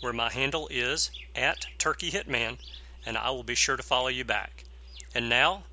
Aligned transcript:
where 0.00 0.12
my 0.12 0.30
handle 0.30 0.68
is 0.70 1.10
at 1.34 1.66
Turkey 1.76 2.10
Hitman, 2.10 2.58
and 3.04 3.18
I 3.18 3.30
will 3.30 3.42
be 3.42 3.56
sure 3.56 3.76
to 3.76 3.82
follow 3.82 4.08
you 4.08 4.24
back. 4.24 4.64
And 5.14 5.28
now, 5.28 5.64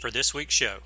for 0.00 0.10
this 0.10 0.32
week's 0.32 0.54
show. 0.54 0.78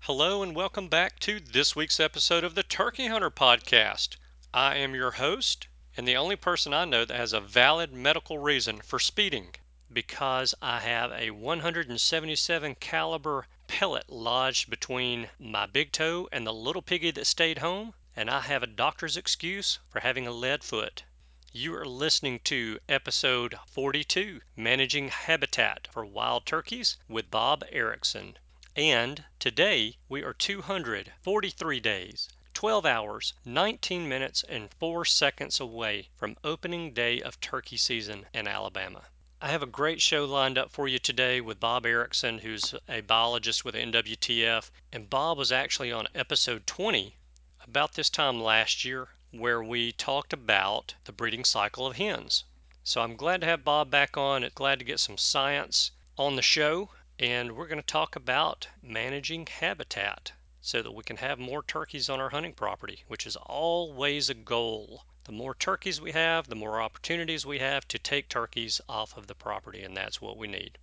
Hello, 0.00 0.42
and 0.42 0.56
welcome 0.56 0.88
back 0.88 1.20
to 1.20 1.38
this 1.38 1.76
week's 1.76 2.00
episode 2.00 2.42
of 2.42 2.54
the 2.56 2.62
Turkey 2.64 3.06
Hunter 3.06 3.30
Podcast. 3.30 4.16
I 4.52 4.76
am 4.76 4.94
your 4.94 5.12
host, 5.12 5.68
and 5.96 6.08
the 6.08 6.16
only 6.16 6.36
person 6.36 6.74
I 6.74 6.84
know 6.84 7.04
that 7.04 7.16
has 7.16 7.32
a 7.32 7.40
valid 7.40 7.92
medical 7.92 8.38
reason 8.38 8.80
for 8.80 8.98
speeding 8.98 9.54
because 9.92 10.54
I 10.60 10.80
have 10.80 11.12
a 11.12 11.30
177 11.30 12.74
caliber 12.76 13.46
pellet 13.68 14.10
lodged 14.10 14.68
between 14.68 15.28
my 15.38 15.66
big 15.66 15.92
toe 15.92 16.28
and 16.32 16.46
the 16.46 16.52
little 16.52 16.82
piggy 16.82 17.10
that 17.12 17.26
stayed 17.26 17.58
home 17.58 17.94
and 18.18 18.28
I 18.28 18.40
have 18.40 18.64
a 18.64 18.66
doctor's 18.66 19.16
excuse 19.16 19.78
for 19.88 20.00
having 20.00 20.26
a 20.26 20.32
lead 20.32 20.64
foot. 20.64 21.04
You 21.52 21.76
are 21.76 21.86
listening 21.86 22.40
to 22.46 22.80
episode 22.88 23.56
42 23.68 24.40
Managing 24.56 25.06
Habitat 25.10 25.86
for 25.92 26.04
Wild 26.04 26.44
Turkeys 26.44 26.96
with 27.08 27.30
Bob 27.30 27.62
Erickson. 27.70 28.36
And 28.74 29.24
today 29.38 29.98
we 30.08 30.24
are 30.24 30.34
243 30.34 31.78
days, 31.78 32.28
12 32.54 32.84
hours, 32.84 33.34
19 33.44 34.08
minutes, 34.08 34.42
and 34.48 34.74
4 34.80 35.04
seconds 35.04 35.60
away 35.60 36.08
from 36.16 36.38
opening 36.42 36.92
day 36.92 37.20
of 37.20 37.40
turkey 37.40 37.76
season 37.76 38.26
in 38.34 38.48
Alabama. 38.48 39.04
I 39.40 39.50
have 39.50 39.62
a 39.62 39.66
great 39.66 40.02
show 40.02 40.24
lined 40.24 40.58
up 40.58 40.72
for 40.72 40.88
you 40.88 40.98
today 40.98 41.40
with 41.40 41.60
Bob 41.60 41.86
Erickson, 41.86 42.38
who's 42.38 42.74
a 42.88 43.00
biologist 43.00 43.64
with 43.64 43.76
NWTF. 43.76 44.72
And 44.92 45.08
Bob 45.08 45.38
was 45.38 45.52
actually 45.52 45.92
on 45.92 46.08
episode 46.16 46.66
20 46.66 47.14
about 47.68 47.92
this 47.92 48.08
time 48.08 48.40
last 48.40 48.82
year 48.82 49.08
where 49.30 49.62
we 49.62 49.92
talked 49.92 50.32
about 50.32 50.94
the 51.04 51.12
breeding 51.12 51.44
cycle 51.44 51.86
of 51.86 51.96
hens. 51.96 52.44
So 52.82 53.02
I'm 53.02 53.14
glad 53.14 53.42
to 53.42 53.46
have 53.46 53.62
Bob 53.62 53.90
back 53.90 54.16
on. 54.16 54.48
Glad 54.54 54.78
to 54.78 54.86
get 54.86 55.00
some 55.00 55.18
science 55.18 55.90
on 56.16 56.36
the 56.36 56.42
show. 56.42 56.88
And 57.18 57.54
we're 57.54 57.66
going 57.66 57.82
to 57.82 57.86
talk 57.86 58.16
about 58.16 58.68
managing 58.82 59.46
habitat 59.46 60.32
so 60.62 60.80
that 60.80 60.92
we 60.92 61.02
can 61.02 61.18
have 61.18 61.38
more 61.38 61.62
turkeys 61.62 62.08
on 62.08 62.20
our 62.20 62.30
hunting 62.30 62.54
property, 62.54 63.04
which 63.06 63.26
is 63.26 63.36
always 63.36 64.30
a 64.30 64.34
goal. 64.34 65.04
The 65.24 65.32
more 65.32 65.54
turkeys 65.54 66.00
we 66.00 66.12
have, 66.12 66.48
the 66.48 66.54
more 66.54 66.80
opportunities 66.80 67.44
we 67.44 67.58
have 67.58 67.86
to 67.88 67.98
take 67.98 68.30
turkeys 68.30 68.80
off 68.88 69.14
of 69.14 69.26
the 69.26 69.34
property, 69.34 69.82
and 69.82 69.94
that's 69.94 70.22
what 70.22 70.38
we 70.38 70.48
need. 70.48 70.78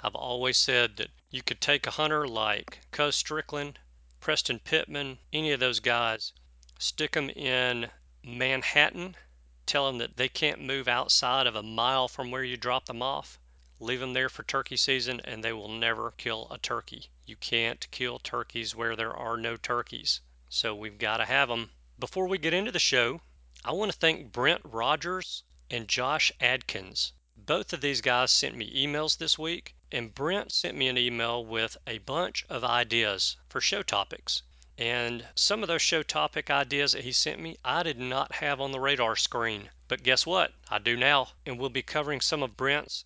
I've 0.00 0.14
always 0.14 0.56
said 0.56 0.98
that 0.98 1.10
you 1.30 1.42
could 1.42 1.60
take 1.60 1.84
a 1.88 1.90
hunter 1.98 2.28
like 2.28 2.78
Cuz 2.92 3.16
Strickland 3.16 3.80
Preston 4.20 4.58
Pittman, 4.58 5.18
any 5.32 5.52
of 5.52 5.60
those 5.60 5.80
guys, 5.80 6.32
stick 6.78 7.12
them 7.12 7.30
in 7.30 7.90
Manhattan, 8.24 9.16
tell 9.64 9.86
them 9.86 9.98
that 9.98 10.16
they 10.16 10.28
can't 10.28 10.60
move 10.60 10.88
outside 10.88 11.46
of 11.46 11.54
a 11.54 11.62
mile 11.62 12.08
from 12.08 12.30
where 12.30 12.42
you 12.42 12.56
drop 12.56 12.86
them 12.86 13.00
off, 13.00 13.38
leave 13.78 14.00
them 14.00 14.14
there 14.14 14.28
for 14.28 14.42
turkey 14.42 14.76
season, 14.76 15.20
and 15.24 15.44
they 15.44 15.52
will 15.52 15.68
never 15.68 16.10
kill 16.10 16.48
a 16.50 16.58
turkey. 16.58 17.10
You 17.26 17.36
can't 17.36 17.88
kill 17.90 18.18
turkeys 18.18 18.74
where 18.74 18.96
there 18.96 19.16
are 19.16 19.36
no 19.36 19.56
turkeys. 19.56 20.20
So 20.48 20.74
we've 20.74 20.98
got 20.98 21.18
to 21.18 21.24
have 21.24 21.48
them. 21.48 21.70
Before 21.98 22.26
we 22.26 22.38
get 22.38 22.54
into 22.54 22.72
the 22.72 22.78
show, 22.78 23.20
I 23.64 23.72
want 23.72 23.92
to 23.92 23.98
thank 23.98 24.32
Brent 24.32 24.62
Rogers 24.64 25.44
and 25.70 25.86
Josh 25.86 26.32
Adkins. 26.40 27.12
Both 27.36 27.72
of 27.72 27.80
these 27.80 28.00
guys 28.00 28.32
sent 28.32 28.56
me 28.56 28.84
emails 28.84 29.16
this 29.16 29.38
week 29.38 29.76
and 29.90 30.14
Brent 30.14 30.52
sent 30.52 30.76
me 30.76 30.88
an 30.88 30.98
email 30.98 31.42
with 31.42 31.78
a 31.86 31.96
bunch 31.96 32.44
of 32.50 32.62
ideas 32.62 33.38
for 33.48 33.60
show 33.60 33.82
topics. 33.82 34.42
And 34.76 35.26
some 35.34 35.62
of 35.62 35.68
those 35.68 35.80
show 35.80 36.02
topic 36.02 36.50
ideas 36.50 36.92
that 36.92 37.04
he 37.04 37.12
sent 37.12 37.40
me, 37.40 37.56
I 37.64 37.82
did 37.82 37.98
not 37.98 38.34
have 38.34 38.60
on 38.60 38.70
the 38.70 38.80
radar 38.80 39.16
screen. 39.16 39.70
But 39.88 40.02
guess 40.02 40.26
what? 40.26 40.52
I 40.68 40.78
do 40.78 40.96
now. 40.96 41.32
And 41.46 41.58
we'll 41.58 41.70
be 41.70 41.82
covering 41.82 42.20
some 42.20 42.42
of 42.42 42.56
Brent's 42.56 43.04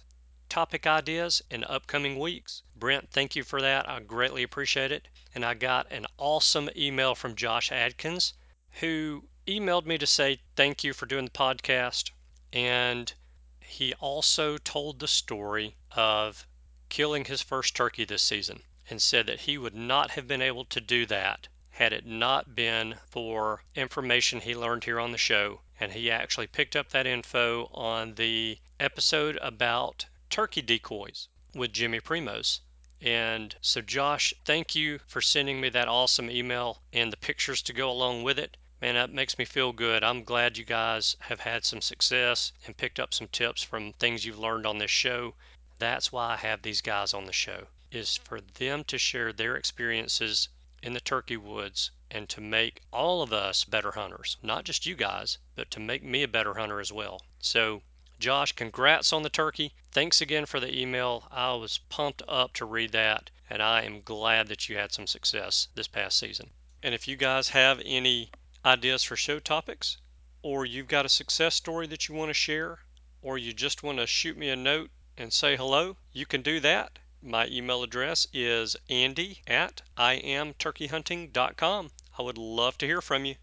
topic 0.48 0.86
ideas 0.86 1.40
in 1.50 1.64
upcoming 1.64 2.18
weeks. 2.18 2.62
Brent, 2.74 3.10
thank 3.10 3.36
you 3.36 3.44
for 3.44 3.62
that. 3.62 3.88
I 3.88 4.00
greatly 4.00 4.42
appreciate 4.42 4.90
it. 4.90 5.08
And 5.34 5.44
I 5.44 5.54
got 5.54 5.90
an 5.90 6.06
awesome 6.18 6.68
email 6.76 7.14
from 7.14 7.36
Josh 7.36 7.70
Adkins, 7.70 8.34
who 8.80 9.28
emailed 9.46 9.86
me 9.86 9.98
to 9.98 10.06
say 10.06 10.40
thank 10.56 10.82
you 10.82 10.92
for 10.92 11.06
doing 11.06 11.26
the 11.26 11.30
podcast. 11.30 12.10
And 12.52 13.14
he 13.60 13.94
also 13.94 14.58
told 14.58 14.98
the 14.98 15.08
story 15.08 15.76
of 15.92 16.46
killing 16.92 17.24
his 17.24 17.40
first 17.40 17.74
turkey 17.74 18.04
this 18.04 18.20
season 18.20 18.62
and 18.90 19.00
said 19.00 19.24
that 19.26 19.40
he 19.40 19.56
would 19.56 19.74
not 19.74 20.10
have 20.10 20.28
been 20.28 20.42
able 20.42 20.66
to 20.66 20.78
do 20.78 21.06
that 21.06 21.48
had 21.70 21.90
it 21.90 22.04
not 22.04 22.54
been 22.54 22.98
for 23.08 23.64
information 23.74 24.42
he 24.42 24.54
learned 24.54 24.84
here 24.84 25.00
on 25.00 25.10
the 25.10 25.16
show. 25.16 25.62
And 25.80 25.92
he 25.92 26.10
actually 26.10 26.48
picked 26.48 26.76
up 26.76 26.90
that 26.90 27.06
info 27.06 27.70
on 27.72 28.16
the 28.16 28.58
episode 28.78 29.38
about 29.40 30.04
turkey 30.28 30.60
decoys 30.60 31.28
with 31.54 31.72
Jimmy 31.72 31.98
Primos. 31.98 32.60
And 33.00 33.56
so, 33.62 33.80
Josh, 33.80 34.34
thank 34.44 34.74
you 34.74 35.00
for 35.06 35.22
sending 35.22 35.62
me 35.62 35.70
that 35.70 35.88
awesome 35.88 36.30
email 36.30 36.82
and 36.92 37.10
the 37.10 37.16
pictures 37.16 37.62
to 37.62 37.72
go 37.72 37.90
along 37.90 38.22
with 38.22 38.38
it. 38.38 38.58
Man, 38.82 38.96
that 38.96 39.10
makes 39.10 39.38
me 39.38 39.46
feel 39.46 39.72
good. 39.72 40.04
I'm 40.04 40.24
glad 40.24 40.58
you 40.58 40.64
guys 40.64 41.16
have 41.20 41.40
had 41.40 41.64
some 41.64 41.80
success 41.80 42.52
and 42.66 42.76
picked 42.76 43.00
up 43.00 43.14
some 43.14 43.28
tips 43.28 43.62
from 43.62 43.94
things 43.94 44.26
you've 44.26 44.38
learned 44.38 44.66
on 44.66 44.76
this 44.76 44.90
show. 44.90 45.36
That's 45.82 46.12
why 46.12 46.34
I 46.34 46.36
have 46.36 46.62
these 46.62 46.80
guys 46.80 47.12
on 47.12 47.24
the 47.24 47.32
show, 47.32 47.66
is 47.90 48.16
for 48.16 48.40
them 48.40 48.84
to 48.84 48.98
share 48.98 49.32
their 49.32 49.56
experiences 49.56 50.48
in 50.80 50.92
the 50.92 51.00
turkey 51.00 51.36
woods 51.36 51.90
and 52.08 52.28
to 52.28 52.40
make 52.40 52.82
all 52.92 53.20
of 53.20 53.32
us 53.32 53.64
better 53.64 53.90
hunters. 53.90 54.36
Not 54.42 54.64
just 54.64 54.86
you 54.86 54.94
guys, 54.94 55.38
but 55.56 55.72
to 55.72 55.80
make 55.80 56.04
me 56.04 56.22
a 56.22 56.28
better 56.28 56.54
hunter 56.54 56.78
as 56.78 56.92
well. 56.92 57.26
So, 57.40 57.82
Josh, 58.20 58.52
congrats 58.52 59.12
on 59.12 59.24
the 59.24 59.28
turkey. 59.28 59.74
Thanks 59.90 60.20
again 60.20 60.46
for 60.46 60.60
the 60.60 60.72
email. 60.72 61.26
I 61.32 61.52
was 61.54 61.78
pumped 61.78 62.22
up 62.28 62.52
to 62.52 62.64
read 62.64 62.92
that, 62.92 63.30
and 63.50 63.60
I 63.60 63.82
am 63.82 64.02
glad 64.02 64.46
that 64.46 64.68
you 64.68 64.76
had 64.76 64.92
some 64.92 65.08
success 65.08 65.66
this 65.74 65.88
past 65.88 66.16
season. 66.16 66.52
And 66.80 66.94
if 66.94 67.08
you 67.08 67.16
guys 67.16 67.48
have 67.48 67.82
any 67.84 68.30
ideas 68.64 69.02
for 69.02 69.16
show 69.16 69.40
topics, 69.40 69.96
or 70.42 70.64
you've 70.64 70.86
got 70.86 71.06
a 71.06 71.08
success 71.08 71.56
story 71.56 71.88
that 71.88 72.06
you 72.06 72.14
want 72.14 72.28
to 72.28 72.34
share, 72.34 72.78
or 73.20 73.36
you 73.36 73.52
just 73.52 73.82
want 73.82 73.98
to 73.98 74.06
shoot 74.06 74.36
me 74.36 74.48
a 74.48 74.54
note 74.54 74.92
and 75.22 75.32
say 75.32 75.56
hello, 75.56 75.96
you 76.12 76.26
can 76.26 76.42
do 76.42 76.58
that. 76.58 76.98
My 77.22 77.46
email 77.46 77.84
address 77.84 78.26
is 78.32 78.74
andy 78.90 79.40
at 79.46 79.80
iamturkeyhunting.com. 79.96 81.92
I 82.18 82.22
would 82.22 82.36
love 82.36 82.76
to 82.78 82.86
hear 82.86 83.00
from 83.00 83.24
you. 83.24 83.36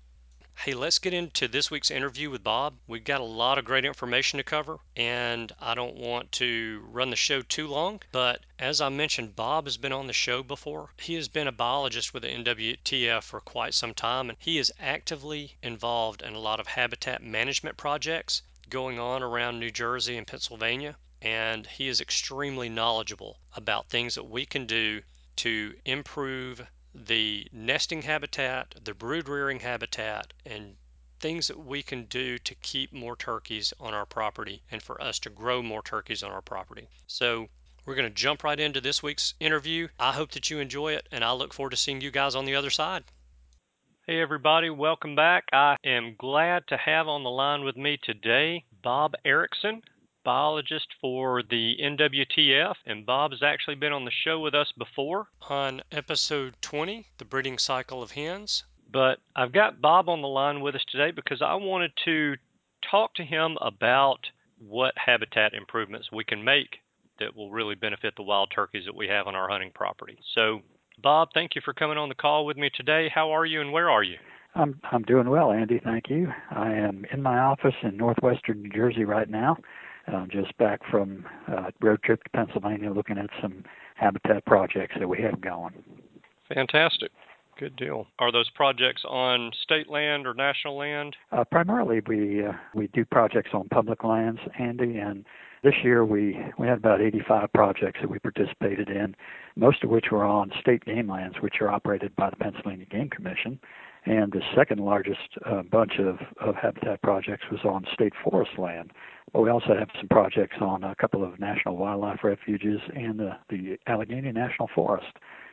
Hey, 0.56 0.74
let's 0.74 1.00
get 1.00 1.14
into 1.14 1.48
this 1.48 1.72
week's 1.72 1.90
interview 1.90 2.30
with 2.30 2.44
Bob. 2.44 2.80
We've 2.86 3.06
got 3.06 3.22
a 3.22 3.24
lot 3.24 3.58
of 3.58 3.64
great 3.64 3.86
information 3.86 4.36
to 4.36 4.44
cover, 4.44 4.80
and 4.98 5.54
I 5.62 5.74
don't 5.74 5.96
want 5.96 6.34
to 6.34 6.86
run 6.92 7.12
the 7.12 7.16
show 7.16 7.42
too 7.42 7.66
long. 7.66 8.02
But 8.12 8.42
as 8.60 8.82
I 8.82 8.90
mentioned, 8.90 9.38
Bob 9.38 9.64
has 9.64 9.78
been 9.78 9.94
on 9.94 10.08
the 10.08 10.12
show 10.12 10.44
before. 10.44 10.92
He 10.98 11.14
has 11.14 11.30
been 11.30 11.48
a 11.48 11.54
biologist 11.54 12.14
with 12.14 12.24
the 12.24 12.30
NWTF 12.30 13.24
for 13.24 13.40
quite 13.40 13.74
some 13.74 13.94
time, 13.94 14.30
and 14.30 14.38
he 14.42 14.58
is 14.58 14.74
actively 14.82 15.56
involved 15.64 16.22
in 16.22 16.34
a 16.34 16.40
lot 16.40 16.60
of 16.60 16.68
habitat 16.68 17.24
management 17.24 17.78
projects 17.78 18.42
going 18.68 19.00
on 19.00 19.24
around 19.24 19.62
New 19.62 19.72
Jersey 19.72 20.18
and 20.18 20.28
Pennsylvania 20.28 20.98
and 21.22 21.68
he 21.68 21.88
is 21.88 22.02
extremely 22.02 22.70
knowledgeable 22.70 23.40
about 23.56 23.90
things 23.90 24.16
that 24.16 24.24
we 24.24 24.46
can 24.46 24.66
do 24.66 25.02
to 25.36 25.74
improve 25.86 26.66
the 26.94 27.48
nesting 27.52 28.02
habitat, 28.02 28.76
the 28.84 28.94
brood 28.94 29.30
rearing 29.30 29.60
habitat, 29.60 30.34
and 30.46 30.76
things 31.20 31.48
that 31.48 31.60
we 31.60 31.84
can 31.84 32.06
do 32.06 32.38
to 32.38 32.56
keep 32.56 32.94
more 32.94 33.16
turkeys 33.16 33.74
on 33.80 33.94
our 33.94 34.06
property 34.06 34.64
and 34.72 34.82
for 34.82 35.02
us 35.02 35.20
to 35.20 35.30
grow 35.30 35.62
more 35.62 35.84
turkeys 35.84 36.24
on 36.24 36.32
our 36.32 36.42
property. 36.42 36.88
So, 37.08 37.50
we're 37.86 37.96
going 37.96 38.08
to 38.10 38.14
jump 38.14 38.44
right 38.44 38.60
into 38.60 38.82
this 38.82 39.02
week's 39.02 39.34
interview. 39.40 39.88
I 40.00 40.12
hope 40.12 40.32
that 40.32 40.50
you 40.50 40.60
enjoy 40.60 40.94
it, 40.94 41.08
and 41.12 41.24
I 41.24 41.32
look 41.32 41.54
forward 41.54 41.72
to 41.72 41.78
seeing 41.78 42.02
you 42.02 42.12
guys 42.12 42.36
on 42.36 42.46
the 42.46 42.56
other 42.56 42.70
side. 42.70 43.04
Hey, 44.06 44.22
everybody, 44.22 44.70
welcome 44.70 45.16
back. 45.16 45.46
I 45.54 45.78
am 45.84 46.16
glad 46.18 46.68
to 46.68 46.78
have 46.78 47.08
on 47.08 47.24
the 47.24 47.30
line 47.30 47.64
with 47.64 47.78
me 47.78 47.98
today 48.02 48.66
Bob 48.82 49.14
Erickson, 49.24 49.82
biologist 50.24 50.88
for 51.02 51.44
the 51.44 51.76
NWTF, 51.82 52.76
and 52.86 53.06
Bob 53.06 53.32
has 53.32 53.44
actually 53.44 53.76
been 53.76 53.94
on 53.94 54.06
the 54.06 54.12
show 54.12 54.40
with 54.40 54.54
us 54.54 54.72
before 54.78 55.28
on 55.50 55.82
episode 55.92 56.56
20, 56.62 57.08
The 57.18 57.26
Breeding 57.26 57.58
Cycle 57.58 58.04
of 58.04 58.12
Hens. 58.12 58.64
But 58.92 59.20
I've 59.36 59.52
got 59.52 59.82
Bob 59.82 60.10
on 60.10 60.22
the 60.22 60.28
line 60.28 60.62
with 60.62 60.76
us 60.76 60.86
today 60.92 61.12
because 61.12 61.42
I 61.42 61.56
wanted 61.56 61.92
to 62.06 62.36
talk 62.90 63.14
to 63.16 63.24
him 63.24 63.58
about 63.62 64.20
what 64.58 64.94
habitat 64.98 65.54
improvements 65.54 66.12
we 66.12 66.24
can 66.24 66.44
make 66.44 66.78
that 67.20 67.36
will 67.36 67.52
really 67.52 67.76
benefit 67.76 68.14
the 68.16 68.24
wild 68.24 68.52
turkeys 68.54 68.86
that 68.86 68.96
we 68.96 69.08
have 69.08 69.28
on 69.28 69.36
our 69.36 69.50
hunting 69.50 69.72
property. 69.74 70.18
So, 70.34 70.62
Bob, 71.02 71.30
thank 71.34 71.56
you 71.56 71.62
for 71.64 71.74
coming 71.74 71.98
on 71.98 72.10
the 72.10 72.16
call 72.16 72.46
with 72.46 72.58
me 72.58 72.70
today. 72.74 73.10
How 73.14 73.32
are 73.32 73.46
you 73.46 73.62
and 73.62 73.72
where 73.72 73.90
are 73.90 74.04
you? 74.04 74.18
I'm 74.56 74.80
I'm 74.92 75.04
doing 75.04 75.30
well, 75.30 75.52
Andy. 75.52 75.80
Thank 75.84 76.10
you. 76.10 76.28
I 76.52 76.72
am 76.72 77.06
in 77.14 77.22
my 77.22 77.38
office 77.38 77.76
in 77.84 77.96
northwestern 77.98 78.64
New 78.64 78.70
Jersey 78.70 79.06
right 79.06 79.30
now. 79.30 79.58
Uh, 80.12 80.26
just 80.28 80.58
back 80.58 80.82
from 80.90 81.26
a 81.48 81.56
uh, 81.56 81.72
road 81.82 82.02
trip 82.02 82.24
to 82.24 82.30
Pennsylvania, 82.32 82.92
looking 82.92 83.18
at 83.18 83.30
some 83.42 83.64
habitat 83.96 84.46
projects 84.46 84.96
that 84.98 85.08
we 85.08 85.22
have 85.22 85.40
going. 85.40 85.74
Fantastic. 86.54 87.12
Good 87.60 87.76
deal. 87.76 88.08
Are 88.20 88.32
those 88.32 88.50
projects 88.52 89.04
on 89.08 89.52
state 89.62 89.90
land 89.90 90.26
or 90.26 90.34
national 90.34 90.78
land? 90.78 91.16
Uh, 91.32 91.44
primarily, 91.44 92.02
we 92.08 92.46
uh, 92.46 92.54
we 92.74 92.88
do 92.88 93.04
projects 93.04 93.50
on 93.54 93.68
public 93.68 94.04
lands, 94.06 94.40
Andy, 94.58 94.98
and 94.98 95.26
this 95.62 95.74
year 95.84 96.06
we 96.06 96.40
we 96.58 96.68
had 96.68 96.78
about 96.78 97.02
85 97.02 97.52
projects 97.54 98.00
that 98.02 98.10
we 98.10 98.18
participated 98.18 98.90
in, 98.90 99.14
most 99.58 99.84
of 99.84 99.90
which 99.90 100.06
were 100.10 100.24
on 100.24 100.52
state 100.62 100.86
game 100.86 101.10
lands, 101.12 101.36
which 101.42 101.56
are 101.60 101.70
operated 101.70 102.16
by 102.16 102.30
the 102.30 102.38
Pennsylvania 102.38 102.86
Game 102.86 103.10
Commission. 103.10 103.60
And 104.06 104.32
the 104.32 104.42
second 104.56 104.80
largest 104.80 105.20
uh, 105.46 105.62
bunch 105.64 105.94
of, 106.00 106.18
of 106.40 106.56
habitat 106.56 107.02
projects 107.02 107.44
was 107.52 107.60
on 107.64 107.86
state 107.94 108.14
forest 108.24 108.52
land. 108.58 108.92
But 109.34 109.42
we 109.42 109.50
also 109.50 109.76
have 109.78 109.90
some 109.98 110.08
projects 110.08 110.58
on 110.62 110.84
a 110.84 110.96
couple 110.96 111.24
of 111.24 111.40
national 111.40 111.78
wildlife 111.78 112.24
refuges 112.24 112.80
and 112.96 113.20
the, 113.20 113.32
the 113.50 113.78
Allegheny 113.88 114.32
National 114.32 114.70
Forest. 114.74 115.08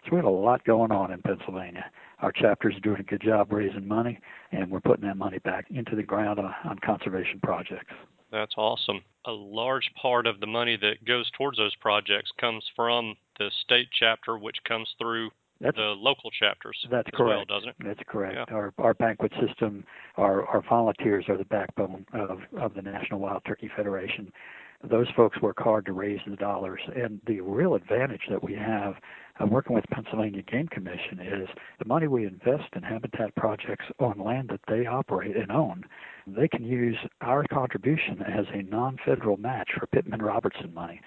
So 0.04 0.12
we 0.12 0.16
have 0.16 0.24
a 0.24 0.30
lot 0.30 0.64
going 0.64 0.92
on 0.92 1.12
in 1.12 1.20
Pennsylvania. 1.20 1.84
Our 2.20 2.32
chapter 2.32 2.70
is 2.70 2.76
doing 2.82 3.00
a 3.00 3.02
good 3.02 3.20
job 3.20 3.52
raising 3.52 3.86
money, 3.86 4.18
and 4.52 4.70
we're 4.70 4.80
putting 4.80 5.06
that 5.06 5.16
money 5.16 5.38
back 5.40 5.66
into 5.70 5.96
the 5.96 6.02
ground 6.02 6.38
on, 6.38 6.54
on 6.64 6.78
conservation 6.78 7.40
projects. 7.42 7.92
That's 8.32 8.54
awesome. 8.56 9.02
A 9.26 9.32
large 9.32 9.90
part 10.00 10.26
of 10.26 10.40
the 10.40 10.46
money 10.46 10.76
that 10.80 11.04
goes 11.06 11.30
towards 11.36 11.58
those 11.58 11.74
projects 11.76 12.30
comes 12.40 12.64
from 12.74 13.16
the 13.38 13.50
state 13.64 13.88
chapter, 13.98 14.38
which 14.38 14.56
comes 14.66 14.88
through 14.98 15.30
that's, 15.60 15.76
the 15.76 15.94
local 15.96 16.30
chapters. 16.30 16.76
That's 16.90 17.08
correct. 17.14 17.48
Well, 17.48 17.58
doesn't 17.58 17.70
it? 17.70 17.76
That's 17.84 18.00
correct. 18.08 18.36
Yeah. 18.36 18.54
Our 18.54 18.72
our 18.78 18.94
banquet 18.94 19.32
system, 19.46 19.84
our 20.16 20.46
our 20.46 20.62
volunteers 20.68 21.24
are 21.28 21.36
the 21.36 21.44
backbone 21.44 22.06
of 22.12 22.40
of 22.60 22.74
the 22.74 22.82
National 22.82 23.20
Wild 23.20 23.42
Turkey 23.46 23.70
Federation. 23.76 24.32
Those 24.84 25.06
folks 25.16 25.40
work 25.40 25.58
hard 25.58 25.86
to 25.86 25.92
raise 25.92 26.20
the 26.28 26.36
dollars, 26.36 26.80
and 26.94 27.20
the 27.26 27.40
real 27.40 27.74
advantage 27.74 28.20
that 28.28 28.42
we 28.44 28.54
have 28.54 28.94
uh, 29.40 29.46
working 29.46 29.74
with 29.74 29.84
Pennsylvania 29.90 30.42
Game 30.42 30.68
Commission 30.68 31.18
is 31.20 31.48
the 31.78 31.86
money 31.86 32.06
we 32.08 32.26
invest 32.26 32.68
in 32.74 32.82
habitat 32.82 33.34
projects 33.36 33.86
on 33.98 34.18
land 34.18 34.50
that 34.50 34.60
they 34.68 34.86
operate 34.86 35.36
and 35.36 35.50
own. 35.50 35.84
They 36.26 36.48
can 36.48 36.64
use 36.64 36.96
our 37.20 37.44
contribution 37.52 38.22
as 38.22 38.46
a 38.52 38.62
non-federal 38.62 39.38
match 39.38 39.70
for 39.78 39.86
Pittman 39.86 40.22
Robertson 40.22 40.72
money. 40.74 41.00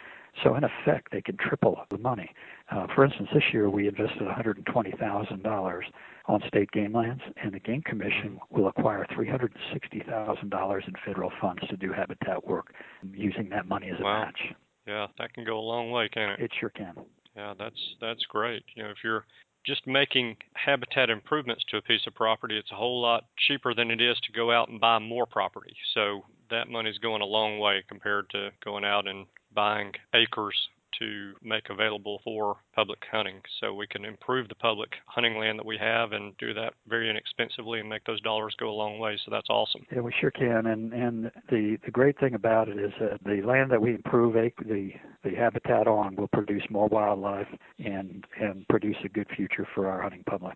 So 0.44 0.56
in 0.56 0.64
effect, 0.64 1.12
they 1.12 1.22
can 1.22 1.38
triple 1.38 1.82
the 1.90 1.98
money. 1.98 2.30
Uh, 2.72 2.88
for 2.96 3.04
instance, 3.04 3.30
this 3.34 3.44
year 3.52 3.70
we 3.70 3.88
invested 3.88 4.22
$120,000 4.22 5.82
on 6.28 6.42
state 6.48 6.72
game 6.72 6.96
lands, 6.96 7.22
and 7.42 7.54
the 7.54 7.60
Game 7.60 7.82
Commission 7.82 8.40
will 8.52 8.68
acquire 8.68 9.06
$360,000 9.12 10.88
in 10.88 10.94
federal 11.06 11.32
funds 11.42 11.62
to 11.70 11.78
do 11.78 11.92
habitat 11.92 12.46
work 12.48 12.74
using 13.12 13.50
that 13.50 13.68
money 13.68 13.90
as 13.90 14.00
a 14.00 14.04
wow. 14.04 14.26
match. 14.26 14.40
Yeah, 14.88 15.08
that 15.18 15.34
can 15.34 15.44
go 15.46 15.58
a 15.58 15.62
long 15.62 15.92
way, 15.92 16.10
can 16.10 16.30
it? 16.30 16.40
It 16.40 16.52
sure 16.60 16.70
can. 16.70 16.94
Yeah, 17.36 17.54
that's 17.58 17.80
that's 18.02 18.24
great. 18.30 18.64
You 18.76 18.84
know, 18.84 18.90
if 18.90 18.98
you're 19.04 19.26
just 19.66 19.86
making 19.86 20.38
habitat 20.54 21.10
improvements 21.10 21.64
to 21.70 21.78
a 21.78 21.82
piece 21.82 22.02
of 22.08 22.16
property, 22.16 22.58
it's 22.58 22.72
a 22.72 22.76
whole 22.76 23.02
lot 23.02 23.26
cheaper 23.48 23.74
than 23.74 23.92
it 23.92 24.02
is 24.02 24.18
to 24.22 24.32
go 24.32 24.52
out 24.52 24.70
and 24.70 24.80
buy 24.80 25.00
more 25.00 25.26
property. 25.26 25.76
So 25.94 26.22
that 26.50 26.70
money's 26.70 26.98
going 26.98 27.22
a 27.22 27.26
long 27.26 27.60
way 27.60 27.84
compared 27.88 28.30
to 28.32 28.50
going 28.64 28.84
out 28.84 29.08
and 29.08 29.28
buying 29.60 29.92
acres 30.16 30.56
to 31.00 31.34
make 31.44 31.70
available 31.70 32.22
for 32.24 32.56
public 32.74 33.00
hunting. 33.12 33.42
So 33.60 33.74
we 33.74 33.88
can 33.88 34.06
improve 34.06 34.48
the 34.48 34.56
public 34.56 34.90
hunting 35.06 35.38
land 35.38 35.60
that 35.60 35.66
we 35.66 35.78
have 35.78 36.14
and 36.14 36.34
do 36.38 36.54
that 36.54 36.76
very 36.88 37.10
inexpensively 37.10 37.82
and 37.82 37.90
make 37.90 38.06
those 38.06 38.22
dollars 38.22 38.56
go 38.58 38.70
a 38.70 38.72
long 38.72 39.00
way. 39.00 39.18
So 39.26 39.32
that's 39.32 39.50
awesome. 39.50 39.86
Yeah, 39.94 40.00
we 40.00 40.14
sure 40.22 40.32
can. 40.32 40.66
And 40.68 40.94
and 40.94 41.32
the 41.50 41.78
the 41.84 41.92
great 41.92 42.18
thing 42.20 42.36
about 42.36 42.70
it 42.70 42.80
is 42.80 42.94
that 43.02 43.20
the 43.26 43.42
land 43.46 43.70
that 43.72 43.82
we 43.82 43.96
improve 43.96 44.34
the 44.34 44.92
the 45.26 45.36
habitat 45.36 45.88
on 45.88 46.16
will 46.16 46.30
produce 46.30 46.64
more 46.70 46.88
wildlife 46.88 47.48
and 47.80 48.26
and 48.40 48.66
produce 48.70 48.98
a 49.04 49.10
good 49.10 49.28
future 49.36 49.68
for 49.76 49.88
our 49.88 50.02
hunting 50.02 50.24
public. 50.26 50.56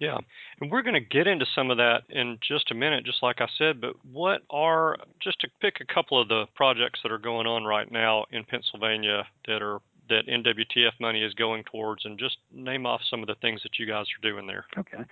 Yeah, 0.00 0.18
and 0.60 0.70
we're 0.70 0.82
going 0.82 0.94
to 0.94 1.00
get 1.00 1.26
into 1.26 1.46
some 1.54 1.70
of 1.70 1.76
that 1.78 2.02
in 2.08 2.38
just 2.46 2.70
a 2.70 2.74
minute, 2.74 3.04
just 3.04 3.22
like 3.22 3.40
I 3.40 3.48
said. 3.58 3.80
But 3.80 3.94
what 4.12 4.42
are 4.50 4.96
just 5.20 5.40
to 5.40 5.48
pick 5.60 5.78
a 5.80 5.92
couple 5.92 6.20
of 6.20 6.28
the 6.28 6.44
projects 6.54 7.00
that 7.02 7.10
are 7.10 7.18
going 7.18 7.46
on 7.46 7.64
right 7.64 7.90
now 7.90 8.26
in 8.30 8.44
Pennsylvania 8.44 9.26
that 9.46 9.62
are 9.62 9.80
that 10.08 10.26
NWTF 10.26 10.92
money 11.00 11.22
is 11.22 11.34
going 11.34 11.64
towards, 11.64 12.04
and 12.04 12.18
just 12.18 12.36
name 12.52 12.86
off 12.86 13.00
some 13.10 13.20
of 13.20 13.26
the 13.26 13.34
things 13.36 13.62
that 13.62 13.78
you 13.78 13.86
guys 13.86 14.06
are 14.06 14.30
doing 14.30 14.46
there. 14.46 14.64
Okay. 14.76 15.04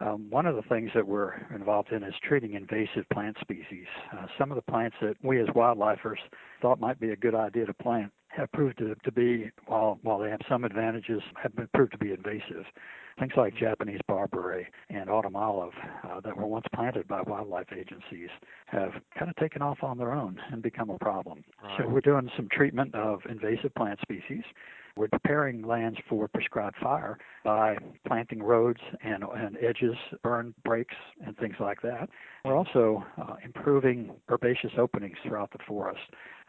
Um, 0.00 0.28
one 0.30 0.46
of 0.46 0.56
the 0.56 0.62
things 0.62 0.90
that 0.94 1.06
we're 1.06 1.34
involved 1.54 1.92
in 1.92 2.02
is 2.02 2.14
treating 2.22 2.54
invasive 2.54 3.08
plant 3.12 3.36
species. 3.40 3.86
Uh, 4.12 4.26
some 4.38 4.50
of 4.50 4.56
the 4.56 4.62
plants 4.62 4.96
that 5.00 5.16
we 5.22 5.40
as 5.40 5.46
wildlifers 5.48 6.18
thought 6.60 6.80
might 6.80 6.98
be 7.00 7.10
a 7.10 7.16
good 7.16 7.34
idea 7.34 7.66
to 7.66 7.74
plant 7.74 8.12
have 8.28 8.50
proved 8.52 8.78
to, 8.78 8.94
to 9.04 9.12
be, 9.12 9.50
while 9.66 9.98
while 10.02 10.18
they 10.18 10.30
have 10.30 10.40
some 10.48 10.64
advantages, 10.64 11.22
have 11.40 11.54
been 11.54 11.68
proved 11.74 11.92
to 11.92 11.98
be 11.98 12.12
invasive. 12.12 12.64
Things 13.18 13.32
like 13.36 13.56
Japanese 13.56 14.00
barberry 14.08 14.66
and 14.90 15.08
autumn 15.08 15.36
olive 15.36 15.72
uh, 16.02 16.20
that 16.20 16.36
were 16.36 16.46
once 16.46 16.66
planted 16.74 17.06
by 17.06 17.22
wildlife 17.22 17.68
agencies 17.72 18.28
have 18.66 18.90
kind 19.16 19.30
of 19.30 19.36
taken 19.36 19.62
off 19.62 19.78
on 19.82 19.98
their 19.98 20.12
own 20.12 20.36
and 20.50 20.62
become 20.62 20.90
a 20.90 20.98
problem. 20.98 21.44
Right. 21.62 21.78
So 21.78 21.88
we're 21.88 22.00
doing 22.00 22.28
some 22.36 22.48
treatment 22.50 22.92
of 22.94 23.20
invasive 23.28 23.72
plant 23.76 24.00
species. 24.00 24.42
We're 24.96 25.08
preparing 25.08 25.62
lands 25.62 25.98
for 26.08 26.26
prescribed 26.28 26.76
fire 26.82 27.18
by 27.44 27.76
planting 28.06 28.42
roads 28.42 28.80
and, 29.02 29.22
and 29.22 29.56
edges, 29.58 29.94
burn 30.22 30.54
breaks, 30.64 30.94
and 31.24 31.36
things 31.36 31.56
like 31.60 31.80
that. 31.82 32.08
We're 32.44 32.56
also 32.56 33.04
uh, 33.20 33.36
improving 33.44 34.12
herbaceous 34.28 34.72
openings 34.78 35.16
throughout 35.22 35.52
the 35.52 35.58
forest. 35.66 36.00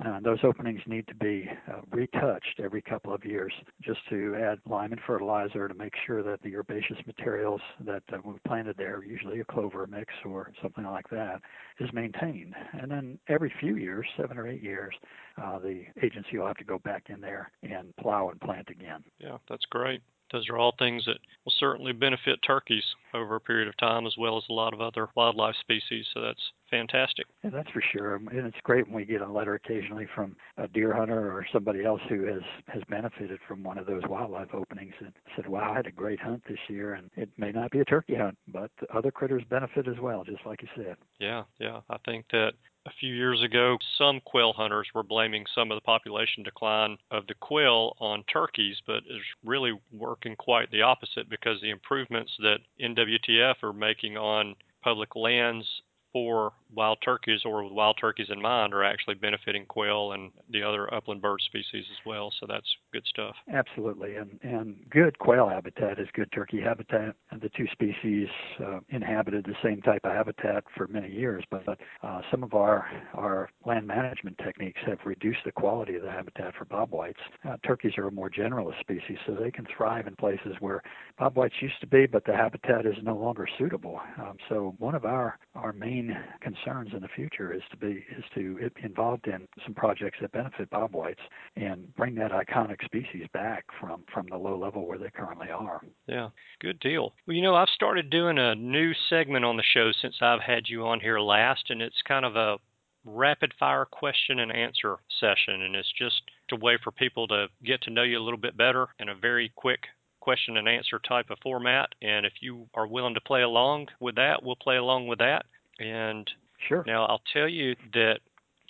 Uh, 0.04 0.20
those 0.22 0.40
openings 0.44 0.82
need 0.88 1.08
to 1.08 1.16
be 1.16 1.50
uh, 1.72 1.82
retouched 1.92 2.60
every 2.62 2.82
couple 2.82 3.14
of 3.14 3.24
years 3.24 3.54
just 3.82 4.00
to 4.10 4.36
add 4.36 4.60
lime 4.70 4.92
and 4.92 5.02
fertilizer 5.06 5.68
to 5.68 5.74
make 5.74 5.94
sure 6.06 6.22
that 6.24 6.42
the 6.42 6.56
herbaceous 6.56 6.98
materials 7.06 7.62
that 7.86 8.04
uh, 8.12 8.18
we 8.26 8.34
planted 8.46 8.76
there, 8.78 9.04
usually 9.04 9.40
a 9.40 9.46
clover 9.46 9.88
mix 9.88 10.14
or 10.26 10.52
something 10.62 10.86
like 10.86 11.10
that, 11.10 11.42
is 11.80 11.90
maintained. 11.94 12.54
And 12.74 12.92
then 12.92 13.20
every 13.30 13.54
few 13.60 13.78
years, 13.78 14.06
seven 14.18 14.38
or 14.38 14.48
eight 14.48 14.64
years, 14.64 14.94
uh, 15.42 15.60
the 15.60 15.84
agency 16.04 16.38
will 16.38 16.48
have 16.48 16.58
to 16.58 16.64
go 16.64 16.80
back 16.80 17.04
in 17.10 17.22
there 17.22 17.52
and 17.64 17.96
plow 17.98 18.30
and 18.30 18.40
plant 18.42 18.70
again. 18.70 19.04
Yeah, 19.20 19.38
that's 19.50 19.66
great. 19.70 20.02
Those 20.32 20.50
are 20.50 20.58
all 20.58 20.74
things 20.78 21.06
that 21.06 21.18
will 21.46 21.54
certainly 21.60 21.94
benefit 21.94 22.40
turkeys 22.46 22.84
over 23.14 23.36
a 23.36 23.40
period 23.40 23.68
of 23.68 23.78
time, 23.78 24.06
as 24.06 24.16
well 24.18 24.38
as 24.38 24.44
a 24.50 24.54
lot 24.54 24.74
of 24.74 24.82
other 24.82 25.08
wildlife 25.16 25.56
species. 25.62 26.06
So 26.14 26.22
that's 26.22 26.42
fantastic. 26.70 27.26
Yeah, 27.44 27.52
that's 27.52 27.70
for 27.70 27.84
sure. 27.94 28.16
Um, 28.16 28.28
and 28.30 28.46
it's 28.48 28.58
great 28.64 28.88
when 28.88 28.96
we 28.96 29.06
get 29.06 29.22
a 29.22 29.32
letter 29.32 29.54
occasionally 29.56 30.08
from 30.14 30.36
a 30.58 30.68
deer 30.68 30.94
hunter 30.94 31.32
or 31.32 31.46
somebody 31.54 31.86
else 31.86 32.02
who 32.10 32.26
has 32.26 32.42
has 32.68 32.82
benefited 32.90 33.40
from 33.48 33.64
one 33.64 33.78
of 33.78 33.86
those 33.86 34.04
wildlife 34.08 34.54
openings 34.54 34.94
and 35.00 35.14
said, 35.36 35.48
"Wow, 35.48 35.72
I 35.72 35.76
had 35.76 35.88
a 35.88 35.92
great 35.92 36.20
hunt 36.20 36.44
this 36.48 36.60
year." 36.68 36.96
And 36.96 37.10
it 37.16 37.30
may 37.38 37.52
not 37.52 37.72
be 37.72 37.80
a 37.80 37.86
turkey 37.86 38.16
hunt, 38.16 38.38
but 38.48 38.72
other 38.94 39.12
critters 39.12 39.44
benefit 39.50 39.88
as 39.88 40.00
well, 40.00 40.24
just 40.24 40.46
like 40.46 40.62
you 40.62 40.68
said. 40.76 40.98
Yeah, 41.20 41.44
yeah. 41.60 41.82
I 41.90 41.98
think 42.06 42.26
that 42.32 42.54
a 42.86 42.92
few 43.00 43.14
years 43.14 43.42
ago, 43.42 43.78
some 43.98 44.22
quail 44.26 44.54
hunters 44.54 44.88
were 44.94 45.04
blaming 45.04 45.46
some 45.56 45.72
of 45.72 45.78
the 45.78 45.82
population 45.82 46.44
decline 46.44 46.98
of 47.12 47.26
the 47.28 47.34
quail 47.34 47.96
on 48.00 48.24
turkeys, 48.32 48.78
but 48.86 48.98
is 48.98 49.24
really 49.44 49.74
working 49.92 50.36
quite 50.36 50.70
the 50.72 50.82
opposite 50.82 51.30
because 51.30 51.60
the 51.62 51.72
improvements 51.72 52.32
that 52.40 52.60
NWTF 52.82 53.56
are 53.64 53.74
making 53.74 54.18
on 54.18 54.56
public 54.84 55.16
lands 55.16 55.66
for 56.14 56.54
wild 56.76 56.98
turkeys 57.04 57.42
or 57.46 57.64
with 57.64 57.74
wild 57.74 57.98
turkeys 58.00 58.28
in 58.30 58.42
mind 58.42 58.74
are 58.74 58.84
actually 58.84 59.16
benefiting 59.16 59.66
quail 59.66 60.12
and 60.14 60.32
the 60.50 60.64
other 60.64 60.94
upland 60.94 61.22
bird 61.22 61.40
species 61.42 61.86
as 61.92 62.06
well. 62.06 62.32
So 62.40 62.46
that's 62.48 62.68
good 62.92 63.06
stuff. 63.08 63.36
Absolutely, 63.52 64.16
and 64.16 64.40
and 64.44 64.76
good 64.90 65.18
quail 65.20 65.48
habitat 65.48 66.00
is 66.00 66.08
good 66.14 66.32
turkey 66.32 66.62
habitat. 66.62 67.16
And 67.32 67.42
the 67.42 67.50
two 67.50 67.68
species 67.72 68.28
uh, 68.64 68.80
inhabited 68.90 69.46
the 69.46 69.56
same 69.64 69.82
type 69.82 70.02
of 70.04 70.12
habitat 70.12 70.64
for 70.76 70.88
many 70.88 71.12
years, 71.12 71.44
but 71.50 71.64
uh, 72.04 72.22
some 72.32 72.44
of 72.44 72.54
our 72.54 72.88
our 73.14 73.50
land 73.66 73.88
management 73.88 74.38
techniques 74.44 74.80
have 74.86 75.00
reduced 75.06 75.40
the 75.46 75.52
quality 75.52 75.96
of 75.96 76.04
the 76.04 76.12
habitat 76.12 76.54
for 76.58 76.66
bobwhites. 76.66 77.14
Uh, 77.48 77.58
turkeys 77.66 77.94
are 77.98 78.08
a 78.08 78.12
more 78.12 78.30
generalist 78.30 78.80
species, 78.80 79.18
so 79.26 79.34
they 79.34 79.52
can 79.52 79.66
thrive 79.76 80.08
in 80.08 80.16
places 80.16 80.56
where 80.60 80.82
bobwhites 81.20 81.62
used 81.62 81.80
to 81.80 81.88
be, 81.88 82.06
but 82.06 82.26
the 82.26 82.34
habitat 82.34 82.86
is 82.86 82.96
no 83.04 83.16
longer 83.16 83.48
suitable. 83.58 84.00
Um, 84.20 84.38
so 84.50 84.76
one 84.80 84.96
of 84.96 85.06
our 85.06 85.38
our 85.56 85.74
main 85.74 86.16
concerns 86.42 86.65
in 86.66 87.02
the 87.02 87.08
future 87.16 87.54
is 87.54 87.62
to 87.70 87.78
be 87.78 88.04
is 88.18 88.24
to 88.34 88.56
be 88.56 88.84
involved 88.84 89.28
in 89.28 89.48
some 89.64 89.74
projects 89.74 90.18
that 90.22 90.32
benefit 90.32 90.70
bobwhites 90.72 91.22
and 91.56 91.94
bring 91.96 92.16
that 92.16 92.32
iconic 92.32 92.84
species 92.84 93.28
back 93.34 93.66
from 93.80 94.04
from 94.12 94.26
the 94.30 94.38
low 94.38 94.58
level 94.58 94.88
where 94.88 94.98
they 94.98 95.10
currently 95.10 95.50
are. 95.50 95.82
Yeah, 96.08 96.30
good 96.60 96.80
deal. 96.80 97.14
Well, 97.28 97.36
you 97.36 97.44
know, 97.44 97.56
I've 97.56 97.70
started 97.70 98.10
doing 98.10 98.38
a 98.40 98.56
new 98.56 98.94
segment 99.10 99.46
on 99.46 99.58
the 99.58 99.64
show 99.64 99.92
since 100.02 100.16
I've 100.22 100.42
had 100.42 100.64
you 100.68 100.86
on 100.88 101.00
here 101.00 101.20
last, 101.20 101.70
and 101.70 101.82
it's 101.82 102.02
kind 102.08 102.26
of 102.26 102.36
a 102.36 102.58
rapid 103.06 103.54
fire 103.60 103.86
question 103.86 104.40
and 104.40 104.52
answer 104.52 104.98
session 105.20 105.62
and 105.62 105.76
it's 105.76 105.94
just 105.96 106.24
a 106.52 106.56
way 106.56 106.76
for 106.84 106.90
people 106.92 107.28
to 107.28 107.46
get 107.64 107.80
to 107.84 107.92
know 107.92 108.02
you 108.02 108.18
a 108.18 108.24
little 108.24 108.40
bit 108.40 108.58
better 108.58 108.88
in 109.00 109.10
a 109.10 109.16
very 109.16 109.52
quick 109.56 109.82
question 110.20 110.58
and 110.58 110.68
answer 110.68 111.00
type 111.08 111.30
of 111.30 111.38
format 111.44 111.90
and 112.02 112.26
if 112.26 112.34
you 112.42 112.68
are 112.74 112.88
willing 112.88 113.14
to 113.14 113.22
play 113.22 113.44
along 113.44 113.86
with 114.00 114.16
that 114.16 114.42
we'll 114.42 114.56
play 114.56 114.78
along 114.78 115.06
with 115.06 115.20
that 115.20 115.46
and 115.80 116.32
sure 116.68 116.84
now 116.86 117.06
I'll 117.06 117.22
tell 117.34 117.50
you 117.50 117.76
that 117.94 118.20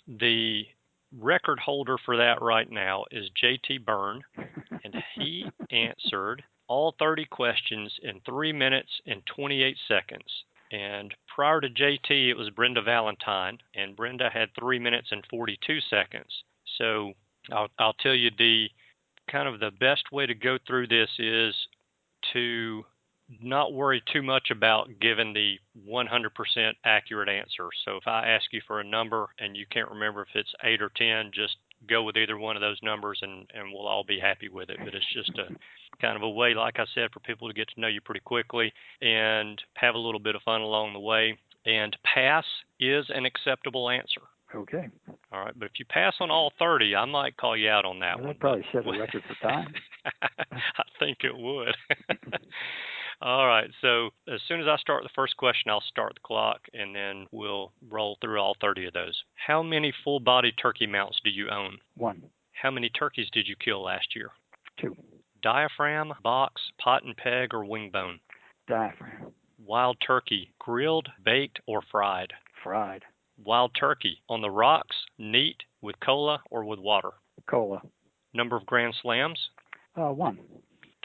the 0.07 0.63
record 1.17 1.59
holder 1.59 1.97
for 2.05 2.17
that 2.17 2.41
right 2.41 2.69
now 2.69 3.05
is 3.11 3.29
JT 3.41 3.85
Byrne 3.85 4.23
and 4.83 4.95
he 5.15 5.45
answered 5.71 6.43
all 6.67 6.95
30 6.97 7.25
questions 7.25 7.93
in 8.03 8.19
3 8.25 8.51
minutes 8.53 8.89
and 9.05 9.21
28 9.25 9.77
seconds 9.87 10.43
and 10.71 11.13
prior 11.33 11.61
to 11.61 11.69
JT, 11.69 12.09
it 12.09 12.33
was 12.33 12.49
Brenda 12.49 12.81
Valentine, 12.81 13.59
and 13.75 13.95
Brenda 13.95 14.29
had 14.29 14.49
three 14.57 14.79
minutes 14.79 15.07
and 15.11 15.23
42 15.29 15.79
seconds. 15.89 16.43
So 16.77 17.13
I'll, 17.51 17.69
I'll 17.77 17.93
tell 17.93 18.15
you 18.15 18.31
the 18.37 18.67
kind 19.31 19.47
of 19.47 19.59
the 19.59 19.71
best 19.71 20.11
way 20.11 20.25
to 20.25 20.33
go 20.33 20.57
through 20.65 20.87
this 20.87 21.09
is 21.19 21.55
to 22.33 22.83
not 23.41 23.73
worry 23.73 24.03
too 24.11 24.21
much 24.21 24.49
about 24.51 24.87
giving 25.01 25.33
the 25.33 25.55
100% 25.89 26.71
accurate 26.83 27.29
answer. 27.29 27.69
So 27.83 27.97
if 27.97 28.07
I 28.07 28.27
ask 28.27 28.45
you 28.51 28.61
for 28.67 28.79
a 28.79 28.83
number 28.83 29.27
and 29.39 29.57
you 29.57 29.65
can't 29.71 29.89
remember 29.89 30.21
if 30.21 30.29
it's 30.35 30.53
8 30.63 30.81
or 30.81 30.91
10, 30.95 31.31
just 31.33 31.57
go 31.89 32.03
with 32.03 32.17
either 32.17 32.37
one 32.37 32.55
of 32.55 32.61
those 32.61 32.79
numbers 32.83 33.19
and, 33.21 33.49
and 33.53 33.71
we'll 33.71 33.87
all 33.87 34.03
be 34.03 34.19
happy 34.19 34.49
with 34.49 34.69
it. 34.69 34.77
But 34.79 34.93
it's 34.93 35.13
just 35.13 35.31
a 35.37 35.53
kind 36.01 36.15
of 36.15 36.23
a 36.23 36.29
way, 36.29 36.53
like 36.53 36.79
I 36.79 36.85
said, 36.93 37.09
for 37.11 37.19
people 37.21 37.47
to 37.47 37.53
get 37.53 37.67
to 37.69 37.81
know 37.81 37.87
you 37.87 38.01
pretty 38.01 38.21
quickly 38.21 38.71
and 39.01 39.61
have 39.75 39.95
a 39.95 39.99
little 39.99 40.19
bit 40.19 40.35
of 40.35 40.41
fun 40.43 40.61
along 40.61 40.93
the 40.93 40.99
way. 40.99 41.37
And 41.65 41.95
pass 42.03 42.45
is 42.79 43.05
an 43.09 43.25
acceptable 43.25 43.89
answer. 43.89 44.21
Okay. 44.53 44.87
All 45.31 45.43
right, 45.43 45.57
but 45.57 45.65
if 45.65 45.71
you 45.79 45.85
pass 45.89 46.13
on 46.19 46.29
all 46.29 46.53
30, 46.59 46.95
I 46.95 47.05
might 47.05 47.35
call 47.35 47.57
you 47.57 47.69
out 47.69 47.83
on 47.83 47.99
that 47.99 48.17
well, 48.17 48.27
one. 48.27 48.37
probably 48.39 48.65
set 48.71 48.85
a 48.85 48.91
record 48.91 49.23
for 49.27 49.47
time. 49.47 49.73
I 50.21 50.83
think 50.99 51.19
it 51.23 51.35
would. 51.35 51.75
all 53.21 53.47
right, 53.47 53.69
so 53.81 54.09
as 54.27 54.41
soon 54.47 54.61
as 54.61 54.67
I 54.67 54.77
start 54.77 55.03
the 55.03 55.09
first 55.15 55.37
question, 55.37 55.71
I'll 55.71 55.81
start 55.81 56.13
the 56.15 56.21
clock 56.25 56.61
and 56.73 56.95
then 56.95 57.27
we'll 57.31 57.71
roll 57.89 58.17
through 58.21 58.39
all 58.39 58.55
30 58.61 58.87
of 58.87 58.93
those. 58.93 59.19
How 59.35 59.63
many 59.63 59.93
full 60.03 60.19
body 60.19 60.51
turkey 60.51 60.87
mounts 60.87 61.19
do 61.23 61.29
you 61.29 61.49
own? 61.49 61.77
One. 61.95 62.23
How 62.51 62.71
many 62.71 62.89
turkeys 62.89 63.27
did 63.31 63.47
you 63.47 63.55
kill 63.63 63.83
last 63.83 64.15
year? 64.15 64.31
Two. 64.79 64.95
Diaphragm, 65.41 66.13
box, 66.23 66.61
pot 66.81 67.03
and 67.03 67.15
peg, 67.15 67.53
or 67.53 67.65
wing 67.65 67.89
bone? 67.91 68.19
Diaphragm. 68.67 69.33
Wild 69.63 69.97
turkey, 70.05 70.53
grilled, 70.59 71.07
baked, 71.23 71.59
or 71.67 71.81
fried? 71.91 72.33
Fried. 72.63 73.03
Wild 73.43 73.71
turkey, 73.79 74.21
on 74.29 74.41
the 74.41 74.49
rocks, 74.49 74.95
neat, 75.17 75.57
with 75.81 75.99
cola, 75.99 76.41
or 76.49 76.65
with 76.65 76.79
water? 76.79 77.11
Cola. 77.49 77.81
Number 78.33 78.55
of 78.55 78.65
grand 78.65 78.95
slams? 79.01 79.39
Uh, 79.95 80.11
one. 80.11 80.39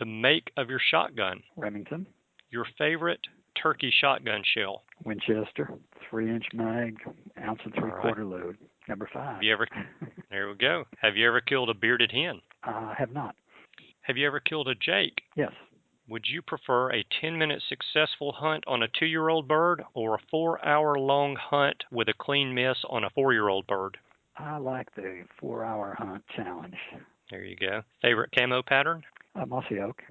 The 0.00 0.06
make 0.06 0.50
of 0.56 0.70
your 0.70 0.80
shotgun? 0.90 1.42
Remington. 1.56 2.06
Your 2.48 2.64
favorite 2.78 3.20
turkey 3.62 3.92
shotgun 4.00 4.42
shell? 4.54 4.82
Winchester, 5.04 5.70
three 6.08 6.30
inch 6.30 6.46
mag, 6.54 6.96
ounce 7.38 7.60
and 7.64 7.74
three 7.74 7.90
right. 7.90 8.00
quarter 8.00 8.24
load. 8.24 8.56
Number 8.88 9.08
five. 9.12 9.34
Have 9.34 9.42
you 9.42 9.52
ever? 9.52 9.68
there 10.30 10.48
we 10.48 10.54
go. 10.54 10.84
Have 11.02 11.18
you 11.18 11.28
ever 11.28 11.42
killed 11.42 11.68
a 11.68 11.74
bearded 11.74 12.12
hen? 12.12 12.40
I 12.64 12.94
have 12.98 13.12
not. 13.12 13.36
Have 14.00 14.16
you 14.16 14.26
ever 14.26 14.40
killed 14.40 14.68
a 14.68 14.74
jake? 14.74 15.20
Yes. 15.36 15.52
Would 16.08 16.24
you 16.26 16.40
prefer 16.40 16.90
a 16.92 17.04
10 17.20 17.36
minute 17.36 17.62
successful 17.68 18.32
hunt 18.32 18.64
on 18.66 18.82
a 18.82 18.88
two 18.88 19.06
year 19.06 19.28
old 19.28 19.46
bird 19.46 19.84
or 19.92 20.14
a 20.14 20.22
four 20.30 20.64
hour 20.66 20.98
long 20.98 21.36
hunt 21.36 21.84
with 21.92 22.08
a 22.08 22.14
clean 22.18 22.54
miss 22.54 22.78
on 22.88 23.04
a 23.04 23.10
four 23.10 23.34
year 23.34 23.48
old 23.48 23.66
bird? 23.66 23.98
I 24.38 24.56
like 24.56 24.94
the 24.94 25.24
four 25.38 25.62
hour 25.62 25.94
hunt 25.98 26.24
challenge. 26.34 26.78
There 27.30 27.44
you 27.44 27.56
go. 27.56 27.82
Favorite 28.00 28.30
camo 28.36 28.62
pattern? 28.62 29.04
Uh, 29.34 29.46
mossy 29.46 29.78
oak. 29.78 30.02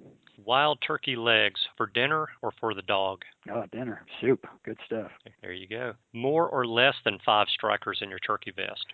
Wild 0.45 0.79
turkey 0.85 1.15
legs 1.15 1.59
for 1.75 1.87
dinner 1.87 2.27
or 2.41 2.51
for 2.59 2.73
the 2.73 2.81
dog? 2.83 3.23
Oh, 3.51 3.65
dinner. 3.71 4.05
Soup. 4.21 4.45
Good 4.63 4.77
stuff. 4.85 5.11
There 5.41 5.51
you 5.51 5.67
go. 5.67 5.93
More 6.13 6.47
or 6.47 6.65
less 6.65 6.95
than 7.03 7.19
five 7.25 7.47
strikers 7.53 7.99
in 8.01 8.09
your 8.09 8.19
turkey 8.19 8.51
vest? 8.55 8.85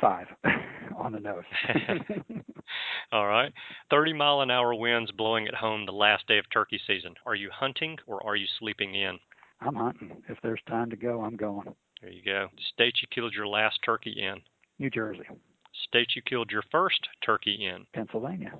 Five 0.00 0.26
on 0.96 1.12
the 1.12 1.20
nose. 1.20 1.44
All 3.12 3.26
right. 3.26 3.52
30 3.90 4.14
mile 4.14 4.40
an 4.40 4.50
hour 4.50 4.74
winds 4.74 5.10
blowing 5.12 5.46
at 5.46 5.54
home 5.54 5.84
the 5.86 5.92
last 5.92 6.26
day 6.26 6.38
of 6.38 6.44
turkey 6.52 6.80
season. 6.86 7.14
Are 7.26 7.34
you 7.34 7.50
hunting 7.52 7.98
or 8.06 8.26
are 8.26 8.36
you 8.36 8.46
sleeping 8.58 8.94
in? 8.94 9.18
I'm 9.60 9.74
hunting. 9.74 10.22
If 10.28 10.38
there's 10.42 10.60
time 10.68 10.90
to 10.90 10.96
go, 10.96 11.22
I'm 11.22 11.36
going. 11.36 11.74
There 12.00 12.10
you 12.10 12.22
go. 12.22 12.48
State 12.72 12.94
you 13.00 13.08
killed 13.14 13.34
your 13.34 13.46
last 13.46 13.78
turkey 13.84 14.14
in. 14.22 14.40
New 14.78 14.90
Jersey. 14.90 15.24
State 15.88 16.08
you 16.14 16.22
killed 16.22 16.50
your 16.50 16.64
first 16.70 17.00
turkey 17.24 17.66
in. 17.66 17.86
Pennsylvania. 17.94 18.52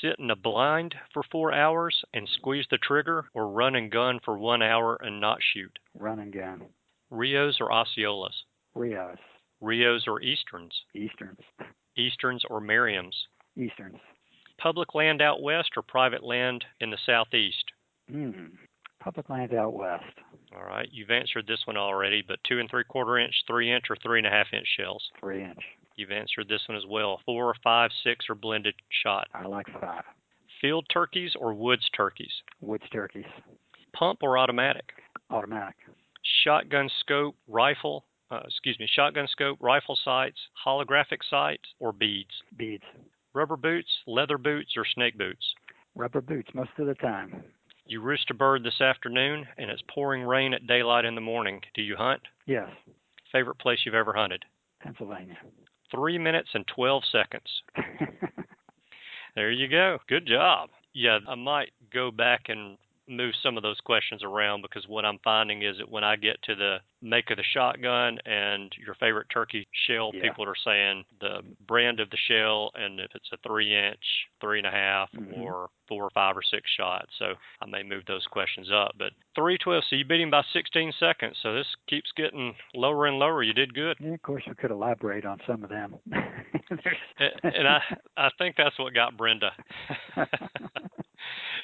Sit 0.00 0.16
in 0.18 0.30
a 0.30 0.36
blind 0.36 0.94
for 1.12 1.22
four 1.30 1.52
hours 1.52 2.04
and 2.14 2.28
squeeze 2.28 2.66
the 2.70 2.78
trigger, 2.78 3.28
or 3.34 3.48
run 3.48 3.74
and 3.74 3.90
gun 3.90 4.20
for 4.24 4.38
one 4.38 4.62
hour 4.62 4.96
and 5.00 5.20
not 5.20 5.38
shoot. 5.52 5.78
Run 5.94 6.20
and 6.20 6.32
gun. 6.32 6.62
Rios 7.10 7.58
or 7.60 7.70
Osceolas. 7.70 8.44
Rios. 8.74 9.18
Rios 9.60 10.04
or 10.06 10.20
Easterns. 10.20 10.74
Easterns. 10.94 11.40
Easterns 11.96 12.44
or 12.48 12.60
Merriams. 12.60 13.14
Easterns. 13.56 13.98
Public 14.58 14.94
land 14.94 15.22
out 15.22 15.42
west 15.42 15.70
or 15.76 15.82
private 15.82 16.22
land 16.22 16.64
in 16.80 16.90
the 16.90 16.98
southeast? 17.06 17.64
Hmm. 18.10 18.30
Public 19.00 19.28
land 19.28 19.54
out 19.54 19.74
west. 19.74 20.04
All 20.54 20.64
right, 20.64 20.88
you've 20.90 21.10
answered 21.10 21.46
this 21.46 21.62
one 21.66 21.76
already, 21.76 22.22
but 22.26 22.38
two 22.44 22.58
and 22.58 22.68
three 22.68 22.84
quarter 22.84 23.18
inch, 23.18 23.34
three 23.46 23.72
inch, 23.72 23.84
or 23.90 23.96
three 24.02 24.18
and 24.18 24.26
a 24.26 24.30
half 24.30 24.48
inch 24.52 24.66
shells. 24.76 25.02
Three 25.20 25.44
inch. 25.44 25.62
You've 25.98 26.12
answered 26.12 26.46
this 26.48 26.62
one 26.68 26.78
as 26.78 26.84
well. 26.88 27.20
Four, 27.26 27.52
five, 27.62 27.90
six, 28.04 28.26
or 28.28 28.36
blended 28.36 28.74
shot. 29.02 29.26
I 29.34 29.46
like 29.46 29.66
five. 29.80 30.04
Field 30.60 30.86
turkeys 30.92 31.32
or 31.36 31.52
woods 31.54 31.88
turkeys? 31.96 32.30
Woods 32.60 32.84
turkeys. 32.92 33.24
Pump 33.92 34.20
or 34.22 34.38
automatic? 34.38 34.90
Automatic. 35.28 35.74
Shotgun 36.44 36.88
scope, 37.00 37.34
rifle, 37.48 38.04
uh, 38.30 38.42
excuse 38.46 38.78
me, 38.78 38.88
shotgun 38.94 39.26
scope, 39.26 39.58
rifle 39.60 39.98
sights, 40.04 40.38
holographic 40.64 41.18
sights, 41.28 41.64
or 41.80 41.92
beads? 41.92 42.30
Beads. 42.56 42.84
Rubber 43.34 43.56
boots, 43.56 43.90
leather 44.06 44.38
boots, 44.38 44.74
or 44.76 44.84
snake 44.94 45.18
boots? 45.18 45.54
Rubber 45.96 46.20
boots 46.20 46.50
most 46.54 46.70
of 46.78 46.86
the 46.86 46.94
time. 46.94 47.42
You 47.86 48.02
roost 48.02 48.30
a 48.30 48.34
bird 48.34 48.62
this 48.62 48.80
afternoon 48.80 49.46
and 49.56 49.68
it's 49.68 49.82
pouring 49.92 50.22
rain 50.22 50.54
at 50.54 50.68
daylight 50.68 51.06
in 51.06 51.16
the 51.16 51.20
morning. 51.20 51.60
Do 51.74 51.82
you 51.82 51.96
hunt? 51.96 52.20
Yes. 52.46 52.68
Favorite 53.32 53.58
place 53.58 53.80
you've 53.84 53.96
ever 53.96 54.12
hunted? 54.12 54.44
Pennsylvania. 54.80 55.36
Three 55.90 56.18
minutes 56.18 56.50
and 56.54 56.66
12 56.66 57.02
seconds. 57.10 57.62
There 59.38 59.52
you 59.52 59.68
go. 59.68 59.98
Good 60.08 60.26
job. 60.26 60.70
Yeah, 60.94 61.20
I 61.28 61.36
might 61.36 61.70
go 61.94 62.10
back 62.10 62.46
and 62.48 62.76
move 63.08 63.34
some 63.42 63.56
of 63.56 63.62
those 63.62 63.80
questions 63.80 64.22
around 64.22 64.62
because 64.62 64.86
what 64.88 65.04
I'm 65.04 65.18
finding 65.24 65.62
is 65.62 65.76
that 65.78 65.88
when 65.90 66.04
I 66.04 66.16
get 66.16 66.40
to 66.42 66.54
the 66.54 66.78
make 67.00 67.30
of 67.30 67.36
the 67.36 67.44
shotgun 67.54 68.18
and 68.26 68.72
your 68.84 68.94
favorite 68.96 69.28
turkey 69.32 69.66
shell, 69.86 70.10
Yeah. 70.12 70.22
people 70.22 70.44
are 70.44 70.56
saying 70.64 71.04
the 71.20 71.42
brand 71.66 72.00
of 72.00 72.10
the 72.10 72.16
shell 72.16 72.70
and 72.74 72.98
if 73.00 73.14
it's 73.14 73.30
a 73.32 73.36
three 73.38 73.72
inch, 73.74 74.26
three 74.40 74.58
and 74.58 74.66
a 74.66 74.70
half, 74.70 75.10
Mhm. 75.12 75.38
or 75.38 75.70
four 75.86 76.04
or 76.04 76.10
five 76.10 76.36
or 76.36 76.42
six 76.42 76.68
shots. 76.70 77.10
So 77.18 77.34
I 77.62 77.66
may 77.66 77.82
move 77.82 78.04
those 78.06 78.26
questions 78.26 78.70
up. 78.70 78.92
But 78.98 79.12
three 79.34 79.56
twelve, 79.58 79.84
so 79.84 79.96
you 79.96 80.04
beat 80.04 80.20
him 80.20 80.30
by 80.30 80.42
16 80.52 80.92
seconds. 80.92 81.38
So 81.42 81.54
this 81.54 81.66
keeps 81.86 82.10
getting 82.12 82.54
lower 82.74 83.06
and 83.06 83.18
lower. 83.18 83.42
You 83.42 83.54
did 83.54 83.72
good. 83.74 83.96
yeah, 84.00 84.12
of 84.14 84.22
course, 84.22 84.44
we 84.46 84.54
could 84.54 84.70
elaborate 84.70 85.24
on 85.24 85.40
some 85.46 85.62
of 85.64 85.70
them. 85.70 85.98
And 86.10 87.32
and 87.42 87.68
I 87.68 87.82
I 88.16 88.30
think 88.38 88.56
that's 88.56 88.78
what 88.78 88.92
got 88.92 89.16
Brenda. 89.16 89.52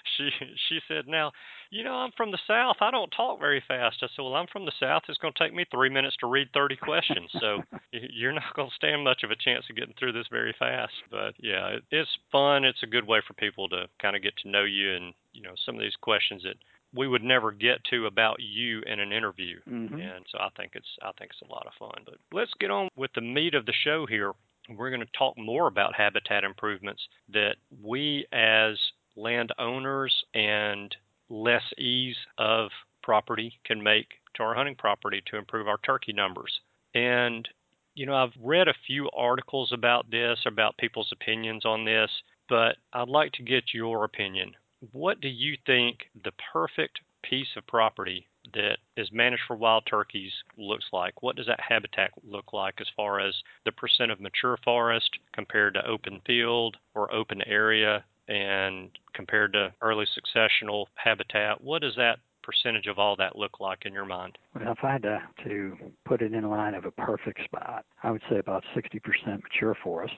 she 0.17 0.31
she 0.69 0.79
said, 0.89 1.07
"Now, 1.07 1.33
you 1.71 1.85
know, 1.85 1.95
I'm 1.95 2.13
from 2.17 2.31
the 2.31 2.39
South. 2.47 2.77
I 2.81 2.91
don't 2.91 3.11
talk 3.11 3.41
very 3.41 3.63
fast." 3.67 3.97
I 4.03 4.07
said, 4.09 4.23
"Well, 4.23 4.35
I'm 4.35 4.47
from 4.53 4.65
the 4.65 4.73
South. 4.79 5.03
It's 5.09 5.19
going 5.19 5.35
to 5.35 5.45
take 5.45 5.55
me 5.55 5.65
three 5.71 5.89
minutes 5.89 6.17
to 6.21 6.27
read 6.27 6.49
30 6.55 6.77
questions, 6.77 7.31
so 7.41 7.63
you're 7.93 8.33
not 8.33 8.55
going 8.55 8.69
to 8.69 8.75
stand 8.75 9.05
much 9.05 9.23
of 9.23 9.31
a 9.31 9.37
chance 9.37 9.65
of 9.71 9.77
getting 9.77 9.95
through 9.99 10.13
this 10.13 10.27
very 10.31 10.55
fast." 10.59 10.95
But 11.11 11.35
yeah, 11.39 11.69
it, 11.69 11.83
it's 11.91 12.11
fun. 12.31 12.65
It's 12.65 12.83
a 12.83 12.89
good 12.89 13.07
way 13.07 13.21
for 13.27 13.35
people 13.35 13.69
to 13.71 13.87
kind 14.01 14.17
of 14.17 14.23
get 14.23 14.37
to 14.43 14.51
know 14.51 14.65
you, 14.65 14.95
and 14.95 15.15
you 15.33 15.43
know, 15.43 15.55
some 15.65 15.75
of 15.75 15.81
these 15.81 15.97
questions 16.01 16.43
that 16.45 16.57
we 16.95 17.09
would 17.09 17.25
never 17.25 17.51
get 17.51 17.83
to 17.91 18.07
about 18.07 18.37
you 18.41 18.83
in 18.87 19.01
an 19.01 19.13
interview. 19.13 19.59
Mm-hmm. 19.69 19.95
And 19.95 20.25
so 20.31 20.39
I 20.39 20.49
think 20.57 20.73
it's 20.75 20.87
I 21.03 21.11
think 21.19 21.33
it's 21.33 21.49
a 21.49 21.53
lot 21.53 21.67
of 21.67 21.73
fun. 21.79 22.05
But 22.05 22.15
let's 22.33 22.53
get 22.61 22.71
on 22.71 22.89
with 22.97 23.11
the 23.15 23.21
meat 23.21 23.55
of 23.55 23.67
the 23.67 23.75
show 23.85 24.07
here. 24.07 24.33
We're 24.69 24.91
going 24.91 25.01
to 25.01 25.19
talk 25.19 25.37
more 25.37 25.67
about 25.67 25.95
habitat 25.95 26.45
improvements 26.45 27.03
that 27.33 27.57
we 27.83 28.27
as 28.33 28.79
landowners 29.17 30.25
and 30.35 30.95
lessees 31.29 32.17
of 32.39 32.71
property 33.03 33.59
can 33.65 33.83
make 33.83 34.07
to 34.35 34.43
our 34.43 34.55
hunting 34.55 34.75
property 34.75 35.23
to 35.27 35.37
improve 35.37 35.69
our 35.69 35.79
turkey 35.79 36.13
numbers. 36.13 36.61
And 36.95 37.49
you 37.95 38.07
know, 38.07 38.17
I've 38.17 38.33
read 38.43 38.67
a 38.67 38.75
few 38.87 39.09
articles 39.17 39.71
about 39.73 40.11
this, 40.11 40.41
about 40.47 40.77
people's 40.79 41.13
opinions 41.13 41.65
on 41.65 41.85
this, 41.85 42.11
but 42.49 42.77
I'd 42.93 43.09
like 43.09 43.33
to 43.33 43.43
get 43.43 43.73
your 43.73 44.05
opinion 44.05 44.55
what 44.93 45.21
do 45.21 45.29
you 45.29 45.57
think 45.67 46.11
the 46.25 46.33
perfect 46.53 47.01
piece 47.23 47.57
of 47.57 47.67
property 47.67 48.29
that 48.53 48.77
is 48.97 49.11
managed 49.13 49.43
for 49.47 49.57
wild 49.57 49.87
turkeys 49.87 50.33
looks 50.59 50.85
like? 50.93 51.23
What 51.23 51.37
does 51.37 51.47
that 51.47 51.61
habitat 51.61 52.11
look 52.23 52.53
like 52.53 52.81
as 52.81 52.87
far 52.95 53.21
as 53.21 53.35
the 53.65 53.73
percent 53.73 54.11
of 54.11 54.21
mature 54.21 54.59
forest 54.63 55.11
compared 55.33 55.75
to 55.75 55.87
open 55.87 56.21
field 56.27 56.77
or 56.95 57.13
open 57.13 57.41
area 57.47 58.05
and 58.29 58.91
compared 59.15 59.53
to 59.53 59.73
early 59.81 60.07
successional 60.07 60.87
habitat? 60.95 61.63
What 61.63 61.83
does 61.83 61.95
that 61.97 62.19
percentage 62.43 62.87
of 62.87 62.99
all 62.99 63.17
that 63.17 63.37
look 63.37 63.59
like 63.61 63.81
in 63.85 63.93
your 63.93 64.05
mind? 64.05 64.39
Well, 64.55 64.73
if 64.73 64.85
I 64.85 64.93
had 64.93 65.03
to, 65.03 65.23
to 65.45 65.77
put 66.05 66.23
it 66.23 66.33
in 66.33 66.49
line 66.49 66.75
of 66.75 66.85
a 66.85 66.91
perfect 66.91 67.43
spot, 67.45 67.85
I 68.03 68.11
would 68.11 68.23
say 68.31 68.39
about 68.39 68.63
60% 68.77 69.01
mature 69.43 69.77
forest, 69.83 70.15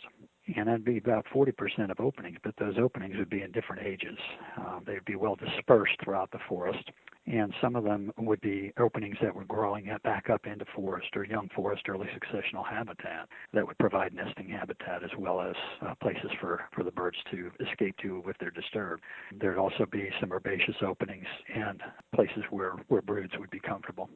and 0.55 0.69
that'd 0.69 0.85
be 0.85 0.99
about 0.99 1.27
40% 1.35 1.91
of 1.91 1.99
openings, 2.01 2.39
but 2.45 2.55
those 2.59 2.77
openings 2.79 3.17
would 3.19 3.31
be 3.31 3.43
in 3.43 3.51
different 3.51 3.85
ages. 3.85 4.19
Uh, 4.59 4.81
they'd 4.87 5.05
be 5.05 5.17
well 5.17 5.37
dispersed 5.37 5.95
throughout 6.03 6.31
the 6.31 6.39
forest, 6.49 6.91
and 7.27 7.53
some 7.61 7.75
of 7.75 7.83
them 7.83 8.13
would 8.19 8.41
be 8.41 8.73
openings 8.79 9.17
that 9.21 9.35
were 9.35 9.45
growing 9.45 9.91
back 10.05 10.31
up 10.31 10.47
into 10.47 10.65
forest 10.75 11.09
or 11.17 11.25
young 11.25 11.49
forest 11.55 11.83
early 11.89 12.07
successional 12.09 12.65
habitat 12.65 13.29
that 13.53 13.67
would 13.67 13.79
provide 13.79 14.15
nesting 14.15 14.49
habitat 14.49 15.03
as 15.03 15.11
well 15.19 15.41
as 15.41 15.55
uh, 15.83 15.95
places 16.01 16.31
for, 16.41 16.63
for 16.73 16.85
the 16.85 16.91
birds 16.93 17.17
to 17.31 17.51
escape 17.69 17.97
to 17.99 18.23
if 18.29 18.37
they're 18.39 18.51
disturbed. 18.51 19.03
There'd 19.41 19.59
also 19.59 19.87
be 19.91 20.09
some 20.21 20.33
herbaceous 20.33 20.77
openings 20.83 21.27
and 21.53 21.83
places 22.15 22.45
where, 22.51 22.75
where 22.89 23.03
broods 23.03 23.33
would 23.39 23.51
be 23.51 23.61
comfortable 23.61 24.09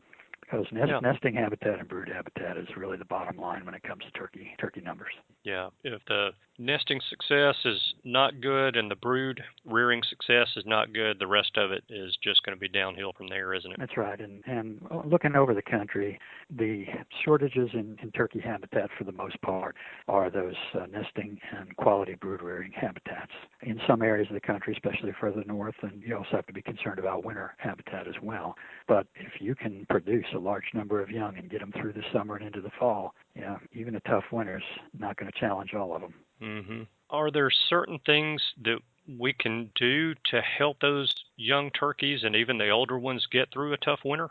because 0.50 0.66
nest, 0.72 0.88
yeah. 0.88 1.00
nesting 1.00 1.34
habitat 1.34 1.78
and 1.78 1.88
brood 1.88 2.08
habitat 2.08 2.56
is 2.56 2.66
really 2.76 2.96
the 2.96 3.04
bottom 3.04 3.36
line 3.36 3.64
when 3.64 3.74
it 3.74 3.82
comes 3.82 4.02
to 4.04 4.10
turkey 4.12 4.56
turkey 4.58 4.80
numbers. 4.80 5.12
Yeah, 5.44 5.68
if 5.84 6.00
the 6.06 6.30
nesting 6.58 7.00
success 7.08 7.56
is 7.64 7.78
not 8.04 8.40
good 8.40 8.76
and 8.76 8.90
the 8.90 8.96
brood 8.96 9.40
rearing 9.64 10.02
success 10.08 10.48
is 10.56 10.64
not 10.66 10.92
good, 10.92 11.18
the 11.18 11.26
rest 11.26 11.56
of 11.56 11.72
it 11.72 11.84
is 11.88 12.16
just 12.22 12.42
going 12.42 12.56
to 12.56 12.60
be 12.60 12.68
downhill 12.68 13.12
from 13.16 13.28
there, 13.28 13.54
isn't 13.54 13.70
it? 13.70 13.78
That's 13.78 13.96
right. 13.96 14.20
And 14.20 14.42
and 14.46 14.80
uh, 14.90 15.02
looking 15.04 15.36
over 15.36 15.54
the 15.54 15.62
country, 15.62 16.18
the 16.56 16.86
shortages 17.24 17.70
in, 17.72 17.96
in 18.02 18.10
turkey 18.12 18.40
habitat 18.40 18.90
for 18.96 19.04
the 19.04 19.12
most 19.12 19.40
part 19.42 19.76
are 20.08 20.30
those 20.30 20.54
uh, 20.74 20.86
nesting 20.86 21.38
and 21.56 21.76
quality 21.76 22.14
brood 22.14 22.42
rearing 22.42 22.72
habitats. 22.72 23.32
In 23.62 23.80
some 23.86 24.02
areas 24.02 24.28
of 24.28 24.34
the 24.34 24.40
country, 24.40 24.72
especially 24.72 25.12
further 25.20 25.44
north, 25.46 25.74
and 25.82 26.02
you 26.02 26.16
also 26.16 26.30
have 26.32 26.46
to 26.46 26.52
be 26.52 26.62
concerned 26.62 26.98
about 26.98 27.24
winter 27.24 27.54
habitat 27.58 28.08
as 28.08 28.14
well. 28.22 28.56
But 28.88 29.06
if 29.14 29.40
you 29.40 29.54
can 29.54 29.86
produce 29.88 30.26
a 30.34 30.38
large 30.38 30.64
number 30.74 31.00
of 31.00 31.10
young 31.10 31.36
and 31.36 31.50
get 31.50 31.60
them 31.60 31.72
through 31.72 31.92
the 31.92 32.04
summer 32.12 32.36
and 32.36 32.46
into 32.46 32.60
the 32.60 32.70
fall, 32.78 33.14
yeah, 33.34 33.58
even 33.72 33.96
a 33.96 34.00
tough 34.00 34.24
winter's 34.32 34.64
not 34.98 35.16
going 35.16 35.30
to 35.30 35.38
challenge 35.38 35.74
all 35.74 35.94
of 35.94 36.02
them. 36.02 36.14
Mm-hmm. 36.42 36.82
Are 37.10 37.30
there 37.30 37.50
certain 37.50 37.98
things 38.06 38.42
that 38.64 38.78
we 39.18 39.32
can 39.32 39.70
do 39.74 40.14
to 40.30 40.40
help 40.40 40.80
those 40.80 41.14
young 41.36 41.70
turkeys 41.70 42.22
and 42.22 42.36
even 42.36 42.58
the 42.58 42.70
older 42.70 42.98
ones 42.98 43.26
get 43.30 43.52
through 43.52 43.72
a 43.72 43.78
tough 43.78 44.00
winter? 44.04 44.30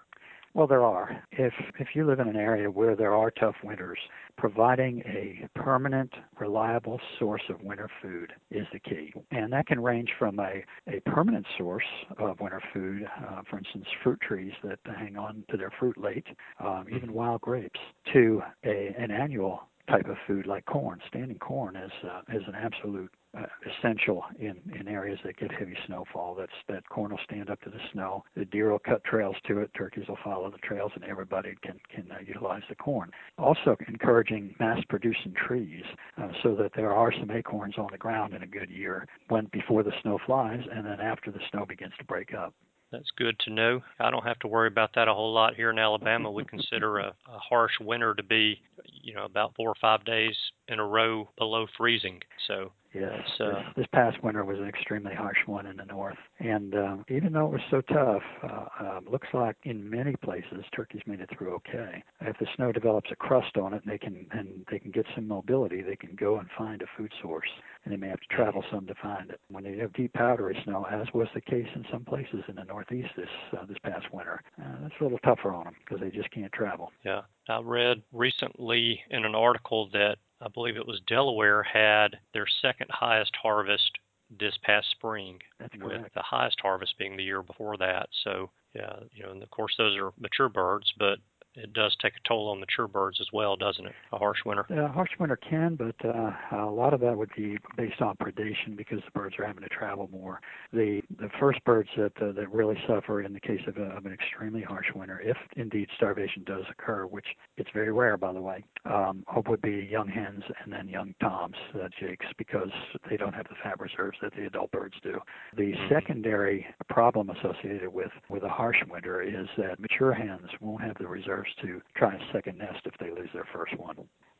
Well, 0.53 0.67
there 0.67 0.83
are. 0.83 1.23
If 1.31 1.53
if 1.79 1.89
you 1.93 2.05
live 2.05 2.19
in 2.19 2.27
an 2.27 2.35
area 2.35 2.69
where 2.71 2.95
there 2.95 3.15
are 3.15 3.29
tough 3.31 3.55
winters, 3.63 3.99
providing 4.37 5.01
a 5.05 5.47
permanent, 5.55 6.11
reliable 6.39 6.99
source 7.19 7.43
of 7.49 7.61
winter 7.61 7.89
food 8.01 8.33
is 8.49 8.65
the 8.73 8.79
key. 8.79 9.13
And 9.31 9.53
that 9.53 9.67
can 9.67 9.79
range 9.79 10.09
from 10.17 10.39
a, 10.39 10.63
a 10.87 10.99
permanent 11.05 11.45
source 11.57 11.85
of 12.17 12.39
winter 12.39 12.61
food, 12.73 13.07
uh, 13.27 13.41
for 13.49 13.59
instance, 13.59 13.85
fruit 14.03 14.19
trees 14.21 14.53
that 14.63 14.79
hang 14.85 15.17
on 15.17 15.43
to 15.51 15.57
their 15.57 15.71
fruit 15.79 15.97
late, 15.97 16.25
um, 16.59 16.85
even 16.93 17.13
wild 17.13 17.41
grapes, 17.41 17.79
to 18.13 18.41
a, 18.65 18.95
an 18.97 19.11
annual 19.11 19.61
type 19.89 20.07
of 20.07 20.17
food 20.27 20.47
like 20.47 20.65
corn. 20.65 20.99
Standing 21.07 21.39
corn 21.39 21.75
is 21.75 21.91
uh, 22.03 22.21
is 22.35 22.43
an 22.47 22.55
absolute 22.55 23.11
uh, 23.37 23.43
essential 23.77 24.23
in 24.39 24.57
in 24.79 24.87
areas 24.87 25.19
that 25.23 25.37
get 25.37 25.51
heavy 25.51 25.77
snowfall. 25.85 26.35
That's 26.35 26.51
that 26.67 26.87
corn 26.89 27.11
will 27.11 27.19
stand 27.23 27.49
up 27.49 27.61
to 27.61 27.69
the 27.69 27.79
snow. 27.93 28.23
The 28.35 28.45
deer 28.45 28.71
will 28.71 28.79
cut 28.79 29.03
trails 29.03 29.35
to 29.47 29.59
it. 29.59 29.71
Turkeys 29.77 30.07
will 30.07 30.17
follow 30.23 30.49
the 30.49 30.57
trails, 30.57 30.91
and 30.95 31.03
everybody 31.03 31.55
can 31.61 31.79
can 31.93 32.11
uh, 32.11 32.19
utilize 32.25 32.63
the 32.69 32.75
corn. 32.75 33.11
Also, 33.37 33.75
encouraging 33.87 34.55
mass 34.59 34.79
producing 34.89 35.33
trees 35.33 35.83
uh, 36.21 36.29
so 36.43 36.55
that 36.55 36.71
there 36.75 36.91
are 36.93 37.11
some 37.19 37.31
acorns 37.31 37.77
on 37.77 37.89
the 37.91 37.97
ground 37.97 38.33
in 38.33 38.43
a 38.43 38.47
good 38.47 38.69
year 38.69 39.07
when 39.27 39.45
before 39.51 39.83
the 39.83 39.93
snow 40.01 40.19
flies, 40.25 40.61
and 40.73 40.85
then 40.85 40.99
after 40.99 41.31
the 41.31 41.39
snow 41.51 41.65
begins 41.65 41.93
to 41.99 42.05
break 42.05 42.33
up. 42.33 42.53
That's 42.91 43.11
good 43.17 43.37
to 43.41 43.51
know. 43.51 43.81
I 43.99 44.09
don't 44.09 44.25
have 44.25 44.39
to 44.39 44.47
worry 44.47 44.67
about 44.67 44.95
that 44.95 45.07
a 45.07 45.13
whole 45.13 45.31
lot 45.31 45.53
here 45.53 45.69
in 45.69 45.77
Alabama. 45.77 46.31
We 46.31 46.43
consider 46.43 46.97
a, 46.97 47.07
a 47.27 47.37
harsh 47.37 47.73
winter 47.79 48.15
to 48.15 48.23
be, 48.23 48.59
you 49.03 49.13
know, 49.13 49.25
about 49.25 49.53
four 49.55 49.69
or 49.69 49.75
five 49.79 50.03
days 50.05 50.35
in 50.67 50.79
a 50.79 50.85
row 50.85 51.29
below 51.37 51.67
freezing. 51.77 52.19
So 52.47 52.71
Yes, 52.93 53.21
uh, 53.39 53.45
this, 53.45 53.55
this 53.77 53.87
past 53.93 54.23
winter 54.23 54.43
was 54.43 54.57
an 54.57 54.67
extremely 54.67 55.13
harsh 55.13 55.37
one 55.45 55.67
in 55.67 55.77
the 55.77 55.85
north, 55.85 56.17
and 56.39 56.73
uh, 56.73 56.97
even 57.07 57.33
though 57.33 57.45
it 57.45 57.51
was 57.51 57.61
so 57.69 57.81
tough, 57.81 58.23
uh, 58.43 58.65
uh, 58.83 58.99
looks 59.09 59.27
like 59.33 59.55
in 59.63 59.87
many 59.87 60.15
places 60.15 60.65
turkeys 60.75 61.01
made 61.05 61.19
it 61.19 61.29
through 61.37 61.53
okay. 61.55 62.03
If 62.21 62.37
the 62.39 62.47
snow 62.55 62.71
develops 62.71 63.11
a 63.11 63.15
crust 63.15 63.57
on 63.57 63.73
it, 63.73 63.83
they 63.85 63.99
can 63.99 64.25
and 64.31 64.65
they 64.71 64.79
can 64.79 64.89
get 64.89 65.05
some 65.13 65.27
mobility, 65.27 65.81
they 65.81 65.95
can 65.95 66.15
go 66.15 66.39
and 66.39 66.47
find 66.57 66.81
a 66.81 66.85
food 66.97 67.11
source, 67.21 67.49
and 67.85 67.93
they 67.93 67.97
may 67.97 68.09
have 68.09 68.19
to 68.21 68.35
travel 68.35 68.63
some 68.71 68.87
to 68.87 68.95
find 68.95 69.29
it. 69.29 69.39
When 69.49 69.63
they 69.63 69.77
have 69.77 69.93
deep 69.93 70.13
powdery 70.13 70.57
snow, 70.63 70.87
as 70.89 71.05
was 71.13 71.27
the 71.35 71.41
case 71.41 71.67
in 71.75 71.85
some 71.91 72.05
places 72.05 72.43
in 72.47 72.55
the 72.55 72.63
northeast 72.63 73.09
this 73.15 73.29
uh, 73.53 73.65
this 73.65 73.77
past 73.83 74.07
winter, 74.11 74.41
uh, 74.59 74.77
that's 74.81 74.95
a 74.99 75.03
little 75.03 75.19
tougher 75.19 75.53
on 75.53 75.65
them 75.65 75.75
because 75.85 76.01
they 76.01 76.09
just 76.09 76.31
can't 76.31 76.51
travel. 76.51 76.91
Yeah, 77.03 77.21
I 77.47 77.59
read 77.63 78.01
recently 78.11 78.99
in 79.11 79.25
an 79.25 79.35
article 79.35 79.89
that 79.93 80.17
I 80.41 80.47
believe 80.47 80.77
it 80.77 80.87
was 80.87 81.01
Delaware 81.07 81.63
had 81.63 82.17
their 82.33 82.47
second 82.61 82.89
highest 82.91 83.35
harvest 83.41 83.91
this 84.39 84.53
past 84.63 84.87
spring, 84.91 85.39
That's 85.59 85.73
with 85.73 85.81
correct. 85.81 86.13
the 86.13 86.21
highest 86.21 86.59
harvest 86.61 86.97
being 86.97 87.17
the 87.17 87.23
year 87.23 87.41
before 87.41 87.77
that. 87.77 88.09
So 88.23 88.51
yeah, 88.73 88.99
you 89.11 89.23
know, 89.23 89.31
and 89.31 89.41
of 89.43 89.49
course 89.49 89.73
those 89.77 89.97
are 89.97 90.11
mature 90.19 90.49
birds, 90.49 90.93
but 90.97 91.17
it 91.61 91.73
does 91.73 91.95
take 92.01 92.13
a 92.13 92.27
toll 92.27 92.49
on 92.49 92.59
mature 92.59 92.87
birds 92.87 93.17
as 93.19 93.27
well, 93.33 93.55
doesn't 93.55 93.85
it? 93.85 93.93
A 94.13 94.17
harsh 94.17 94.39
winter. 94.45 94.65
Yeah, 94.69 94.87
harsh 94.91 95.11
winter 95.19 95.37
can, 95.37 95.75
but 95.75 95.95
uh, 96.05 96.31
a 96.51 96.71
lot 96.71 96.93
of 96.93 96.99
that 97.01 97.17
would 97.17 97.31
be 97.35 97.57
based 97.77 98.01
on 98.01 98.15
predation 98.17 98.75
because 98.75 98.99
the 99.05 99.11
birds 99.11 99.35
are 99.39 99.45
having 99.45 99.63
to 99.63 99.69
travel 99.69 100.09
more. 100.11 100.39
The 100.73 101.01
the 101.19 101.29
first 101.39 101.63
birds 101.65 101.89
that 101.97 102.13
uh, 102.21 102.31
that 102.33 102.51
really 102.51 102.77
suffer 102.87 103.21
in 103.21 103.33
the 103.33 103.39
case 103.39 103.61
of, 103.67 103.77
a, 103.77 103.83
of 103.83 104.05
an 104.05 104.13
extremely 104.13 104.61
harsh 104.61 104.87
winter, 104.95 105.19
if 105.23 105.37
indeed 105.55 105.87
starvation 105.95 106.43
does 106.45 106.63
occur, 106.69 107.05
which 107.05 107.25
it's 107.57 107.69
very 107.73 107.91
rare, 107.91 108.17
by 108.17 108.33
the 108.33 108.41
way, 108.41 108.63
um, 108.85 109.23
would 109.47 109.61
be 109.61 109.87
young 109.89 110.07
hens 110.07 110.43
and 110.63 110.71
then 110.71 110.87
young 110.87 111.13
toms, 111.21 111.55
uh, 111.75 111.87
jakes, 111.99 112.25
because 112.37 112.69
they 113.09 113.17
don't 113.17 113.33
have 113.33 113.47
the 113.47 113.55
fat 113.63 113.79
reserves 113.79 114.17
that 114.21 114.33
the 114.35 114.45
adult 114.45 114.71
birds 114.71 114.95
do. 115.01 115.17
The 115.55 115.73
mm-hmm. 115.73 115.93
secondary 115.93 116.65
problem 116.89 117.29
associated 117.29 117.91
with 117.91 118.11
with 118.29 118.43
a 118.43 118.49
harsh 118.49 118.77
winter 118.89 119.21
is 119.21 119.47
that 119.57 119.79
mature 119.79 120.13
hens 120.13 120.47
won't 120.61 120.83
have 120.83 120.97
the 120.99 121.07
reserves 121.07 121.48
to 121.61 121.81
try 121.95 122.15
a 122.15 122.33
second 122.33 122.57
nest 122.57 122.81
if 122.85 122.93
they 122.99 123.09
lose 123.09 123.29
their 123.33 123.47
first 123.53 123.77
one. 123.77 123.95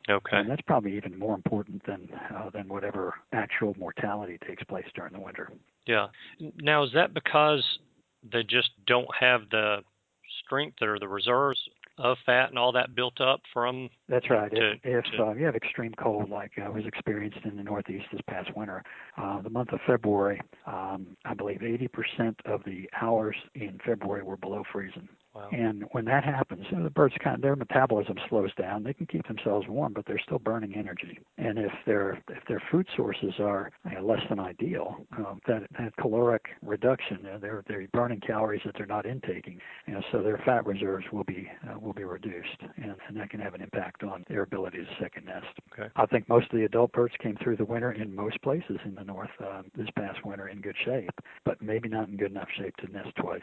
Okay. 0.08 0.38
And 0.38 0.50
that's 0.50 0.62
probably 0.62 0.96
even 0.96 1.18
more 1.18 1.34
important 1.34 1.84
than 1.86 2.08
uh, 2.34 2.50
than 2.50 2.68
whatever 2.68 3.14
actual 3.32 3.74
mortality 3.78 4.38
takes 4.46 4.64
place 4.64 4.86
during 4.94 5.12
the 5.12 5.20
winter. 5.20 5.52
Yeah. 5.86 6.08
Now 6.56 6.84
is 6.84 6.90
that 6.94 7.14
because 7.14 7.64
they 8.32 8.42
just 8.42 8.70
don't 8.86 9.08
have 9.18 9.42
the 9.50 9.78
strength 10.44 10.82
or 10.82 10.98
the 10.98 11.08
reserves 11.08 11.58
of 11.98 12.16
fat 12.24 12.48
and 12.48 12.58
all 12.58 12.72
that 12.72 12.94
built 12.94 13.20
up 13.20 13.40
from 13.52 13.90
that's 14.08 14.30
right 14.30 14.50
to, 14.50 14.72
if, 14.72 14.78
if 14.84 15.04
to... 15.16 15.24
Uh, 15.24 15.32
you 15.34 15.44
have 15.44 15.54
extreme 15.54 15.92
cold 16.02 16.30
like 16.30 16.52
was 16.72 16.86
experienced 16.86 17.38
in 17.44 17.56
the 17.56 17.62
northeast 17.62 18.06
this 18.10 18.20
past 18.26 18.48
winter 18.56 18.82
uh, 19.18 19.40
the 19.42 19.50
month 19.50 19.70
of 19.72 19.80
february 19.86 20.40
um, 20.66 21.16
i 21.26 21.34
believe 21.34 21.58
80% 21.58 22.34
of 22.46 22.62
the 22.64 22.88
hours 23.00 23.36
in 23.54 23.78
february 23.84 24.22
were 24.22 24.38
below 24.38 24.62
freezing 24.72 25.08
wow. 25.34 25.48
And 25.52 25.84
when 25.92 26.04
that 26.06 26.24
happens, 26.24 26.64
you 26.70 26.78
know, 26.78 26.84
the 26.84 26.90
birds 26.90 27.14
kind 27.22 27.36
of 27.36 27.42
their 27.42 27.56
metabolism 27.56 28.16
slows 28.28 28.54
down. 28.54 28.82
They 28.82 28.94
can 28.94 29.06
keep 29.06 29.26
themselves 29.26 29.66
warm, 29.68 29.92
but 29.92 30.04
they're 30.06 30.20
still 30.24 30.38
burning 30.38 30.74
energy. 30.74 31.18
And 31.38 31.58
if 31.58 31.72
their 31.86 32.22
if 32.28 32.44
their 32.48 32.62
food 32.70 32.86
sources 32.96 33.34
are 33.38 33.70
you 33.88 33.96
know, 33.96 34.06
less 34.06 34.20
than 34.28 34.38
ideal, 34.38 35.06
um, 35.18 35.40
that 35.46 35.62
that 35.78 35.96
caloric 35.96 36.44
reduction, 36.62 37.18
you 37.22 37.30
know, 37.30 37.38
they're 37.38 37.64
they're 37.68 37.86
burning 37.92 38.20
calories 38.20 38.62
that 38.64 38.74
they're 38.76 38.86
not 38.86 39.06
intaking. 39.06 39.60
You 39.86 39.94
know, 39.94 40.02
so 40.12 40.22
their 40.22 40.38
fat 40.44 40.66
reserves 40.66 41.06
will 41.12 41.24
be 41.24 41.50
uh, 41.68 41.78
will 41.78 41.92
be 41.92 42.04
reduced, 42.04 42.60
and, 42.76 42.94
and 43.08 43.16
that 43.16 43.30
can 43.30 43.40
have 43.40 43.54
an 43.54 43.62
impact 43.62 44.02
on 44.02 44.24
their 44.28 44.42
ability 44.42 44.78
to 44.78 44.86
second 45.00 45.26
nest. 45.26 45.46
Okay. 45.72 45.88
I 45.96 46.06
think 46.06 46.28
most 46.28 46.46
of 46.52 46.58
the 46.58 46.64
adult 46.64 46.92
birds 46.92 47.14
came 47.22 47.36
through 47.42 47.56
the 47.56 47.64
winter 47.64 47.92
in 47.92 48.14
most 48.14 48.40
places 48.42 48.78
in 48.84 48.94
the 48.94 49.04
north 49.04 49.30
uh, 49.44 49.62
this 49.76 49.88
past 49.96 50.24
winter 50.24 50.48
in 50.48 50.60
good 50.60 50.76
shape, 50.84 51.10
but 51.44 51.60
maybe 51.62 51.88
not 51.88 52.08
in 52.08 52.16
good 52.16 52.30
enough 52.30 52.48
shape 52.56 52.76
to 52.78 52.92
nest 52.92 53.10
twice. 53.16 53.42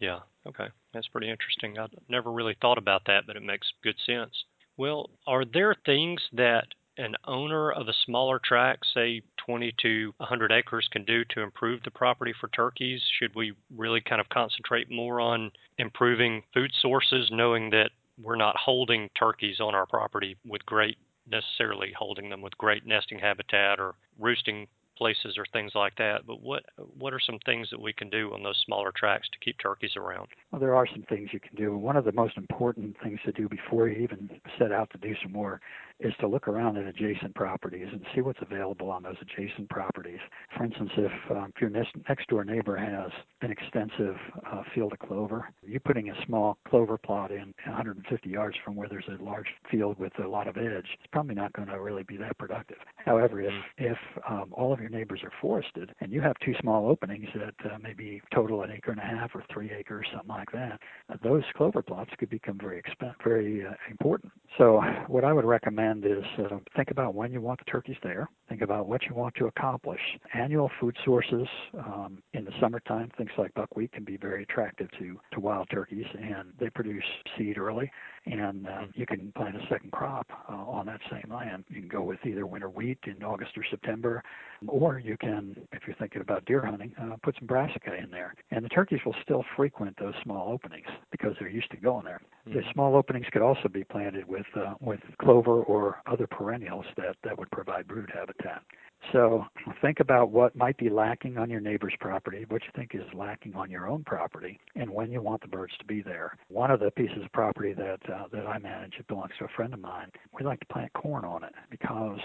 Yeah. 0.00 0.20
Okay. 0.46 0.68
That's 0.92 1.08
pretty 1.08 1.30
interesting. 1.30 1.78
I 1.78 1.86
never 2.08 2.30
really 2.30 2.56
thought 2.60 2.78
about 2.78 3.02
that, 3.06 3.24
but 3.26 3.36
it 3.36 3.42
makes 3.42 3.72
good 3.82 3.96
sense. 4.04 4.44
Well, 4.76 5.10
are 5.26 5.44
there 5.44 5.76
things 5.86 6.20
that 6.32 6.66
an 6.98 7.14
owner 7.24 7.70
of 7.72 7.88
a 7.88 7.94
smaller 8.04 8.38
tract, 8.42 8.86
say 8.92 9.22
20 9.46 9.74
to 9.82 10.12
100 10.18 10.52
acres, 10.52 10.88
can 10.92 11.04
do 11.04 11.24
to 11.30 11.40
improve 11.40 11.82
the 11.82 11.90
property 11.90 12.32
for 12.38 12.48
turkeys? 12.48 13.00
Should 13.18 13.34
we 13.34 13.52
really 13.74 14.00
kind 14.00 14.20
of 14.20 14.28
concentrate 14.28 14.90
more 14.90 15.20
on 15.20 15.50
improving 15.78 16.42
food 16.52 16.70
sources, 16.80 17.30
knowing 17.30 17.70
that 17.70 17.90
we're 18.20 18.36
not 18.36 18.56
holding 18.56 19.08
turkeys 19.18 19.60
on 19.60 19.74
our 19.74 19.86
property 19.86 20.36
with 20.44 20.64
great 20.66 20.98
necessarily 21.30 21.92
holding 21.96 22.28
them 22.28 22.42
with 22.42 22.56
great 22.58 22.84
nesting 22.84 23.18
habitat 23.18 23.78
or 23.78 23.94
roosting 24.18 24.66
places 24.96 25.36
or 25.36 25.44
things 25.52 25.72
like 25.74 25.94
that. 25.96 26.26
But 26.26 26.42
what 26.42 26.62
what 26.98 27.12
are 27.12 27.20
some 27.20 27.38
things 27.44 27.68
that 27.70 27.80
we 27.80 27.92
can 27.92 28.08
do 28.10 28.32
on 28.32 28.42
those 28.42 28.60
smaller 28.64 28.92
tracks 28.94 29.28
to 29.32 29.38
keep 29.44 29.56
turkeys 29.58 29.96
around? 29.96 30.28
Well, 30.50 30.60
there 30.60 30.74
are 30.74 30.86
some 30.86 31.04
things 31.08 31.30
you 31.32 31.40
can 31.40 31.56
do. 31.56 31.76
One 31.76 31.96
of 31.96 32.04
the 32.04 32.12
most 32.12 32.36
important 32.36 32.96
things 33.02 33.20
to 33.24 33.32
do 33.32 33.48
before 33.48 33.88
you 33.88 34.02
even 34.02 34.30
set 34.58 34.72
out 34.72 34.90
to 34.90 34.98
do 34.98 35.14
some 35.22 35.32
more 35.32 35.60
is 36.00 36.12
to 36.20 36.28
look 36.28 36.48
around 36.48 36.76
at 36.76 36.86
adjacent 36.86 37.34
properties 37.34 37.88
and 37.90 38.00
see 38.14 38.20
what's 38.20 38.40
available 38.42 38.90
on 38.90 39.02
those 39.02 39.16
adjacent 39.20 39.68
properties. 39.70 40.20
For 40.56 40.64
instance, 40.64 40.90
if, 40.96 41.30
um, 41.30 41.52
if 41.54 41.60
your 41.60 41.70
next, 41.70 41.92
next 42.08 42.28
door 42.28 42.44
neighbor 42.44 42.76
has 42.76 43.10
an 43.40 43.50
extensive 43.50 44.16
uh, 44.50 44.62
field 44.74 44.92
of 44.92 44.98
clover, 44.98 45.48
you're 45.66 45.80
putting 45.80 46.10
a 46.10 46.26
small 46.26 46.58
clover 46.68 46.98
plot 46.98 47.30
in 47.30 47.54
150 47.66 48.28
yards 48.28 48.56
from 48.64 48.74
where 48.74 48.88
there's 48.88 49.08
a 49.08 49.22
large 49.22 49.46
field 49.70 49.98
with 49.98 50.12
a 50.22 50.26
lot 50.26 50.48
of 50.48 50.56
edge, 50.56 50.86
it's 50.94 51.10
probably 51.12 51.34
not 51.34 51.52
going 51.52 51.68
to 51.68 51.80
really 51.80 52.02
be 52.02 52.16
that 52.16 52.36
productive. 52.38 52.78
However, 52.96 53.40
if 53.40 53.52
mm-hmm. 53.52 53.84
if 53.84 53.98
um, 54.28 54.52
all 54.52 54.72
of 54.72 54.80
your 54.80 54.88
neighbors 54.88 55.20
are 55.22 55.32
forested 55.40 55.92
and 56.00 56.12
you 56.12 56.20
have 56.20 56.34
two 56.44 56.54
small 56.60 56.88
openings 56.88 57.28
that 57.34 57.72
uh, 57.72 57.78
maybe 57.82 58.20
total 58.34 58.62
an 58.62 58.70
acre 58.70 58.90
and 58.90 59.00
a 59.00 59.02
half 59.02 59.34
or 59.34 59.44
three 59.52 59.70
acres, 59.70 60.06
something 60.12 60.28
like 60.28 60.50
that, 60.52 60.80
uh, 61.10 61.16
those 61.22 61.42
clover 61.56 61.82
plots 61.82 62.10
could 62.18 62.30
become 62.30 62.58
very 62.58 62.82
expen- 62.82 63.14
very 63.22 63.66
uh, 63.66 63.72
important. 63.90 64.32
So, 64.58 64.80
what 65.06 65.24
I 65.24 65.32
would 65.32 65.44
recommend 65.44 65.91
is 66.00 66.24
uh, 66.38 66.58
think 66.76 66.90
about 66.90 67.14
when 67.14 67.32
you 67.32 67.40
want 67.40 67.58
the 67.58 67.70
turkeys 67.70 67.96
there. 68.02 68.28
Think 68.48 68.62
about 68.62 68.86
what 68.86 69.02
you 69.08 69.14
want 69.14 69.34
to 69.36 69.46
accomplish. 69.46 70.00
Annual 70.34 70.70
food 70.80 70.96
sources 71.04 71.46
um, 71.78 72.22
in 72.34 72.44
the 72.44 72.52
summertime, 72.60 73.10
things 73.16 73.30
like 73.36 73.52
buckwheat 73.54 73.92
can 73.92 74.04
be 74.04 74.16
very 74.16 74.42
attractive 74.42 74.88
to, 74.98 75.18
to 75.32 75.40
wild 75.40 75.68
turkeys, 75.70 76.06
and 76.14 76.52
they 76.58 76.70
produce 76.70 77.04
seed 77.36 77.58
early, 77.58 77.90
and 78.26 78.68
uh, 78.68 78.82
you 78.94 79.04
can 79.04 79.32
plant 79.32 79.56
a 79.56 79.66
second 79.68 79.90
crop 79.90 80.26
uh, 80.48 80.54
on 80.54 80.86
that 80.86 81.00
same 81.10 81.32
land. 81.32 81.64
You 81.68 81.80
can 81.80 81.88
go 81.88 82.02
with 82.02 82.18
either 82.24 82.46
winter 82.46 82.68
wheat 82.68 82.98
in 83.04 83.22
August 83.22 83.52
or 83.56 83.64
September, 83.68 84.22
or 84.68 84.98
you 84.98 85.16
can, 85.16 85.56
if 85.72 85.82
you're 85.86 85.96
thinking 85.96 86.20
about 86.20 86.44
deer 86.44 86.64
hunting, 86.64 86.92
uh, 87.00 87.16
put 87.22 87.34
some 87.38 87.46
brassica 87.46 87.94
in 87.94 88.10
there. 88.10 88.34
And 88.50 88.64
the 88.64 88.68
turkeys 88.68 89.00
will 89.04 89.16
still 89.22 89.44
frequent 89.56 89.96
those 89.98 90.14
small 90.22 90.52
openings 90.52 90.86
because 91.10 91.32
they're 91.40 91.48
used 91.48 91.70
to 91.72 91.76
going 91.76 92.04
there. 92.04 92.20
Mm-hmm. 92.48 92.58
The 92.58 92.64
small 92.72 92.94
openings 92.94 93.26
could 93.32 93.42
also 93.42 93.68
be 93.68 93.84
planted 93.84 94.26
with 94.28 94.46
uh, 94.56 94.74
with 94.80 95.00
clover 95.20 95.62
or 95.62 96.00
other 96.06 96.26
perennials 96.26 96.86
that 96.96 97.16
that 97.24 97.36
would 97.38 97.50
provide 97.50 97.88
brood 97.88 98.10
habitat. 98.14 98.62
So 99.10 99.44
think 99.80 100.00
about 100.00 100.30
what 100.30 100.54
might 100.54 100.76
be 100.78 100.88
lacking 100.88 101.36
on 101.36 101.50
your 101.50 101.60
neighbor's 101.60 101.94
property, 102.00 102.46
what 102.48 102.62
you 102.62 102.70
think 102.74 102.94
is 102.94 103.02
lacking 103.14 103.54
on 103.54 103.70
your 103.70 103.88
own 103.88 104.04
property, 104.04 104.60
and 104.76 104.88
when 104.88 105.10
you 105.10 105.20
want 105.20 105.42
the 105.42 105.48
birds 105.48 105.72
to 105.78 105.84
be 105.84 106.02
there. 106.02 106.36
One 106.48 106.70
of 106.70 106.80
the 106.80 106.90
pieces 106.92 107.24
of 107.24 107.32
property 107.32 107.72
that 107.74 107.98
uh, 108.12 108.24
that 108.32 108.46
I 108.46 108.58
manage, 108.58 108.94
it 108.98 109.08
belongs 109.08 109.32
to 109.38 109.46
a 109.46 109.48
friend 109.56 109.74
of 109.74 109.80
mine. 109.80 110.10
We 110.32 110.44
like 110.44 110.60
to 110.60 110.66
plant 110.66 110.92
corn 110.92 111.24
on 111.24 111.44
it 111.44 111.52
because 111.70 112.20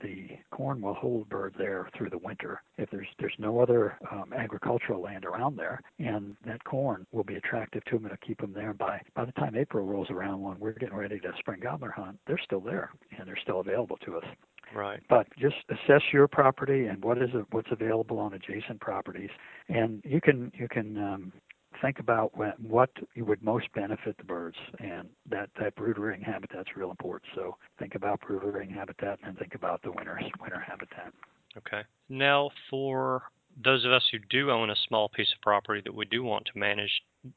the 0.00 0.28
corn 0.50 0.80
will 0.80 0.94
hold 0.94 1.28
birds 1.28 1.56
there 1.58 1.88
through 1.96 2.10
the 2.10 2.18
winter. 2.18 2.62
If 2.78 2.90
there's 2.90 3.08
there's 3.18 3.34
no 3.38 3.60
other 3.60 3.98
um, 4.10 4.32
agricultural 4.32 5.00
land 5.00 5.24
around 5.24 5.56
there, 5.56 5.80
and 5.98 6.36
that 6.46 6.64
corn 6.64 7.06
will 7.12 7.24
be 7.24 7.36
attractive 7.36 7.84
to 7.86 7.98
them 7.98 8.08
to 8.08 8.16
keep 8.26 8.40
them 8.40 8.52
there. 8.52 8.72
By 8.72 9.00
by 9.14 9.24
the 9.24 9.32
time 9.32 9.56
April 9.56 9.86
rolls 9.86 10.10
around, 10.10 10.40
when 10.40 10.58
we're 10.58 10.72
getting 10.72 10.96
ready 10.96 11.20
to 11.20 11.32
spring 11.38 11.60
gobbler 11.60 11.90
hunt, 11.90 12.18
they're 12.26 12.40
still 12.44 12.60
there 12.60 12.90
and 13.18 13.26
they're 13.28 13.38
still 13.42 13.60
available 13.60 13.98
to 14.04 14.16
us. 14.16 14.24
Right. 14.74 15.02
But 15.08 15.26
just 15.38 15.56
assess 15.70 16.02
your 16.12 16.28
property 16.28 16.86
and 16.86 17.02
what 17.02 17.18
is 17.18 17.30
it, 17.34 17.46
what's 17.50 17.70
available 17.70 18.18
on 18.18 18.34
adjacent 18.34 18.80
properties, 18.80 19.30
and 19.68 20.02
you 20.04 20.20
can 20.20 20.52
you 20.54 20.68
can 20.68 20.96
um, 20.98 21.32
think 21.82 21.98
about 21.98 22.36
when, 22.36 22.52
what 22.62 22.90
would 23.16 23.42
most 23.42 23.66
benefit 23.74 24.16
the 24.16 24.24
birds, 24.24 24.56
and 24.78 25.08
that 25.28 25.50
that 25.60 25.74
brood 25.76 25.98
rearing 25.98 26.22
habitat's 26.22 26.70
real 26.76 26.90
important. 26.90 27.30
So 27.34 27.56
think 27.78 27.94
about 27.94 28.20
brood 28.20 28.42
rearing 28.42 28.70
habitat 28.70 29.18
and 29.24 29.38
think 29.38 29.54
about 29.54 29.82
the 29.82 29.92
winter 29.92 30.18
winter 30.40 30.60
habitat. 30.60 31.12
Okay. 31.56 31.82
Now 32.08 32.50
for 32.70 33.22
those 33.62 33.84
of 33.84 33.92
us 33.92 34.02
who 34.10 34.18
do 34.30 34.50
own 34.50 34.70
a 34.70 34.76
small 34.88 35.08
piece 35.08 35.32
of 35.34 35.40
property 35.40 35.80
that 35.84 35.94
we 35.94 36.04
do 36.06 36.22
want 36.22 36.44
to 36.46 36.58
manage, 36.58 36.90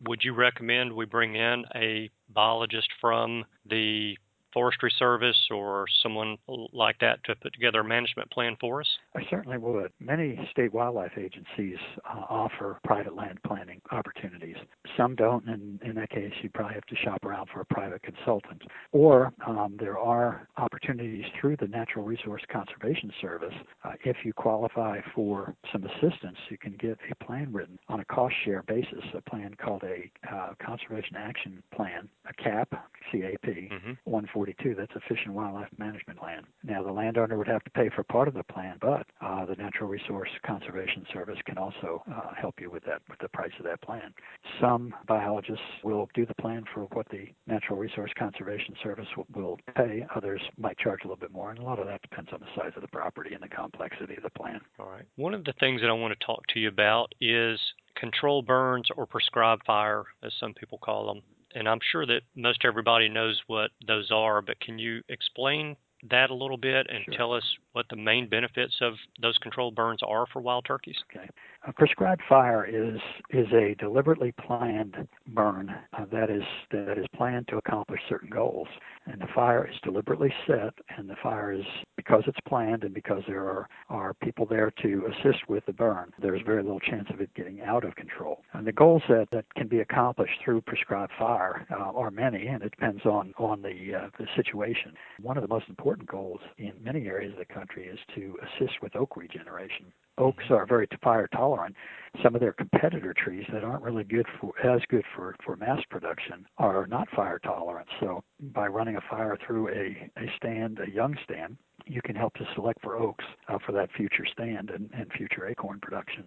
would 0.08 0.24
you 0.24 0.34
recommend 0.34 0.92
we 0.92 1.06
bring 1.06 1.36
in 1.36 1.64
a 1.76 2.10
biologist 2.34 2.90
from 3.00 3.46
the 3.70 4.18
Forestry 4.54 4.92
Service 4.98 5.38
or 5.52 5.86
someone 6.02 6.38
like 6.74 6.98
that 7.00 7.24
to 7.26 7.36
put 7.36 7.54
together 7.54 7.82
a 7.82 7.84
management 7.84 8.30
plan 8.32 8.56
for 8.60 8.82
us? 8.82 8.88
I 9.16 9.22
certainly 9.30 9.58
would. 9.58 9.92
Many 10.00 10.48
state 10.52 10.74
wildlife 10.74 11.18
agencies 11.18 11.78
uh, 12.06 12.22
offer 12.30 12.80
private 12.84 13.16
land 13.16 13.40
planning 13.46 13.82
opportunities. 13.92 14.56
Some 14.96 15.16
don't, 15.16 15.46
and 15.48 15.82
in 15.84 15.96
that 15.96 16.10
case, 16.10 16.32
you 16.42 16.50
probably 16.50 16.76
have 16.76 16.86
to 16.86 16.96
shop 16.96 17.24
around 17.26 17.50
for 17.54 17.62
a 17.62 17.66
private 17.66 18.02
consultant. 18.04 18.62
Or 18.92 19.34
um, 19.46 19.76
there 19.80 19.98
are 19.98 20.48
opportunities 20.58 21.26
through 21.40 21.58
the 21.58 21.68
Natural 21.68 22.06
Resource 22.06 22.42
Conservation 22.52 23.12
Service. 23.22 23.54
Uh, 23.84 23.94
if 24.04 24.18
you 24.24 24.34
qualify 24.34 25.00
for 25.14 25.56
some 25.72 25.84
assistance, 25.84 26.38
you 26.50 26.58
can 26.58 26.76
get 26.80 26.98
a 27.12 27.24
plan 27.24 27.52
written 27.52 27.78
on 27.88 28.00
a 28.00 28.06
cost 28.06 28.36
share 28.46 28.64
basis, 28.64 29.04
a 29.14 29.22
plan 29.30 29.56
called 29.62 29.84
a 29.84 30.10
uh, 30.34 30.54
Conservation 30.64 31.16
Action 31.16 31.62
Plan, 31.74 32.08
a 32.28 32.34
CAP, 32.34 32.74
CAP, 33.12 33.46
mm-hmm. 33.46 33.94
142. 34.06 34.76
That's 34.76 34.92
a 34.96 35.00
Fish 35.08 35.20
and 35.26 35.34
Wildlife 35.34 35.70
Management 35.78 36.20
Plan. 36.20 36.44
Now, 36.64 36.84
the 36.84 36.92
landowner 36.92 37.38
would 37.38 37.48
have 37.48 37.64
to 37.64 37.70
pay 37.72 37.90
for 37.96 38.04
part 38.04 38.28
of 38.28 38.34
the 38.34 38.44
plan, 38.44 38.78
but 38.82 39.06
uh, 39.22 39.46
the 39.46 39.56
Natural 39.56 39.90
Resource 39.90 40.30
Conservation 40.46 41.06
Service 41.14 41.38
can 41.46 41.58
also 41.58 42.04
uh, 42.12 42.34
help 42.40 42.56
you 42.60 42.70
with 42.70 42.84
that, 42.86 43.02
with 43.10 43.20
the 43.20 43.30
price 43.30 43.52
of 43.60 43.66
that 43.66 43.82
plan. 43.82 44.14
Some 44.60 44.94
biologists 45.08 45.64
will 45.84 46.10
do 46.14 46.26
the 46.26 46.36
plan 46.36 46.64
for 46.74 46.84
what 46.94 47.08
the 47.10 47.28
Natural 47.46 47.78
Resource 47.78 48.12
Conservation 48.18 48.76
Service 48.84 49.08
will, 49.16 49.28
will 49.36 49.58
pay. 49.76 50.06
Others 50.16 50.42
might 50.58 50.78
charge 50.78 51.02
a 51.04 51.08
little 51.08 51.20
bit 51.20 51.32
more, 51.32 51.52
and 51.52 51.60
a 51.60 51.64
lot 51.64 51.80
of 51.80 51.88
that 51.88 52.02
depends 52.02 52.30
on 52.34 52.40
the 52.40 52.62
size 52.62 52.72
of 52.76 52.82
the 52.82 52.88
property 52.88 53.34
and 53.34 53.44
the 53.44 53.48
complexity 53.48 54.16
of 54.16 54.24
the 54.24 54.30
plan. 54.30 54.60
All 54.80 54.90
right. 54.90 55.06
One 55.16 55.34
of 55.34 55.44
the 55.44 55.54
things 55.60 55.82
that 55.82 55.90
I 55.90 55.94
want 55.94 56.18
to 56.18 56.26
talk 56.26 56.46
to 56.54 56.60
you 56.60 56.68
about 56.68 57.14
is 57.22 57.60
control 57.96 58.42
burns 58.42 58.88
or 58.96 59.06
prescribed 59.06 59.64
fire, 59.66 60.06
as 60.24 60.32
some 60.40 60.54
people 60.54 60.78
call 60.78 61.08
them 61.08 61.22
and 61.58 61.68
I'm 61.68 61.80
sure 61.92 62.06
that 62.06 62.22
most 62.36 62.64
everybody 62.66 63.10
knows 63.10 63.42
what 63.48 63.72
those 63.86 64.12
are, 64.12 64.42
but 64.42 64.60
can 64.60 64.78
you 64.78 65.02
explain 65.10 65.76
that 66.10 66.30
a 66.30 66.34
little 66.34 66.58
bit 66.58 66.86
and 66.90 67.04
sure. 67.06 67.14
tell 67.16 67.34
us 67.34 67.44
what 67.72 67.88
the 67.90 67.96
main 67.96 68.30
benefits 68.30 68.76
of 68.82 68.94
those 69.20 69.38
controlled 69.40 69.74
burns 69.74 70.02
are 70.06 70.26
for 70.32 70.42
wild 70.42 70.66
turkeys? 70.66 70.98
Okay. 71.12 71.28
A 71.68 71.74
prescribed 71.74 72.22
fire 72.30 72.64
is 72.64 72.98
is 73.30 73.52
a 73.52 73.76
deliberately 73.76 74.32
planned 74.32 75.06
burn 75.28 75.70
uh, 75.92 76.06
that 76.14 76.30
is 76.30 76.44
that 76.72 76.98
is 76.98 77.06
planned 77.14 77.50
to 77.50 77.58
accomplish 77.58 78.00
certain 78.08 78.30
goals, 78.30 78.70
and 79.06 79.20
the 79.20 79.28
fire 79.36 79.68
is 79.68 79.76
deliberately 79.84 80.34
set, 80.48 80.74
and 80.98 81.10
the 81.10 81.18
fire 81.22 81.52
is 81.52 81.66
because 81.98 82.24
it's 82.26 82.40
planned 82.48 82.86
and 82.86 82.94
because 82.94 83.22
there 83.28 83.44
are 83.44 83.68
are 83.90 84.14
people 84.14 84.46
there 84.46 84.72
to 84.82 85.12
assist 85.12 85.50
with 85.50 85.66
the 85.66 85.74
burn. 85.74 86.14
There's 86.22 86.42
very 86.46 86.64
little 86.64 86.80
chance 86.80 87.10
of 87.10 87.20
it 87.20 87.34
getting 87.34 87.60
out 87.60 87.84
of 87.84 87.98
control. 87.98 88.44
And 88.54 88.66
the 88.66 88.72
goals 88.72 89.04
that, 89.10 89.28
that 89.34 89.54
can 89.56 89.68
be 89.68 89.82
accomplished 89.82 90.40
through 90.46 90.62
prescribed 90.62 91.12
fire 91.20 91.68
uh, 91.70 91.92
are 91.92 92.12
many, 92.12 92.48
and 92.48 92.64
it 92.64 92.72
depends 92.72 93.06
on 93.06 93.34
on 93.38 93.62
the 93.62 93.94
uh, 93.94 94.10
the 94.18 94.28
situation. 94.38 94.94
One 95.22 95.36
of 95.36 95.42
the 95.42 95.54
most 95.54 95.68
important 95.68 96.08
goals 96.08 96.40
in 96.58 96.72
many 96.82 97.08
areas 97.08 97.34
of 97.34 97.40
the 97.40 97.54
country 97.54 97.88
is 97.88 98.00
to 98.16 98.38
assist 98.42 98.82
with 98.82 98.96
oak 98.96 99.18
regeneration 99.18 99.92
oaks 100.18 100.44
are 100.50 100.66
very 100.66 100.88
fire 101.04 101.28
tolerant. 101.28 101.76
Some 102.24 102.36
of 102.36 102.42
their 102.42 102.54
competitor 102.54 103.14
trees 103.14 103.46
that 103.54 103.64
aren't 103.64 103.84
really 103.84 104.04
good 104.04 104.26
for 104.40 104.54
as 104.66 104.82
good 104.90 105.04
for 105.16 105.36
for 105.44 105.56
mass 105.56 105.80
production 105.90 106.46
are 106.58 106.88
not 106.88 107.08
fire 107.16 107.40
tolerant. 107.40 107.88
So 108.00 108.24
by 108.54 108.68
running 108.68 108.96
a 108.96 109.02
fire 109.10 109.38
through 109.46 109.70
a 109.70 110.10
a 110.18 110.32
stand, 110.38 110.80
a 110.80 110.90
young 110.90 111.16
stand, 111.24 111.58
you 111.86 112.02
can 112.02 112.16
help 112.16 112.34
to 112.36 112.48
select 112.56 112.82
for 112.82 112.98
oaks 112.98 113.26
uh, 113.48 113.58
for 113.66 113.72
that 113.74 113.92
future 113.96 114.26
stand 114.32 114.70
and, 114.70 114.90
and 114.94 115.12
future 115.14 115.48
acorn 115.48 115.80
production. 115.80 116.26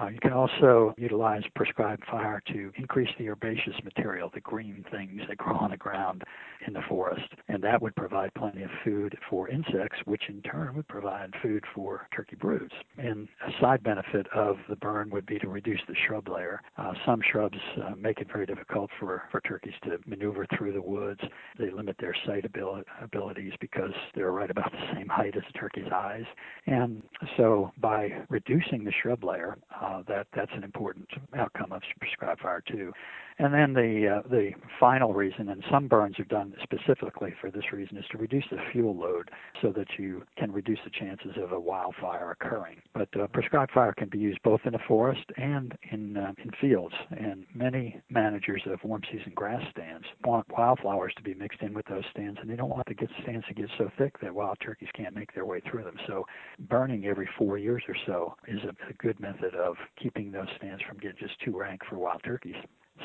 Uh, 0.00 0.08
you 0.08 0.18
can 0.20 0.32
also 0.32 0.94
utilize 0.96 1.42
prescribed 1.54 2.02
fire 2.10 2.42
to 2.46 2.70
increase 2.76 3.10
the 3.18 3.28
herbaceous 3.28 3.74
material, 3.84 4.30
the 4.32 4.40
green 4.40 4.84
things 4.90 5.20
that 5.28 5.36
grow 5.38 5.56
on 5.56 5.70
the 5.70 5.76
ground 5.76 6.22
in 6.66 6.72
the 6.72 6.82
forest. 6.88 7.26
And 7.48 7.62
that 7.64 7.80
would 7.82 7.96
provide 7.96 8.32
plenty 8.34 8.62
of 8.62 8.70
food 8.84 9.16
for 9.28 9.48
insects, 9.48 9.98
which 10.04 10.22
in 10.28 10.42
turn 10.42 10.74
would 10.76 10.88
provide 10.88 11.32
food 11.42 11.64
for 11.74 12.06
turkey 12.14 12.36
broods. 12.36 12.72
And 12.98 13.28
a 13.46 13.50
side 13.60 13.82
benefit 13.82 14.26
of 14.34 14.56
the 14.68 14.76
burn 14.76 15.10
would 15.10 15.26
be 15.26 15.38
to 15.40 15.48
reduce 15.48 15.80
the 15.88 15.94
shrub 16.06 16.28
layer. 16.28 16.60
Uh, 16.76 16.92
some 17.04 17.20
shrubs 17.32 17.58
uh, 17.84 17.94
make 17.96 18.18
it 18.18 18.28
very 18.32 18.46
difficult 18.46 18.90
for, 18.98 19.24
for 19.30 19.40
turkeys 19.40 19.74
to 19.84 19.98
maneuver 20.06 20.46
through 20.56 20.72
the 20.72 20.82
woods. 20.82 21.20
They 21.58 21.70
limit 21.70 21.96
their 21.98 22.14
sight 22.26 22.44
abil- 22.44 22.84
abilities 23.02 23.52
because 23.60 23.92
they're 24.14 24.32
right 24.32 24.50
about 24.50 24.70
the 24.70 24.94
same 24.94 25.08
height 25.08 25.36
as 25.36 25.42
a 25.48 25.58
turkey's 25.58 25.90
eyes. 25.92 26.24
And 26.66 27.02
so 27.36 27.72
by 27.80 28.10
reducing 28.28 28.84
the 28.84 28.92
shrub 29.02 29.24
layer, 29.24 29.56
uh, 29.79 29.79
Uh, 29.80 30.02
that 30.06 30.26
that's 30.34 30.50
an 30.54 30.62
important 30.62 31.08
outcome 31.36 31.72
of 31.72 31.80
prescribed 31.98 32.40
fire 32.40 32.62
too. 32.68 32.92
And 33.40 33.54
then 33.54 33.72
the 33.72 34.18
uh, 34.18 34.28
the 34.28 34.50
final 34.78 35.14
reason, 35.14 35.48
and 35.48 35.64
some 35.70 35.88
burns 35.88 36.18
are 36.20 36.24
done 36.24 36.52
specifically 36.62 37.32
for 37.40 37.50
this 37.50 37.72
reason, 37.72 37.96
is 37.96 38.04
to 38.10 38.18
reduce 38.18 38.44
the 38.50 38.58
fuel 38.70 38.94
load 38.94 39.30
so 39.62 39.72
that 39.72 39.86
you 39.98 40.24
can 40.36 40.52
reduce 40.52 40.78
the 40.84 40.90
chances 40.90 41.32
of 41.42 41.52
a 41.52 41.58
wildfire 41.58 42.32
occurring. 42.32 42.82
But 42.92 43.08
uh, 43.18 43.28
prescribed 43.28 43.72
fire 43.72 43.94
can 43.96 44.10
be 44.10 44.18
used 44.18 44.42
both 44.42 44.60
in 44.66 44.74
a 44.74 44.78
forest 44.86 45.24
and 45.38 45.72
in 45.90 46.18
uh, 46.18 46.32
in 46.44 46.50
fields. 46.60 46.94
And 47.12 47.46
many 47.54 47.98
managers 48.10 48.60
of 48.66 48.78
warm 48.84 49.00
season 49.10 49.32
grass 49.34 49.62
stands 49.70 50.06
want 50.22 50.46
wildflowers 50.50 51.14
to 51.16 51.22
be 51.22 51.32
mixed 51.32 51.62
in 51.62 51.72
with 51.72 51.86
those 51.86 52.04
stands, 52.10 52.38
and 52.42 52.50
they 52.50 52.56
don't 52.56 52.68
want 52.68 52.88
the 52.88 53.08
stands 53.22 53.46
to 53.46 53.54
get 53.54 53.70
so 53.78 53.90
thick 53.96 54.20
that 54.20 54.34
wild 54.34 54.58
turkeys 54.62 54.90
can't 54.94 55.14
make 55.14 55.32
their 55.32 55.46
way 55.46 55.60
through 55.60 55.84
them. 55.84 55.96
So 56.06 56.26
burning 56.68 57.06
every 57.06 57.28
four 57.38 57.56
years 57.56 57.84
or 57.88 57.96
so 58.04 58.34
is 58.46 58.60
a, 58.64 58.90
a 58.90 58.92
good 58.98 59.18
method 59.18 59.54
of 59.54 59.76
keeping 59.98 60.30
those 60.30 60.48
stands 60.58 60.82
from 60.86 60.98
getting 60.98 61.16
just 61.18 61.40
too 61.42 61.58
rank 61.58 61.80
for 61.88 61.96
wild 61.96 62.22
turkeys. 62.22 62.56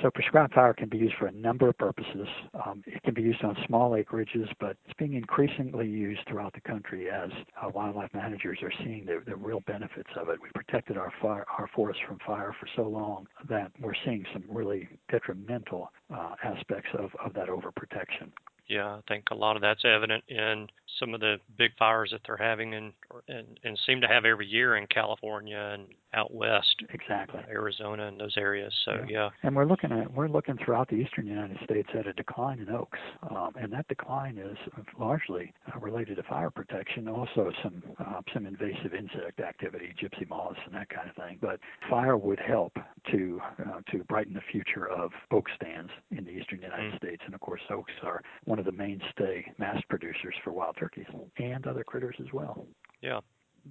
So 0.01 0.11
prescribed 0.11 0.53
fire 0.53 0.73
can 0.73 0.89
be 0.89 0.97
used 0.97 1.15
for 1.17 1.27
a 1.27 1.31
number 1.31 1.69
of 1.69 1.77
purposes. 1.77 2.27
Um, 2.65 2.83
it 2.85 3.01
can 3.03 3.13
be 3.13 3.21
used 3.21 3.43
on 3.43 3.55
small 3.65 3.91
acreages, 3.91 4.47
but 4.59 4.75
it's 4.85 4.93
being 4.97 5.13
increasingly 5.13 5.87
used 5.87 6.21
throughout 6.27 6.53
the 6.53 6.61
country 6.61 7.09
as 7.09 7.29
uh, 7.61 7.69
wildlife 7.69 8.13
managers 8.13 8.59
are 8.61 8.71
seeing 8.83 9.05
the, 9.05 9.21
the 9.25 9.35
real 9.35 9.61
benefits 9.67 10.09
of 10.17 10.27
it. 10.29 10.39
We 10.41 10.49
protected 10.53 10.97
our 10.97 11.13
fire, 11.21 11.45
our 11.57 11.67
forests 11.73 12.01
from 12.07 12.19
fire 12.25 12.53
for 12.59 12.67
so 12.75 12.83
long 12.83 13.27
that 13.47 13.71
we're 13.79 13.93
seeing 14.03 14.25
some 14.33 14.43
really 14.49 14.89
detrimental 15.09 15.91
uh, 16.13 16.35
aspects 16.43 16.89
of, 16.99 17.11
of 17.23 17.33
that 17.33 17.47
overprotection. 17.47 18.31
Yeah, 18.67 18.87
I 18.87 18.99
think 19.07 19.25
a 19.31 19.35
lot 19.35 19.55
of 19.55 19.61
that's 19.61 19.83
evident 19.85 20.23
in 20.27 20.67
some 20.99 21.13
of 21.13 21.19
the 21.19 21.37
big 21.57 21.71
fires 21.77 22.09
that 22.11 22.21
they're 22.25 22.37
having 22.37 22.73
and 22.73 22.93
and, 23.27 23.59
and 23.63 23.79
seem 23.85 24.01
to 24.01 24.07
have 24.07 24.25
every 24.25 24.45
year 24.45 24.75
in 24.75 24.87
California 24.87 25.71
and 25.73 25.87
out 26.13 26.33
west, 26.33 26.75
exactly 26.93 27.41
Arizona 27.49 28.07
and 28.07 28.19
those 28.19 28.35
areas. 28.37 28.73
So 28.85 28.93
yeah. 28.93 29.05
yeah. 29.09 29.29
and 29.43 29.55
we're 29.55 29.65
looking 29.65 29.91
at 29.91 30.11
we're 30.13 30.27
looking 30.27 30.57
throughout 30.63 30.89
the 30.89 30.95
eastern 30.95 31.27
United 31.27 31.57
States 31.63 31.89
at 31.97 32.07
a 32.07 32.13
decline 32.13 32.59
in 32.59 32.69
oaks, 32.69 32.99
um, 33.29 33.51
and 33.59 33.71
that 33.73 33.87
decline 33.87 34.37
is 34.37 34.57
largely 34.97 35.53
uh, 35.73 35.79
related 35.79 36.15
to 36.17 36.23
fire 36.23 36.49
protection, 36.49 37.07
also 37.07 37.51
some 37.61 37.83
uh, 37.99 38.21
some 38.33 38.45
invasive 38.45 38.93
insect 38.93 39.39
activity, 39.39 39.93
gypsy 40.01 40.27
moths 40.27 40.59
and 40.65 40.73
that 40.73 40.89
kind 40.89 41.09
of 41.09 41.15
thing. 41.15 41.37
But 41.41 41.59
fire 41.89 42.17
would 42.17 42.39
help 42.39 42.73
to 43.11 43.41
uh, 43.59 43.81
to 43.91 44.03
brighten 44.05 44.33
the 44.33 44.41
future 44.51 44.87
of 44.89 45.11
oak 45.31 45.45
stands 45.55 45.91
in 46.11 46.23
the 46.23 46.31
eastern 46.31 46.61
United 46.61 46.93
mm. 46.93 46.97
States, 46.97 47.21
and 47.25 47.35
of 47.35 47.41
course 47.41 47.61
oaks 47.69 47.93
are 48.03 48.21
one 48.55 48.65
of 48.65 48.73
the 48.73 48.83
mainstay 48.83 49.45
mass 49.57 49.81
producers 49.89 50.33
for 50.41 50.53
wild 50.53 50.77
turkeys 50.79 51.07
and 51.37 51.67
other 51.67 51.83
critters 51.83 52.15
as 52.21 52.31
well. 52.31 52.65
Yeah, 53.01 53.19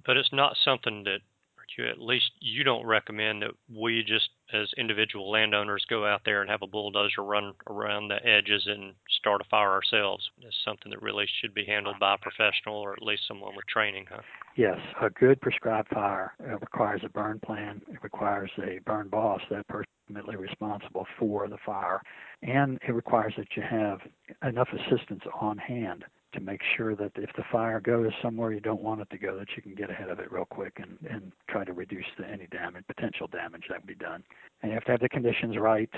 but 0.05 0.15
it's 0.15 0.31
not 0.31 0.55
something 0.63 1.03
that 1.05 1.21
you 1.77 1.87
at 1.87 1.99
least 1.99 2.31
you 2.39 2.63
don't 2.63 2.85
recommend 2.85 3.41
that 3.41 3.51
we 3.69 4.03
just 4.03 4.29
as 4.53 4.69
individual 4.77 5.29
landowners 5.29 5.85
go 5.89 6.05
out 6.05 6.21
there 6.25 6.41
and 6.41 6.49
have 6.49 6.61
a 6.61 6.67
bulldozer 6.67 7.23
run 7.23 7.53
around 7.69 8.07
the 8.07 8.25
edges 8.25 8.63
and 8.67 8.93
start 9.19 9.41
a 9.41 9.49
fire 9.49 9.71
ourselves. 9.71 10.29
It's 10.41 10.55
something 10.63 10.91
that 10.91 11.01
really 11.01 11.25
should 11.41 11.53
be 11.53 11.65
handled 11.65 11.99
by 11.99 12.15
a 12.15 12.17
professional 12.17 12.75
or 12.75 12.93
at 12.93 13.01
least 13.01 13.23
someone 13.27 13.55
with 13.55 13.65
training, 13.67 14.05
huh? 14.09 14.21
Yes, 14.55 14.77
a 15.01 15.09
good 15.09 15.41
prescribed 15.41 15.89
fire 15.89 16.33
uh, 16.39 16.57
requires 16.57 17.01
a 17.03 17.09
burn 17.09 17.39
plan. 17.39 17.81
It 17.91 18.03
requires 18.03 18.51
a 18.57 18.79
burn 18.85 19.09
boss, 19.09 19.41
that 19.49 19.67
person 19.67 19.85
ultimately 20.07 20.35
responsible 20.35 21.05
for 21.17 21.47
the 21.47 21.57
fire, 21.65 22.01
and 22.43 22.79
it 22.87 22.91
requires 22.91 23.33
that 23.37 23.47
you 23.55 23.63
have 23.63 23.99
enough 24.47 24.69
assistance 24.71 25.23
on 25.41 25.57
hand 25.57 26.05
to 26.35 26.41
make 26.41 26.61
sure 26.77 26.95
that 26.95 27.11
if 27.15 27.29
the 27.35 27.43
fire 27.51 27.79
goes 27.79 28.11
somewhere 28.21 28.51
you 28.51 28.59
don't 28.59 28.81
want 28.81 29.01
it 29.01 29.09
to 29.09 29.17
go, 29.17 29.37
that 29.37 29.47
you 29.55 29.61
can 29.61 29.75
get 29.75 29.89
ahead 29.89 30.09
of 30.09 30.19
it 30.19 30.31
real 30.31 30.45
quick 30.45 30.77
and, 30.77 30.97
and 31.09 31.31
try 31.49 31.63
to 31.63 31.73
reduce 31.73 32.05
the, 32.17 32.27
any 32.27 32.47
damage, 32.47 32.83
potential 32.87 33.27
damage 33.27 33.63
that 33.69 33.79
would 33.79 33.87
be 33.87 33.95
done. 33.95 34.23
And 34.61 34.71
you 34.71 34.75
have 34.75 34.85
to 34.85 34.91
have 34.91 34.99
the 35.01 35.09
conditions 35.09 35.57
right, 35.57 35.89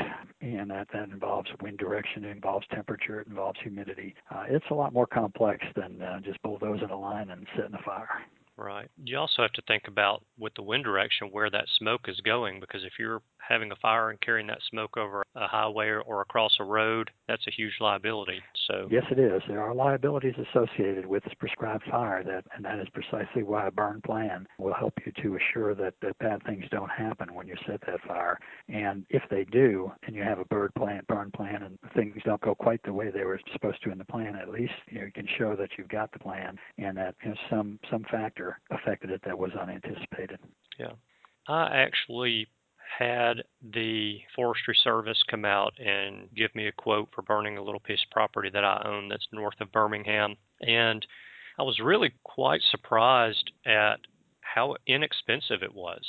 and 0.41 0.69
that, 0.71 0.87
that 0.93 1.09
involves 1.09 1.49
wind 1.61 1.77
direction, 1.77 2.25
it 2.25 2.31
involves 2.31 2.65
temperature, 2.73 3.21
it 3.21 3.27
involves 3.27 3.59
humidity. 3.61 4.15
Uh, 4.33 4.43
it's 4.49 4.65
a 4.71 4.73
lot 4.73 4.93
more 4.93 5.07
complex 5.07 5.65
than 5.75 6.01
uh, 6.01 6.19
just 6.21 6.41
bulldozing 6.41 6.89
a 6.89 6.99
line 6.99 7.29
and 7.29 7.45
setting 7.55 7.73
a 7.73 7.83
fire. 7.83 8.09
Right. 8.57 8.89
You 9.05 9.19
also 9.19 9.43
have 9.43 9.53
to 9.53 9.61
think 9.67 9.83
about 9.87 10.23
with 10.39 10.53
the 10.55 10.63
wind 10.63 10.83
direction 10.83 11.27
where 11.31 11.49
that 11.51 11.65
smoke 11.77 12.01
is 12.07 12.19
going 12.21 12.59
because 12.59 12.83
if 12.83 12.93
you're 12.97 13.21
having 13.47 13.71
a 13.71 13.75
fire 13.77 14.09
and 14.09 14.19
carrying 14.21 14.47
that 14.47 14.59
smoke 14.69 14.97
over 14.97 15.23
a 15.35 15.47
highway 15.47 15.89
or 15.89 16.21
across 16.21 16.51
a 16.59 16.63
road, 16.63 17.09
that's 17.27 17.45
a 17.47 17.51
huge 17.51 17.73
liability. 17.79 18.41
So 18.67 18.87
yes, 18.91 19.03
it 19.11 19.19
is. 19.19 19.41
There 19.47 19.61
are 19.61 19.73
liabilities 19.73 20.35
associated 20.49 21.05
with 21.05 21.23
this 21.23 21.33
prescribed 21.39 21.83
fire, 21.89 22.23
that 22.23 22.45
and 22.55 22.65
that 22.65 22.79
is 22.79 22.87
precisely 22.93 23.43
why 23.43 23.67
a 23.67 23.71
burn 23.71 24.01
plan 24.05 24.47
will 24.59 24.73
help 24.73 24.93
you 25.05 25.11
to 25.23 25.37
assure 25.37 25.75
that, 25.75 25.93
that 26.01 26.17
bad 26.19 26.43
things 26.43 26.65
don't 26.71 26.89
happen 26.89 27.33
when 27.33 27.47
you 27.47 27.55
set 27.65 27.81
that 27.87 28.01
fire. 28.07 28.37
And 28.67 29.05
if 29.09 29.23
they 29.29 29.45
do, 29.45 29.91
and 30.05 30.15
you 30.15 30.23
have 30.23 30.39
a 30.39 30.45
bird 30.45 30.73
plan, 30.75 31.01
burn 31.07 31.31
plan, 31.31 31.63
and 31.63 31.77
things 31.95 32.15
don't 32.25 32.41
go 32.41 32.55
quite 32.55 32.81
the 32.83 32.93
way 32.93 33.11
they 33.11 33.23
were 33.23 33.39
supposed 33.53 33.81
to 33.83 33.91
in 33.91 33.97
the 33.97 34.05
plan, 34.05 34.35
at 34.35 34.49
least 34.49 34.73
you, 34.89 34.99
know, 34.99 35.05
you 35.05 35.11
can 35.11 35.27
show 35.37 35.55
that 35.55 35.69
you've 35.77 35.89
got 35.89 36.11
the 36.11 36.19
plan 36.19 36.57
and 36.77 36.97
that 36.97 37.15
you 37.23 37.29
know, 37.29 37.35
some 37.49 37.79
some 37.89 38.03
factor 38.11 38.59
affected 38.71 39.09
it 39.09 39.21
that 39.25 39.37
was 39.37 39.51
unanticipated. 39.59 40.39
Yeah. 40.79 40.91
I 41.47 41.77
actually 41.77 42.47
had 42.97 43.43
the 43.61 44.19
Forestry 44.35 44.75
Service 44.83 45.21
come 45.29 45.45
out 45.45 45.73
and 45.79 46.33
give 46.35 46.53
me 46.55 46.67
a 46.67 46.71
quote 46.71 47.09
for 47.13 47.21
burning 47.21 47.57
a 47.57 47.63
little 47.63 47.79
piece 47.79 48.03
of 48.03 48.11
property 48.11 48.49
that 48.51 48.63
I 48.63 48.81
own 48.85 49.07
that's 49.07 49.27
north 49.31 49.59
of 49.61 49.71
Birmingham. 49.71 50.35
And 50.61 51.05
I 51.59 51.63
was 51.63 51.79
really 51.79 52.13
quite 52.23 52.61
surprised 52.69 53.51
at 53.65 53.99
how 54.41 54.75
inexpensive 54.87 55.61
it 55.61 55.73
was 55.73 56.01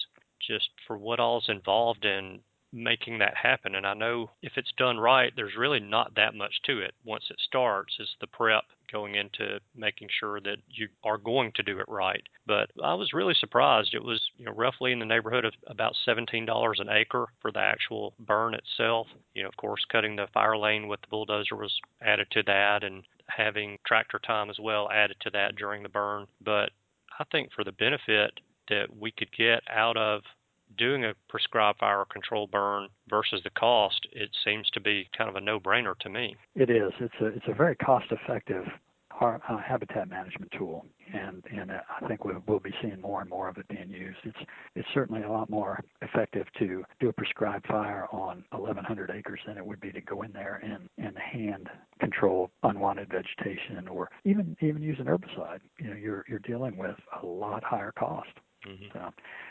just 0.47 0.71
for 0.87 0.97
what 0.97 1.21
all's 1.21 1.49
involved 1.49 2.05
in 2.05 2.41
making 2.73 3.19
that 3.19 3.35
happen. 3.37 3.75
And 3.75 3.87
I 3.87 3.95
know 3.95 4.31
if 4.43 4.53
it's 4.57 4.73
done 4.77 4.99
right, 4.99 5.33
there's 5.35 5.57
really 5.57 5.81
not 5.81 6.15
that 6.17 6.35
much 6.35 6.55
to 6.67 6.81
it. 6.81 6.93
Once 7.05 7.25
it 7.31 7.37
starts, 7.45 7.97
is 7.99 8.09
the 8.21 8.27
prep 8.27 8.65
going 8.91 9.15
into 9.15 9.59
making 9.77 10.09
sure 10.19 10.41
that 10.41 10.57
you 10.69 10.89
are 11.05 11.19
going 11.19 11.53
to 11.55 11.63
do 11.63 11.79
it 11.79 11.89
right. 11.89 12.23
But 12.47 12.71
I 12.83 12.95
was 12.95 13.13
really 13.13 13.35
surprised. 13.39 13.95
It 13.95 14.03
was 14.03 14.21
you 14.37 14.45
know 14.45 14.53
roughly 14.53 14.93
in 14.93 14.99
the 14.99 15.05
neighborhood 15.05 15.45
of 15.45 15.53
about 15.67 15.95
seventeen 16.05 16.47
dollars 16.47 16.81
an 16.81 16.89
acre 16.89 17.27
for 17.41 17.53
the 17.53 17.61
actual 17.61 18.15
burn 18.19 18.55
itself. 18.55 19.07
You 19.35 19.43
know, 19.43 19.49
of 19.49 19.57
course, 19.57 19.85
cutting 19.91 20.17
the 20.17 20.27
fire 20.33 20.57
lane 20.57 20.89
with 20.89 21.01
the 21.01 21.09
bulldozer 21.09 21.57
was 21.57 21.79
added 22.03 22.29
to 22.33 22.43
that, 22.47 22.83
and 22.83 23.05
having 23.29 23.79
tractor 23.87 24.19
time 24.19 24.51
as 24.51 24.59
well 24.59 24.91
added 24.91 25.17
to 25.21 25.31
that 25.31 25.57
during 25.57 25.83
the 25.83 25.89
burn. 25.89 26.27
But 26.41 26.71
I 27.19 27.25
think 27.31 27.53
for 27.53 27.65
the 27.65 27.73
benefit 27.73 28.41
that 28.69 28.87
we 28.99 29.11
could 29.11 29.31
get 29.37 29.63
out 29.71 29.97
of 29.97 30.23
doing 30.77 31.05
a 31.05 31.15
prescribed 31.29 31.79
fire 31.79 32.05
control 32.11 32.47
burn 32.47 32.89
versus 33.09 33.41
the 33.45 33.51
cost, 33.51 34.07
it 34.13 34.31
seems 34.45 34.69
to 34.71 34.81
be 34.81 35.09
kind 35.17 35.31
of 35.31 35.37
a 35.37 35.41
no-brainer 35.41 35.97
to 36.01 36.09
me. 36.09 36.37
It 36.55 36.71
is. 36.71 36.93
It's 37.01 37.15
a 37.21 37.27
it's 37.27 37.47
a 37.49 37.55
very 37.55 37.77
cost-effective 37.77 38.65
uh, 39.21 39.39
habitat 39.59 40.09
management 40.09 40.53
tool, 40.57 40.85
and 41.13 41.43
and 41.51 41.73
I 41.73 42.07
think 42.07 42.25
we'll, 42.25 42.43
we'll 42.47 42.61
be 42.61 42.75
seeing 42.81 43.01
more 43.01 43.21
and 43.21 43.31
more 43.31 43.49
of 43.49 43.57
it 43.59 43.67
being 43.69 43.91
used. 43.91 44.19
It's 44.25 44.39
it's 44.75 44.89
certainly 44.95 45.23
a 45.23 45.31
lot 45.31 45.51
more 45.51 45.83
effective 46.03 46.47
to 46.59 46.85
do 47.01 47.09
a 47.09 47.13
prescribed 47.13 47.67
fire 47.67 48.07
on 48.13 48.45
1,100 48.53 49.11
acres 49.11 49.41
than 49.47 49.57
it 49.57 49.67
would 49.67 49.81
be 49.81 49.93
to 49.93 50.01
go 50.01 50.23
in 50.23 50.33
there 50.33 50.61
and 50.63 50.89
and 50.99 51.17
hand 51.19 51.69
control 52.01 52.51
unwanted 52.63 53.09
vegetation 53.11 53.89
or 53.89 54.11
even 54.25 54.57
even 54.61 54.83
use 54.83 54.99
an 55.01 55.07
herbicide. 55.07 55.61
You 55.79 55.91
know, 55.91 55.97
you're 55.97 56.25
you're 56.29 56.39
dealing 56.41 56.77
with 56.77 56.97
a 57.23 57.27
lot 57.27 57.65
higher 57.65 57.93
cost. 57.93 58.31
Mm-hmm. 58.69 58.85
So, 58.93 59.11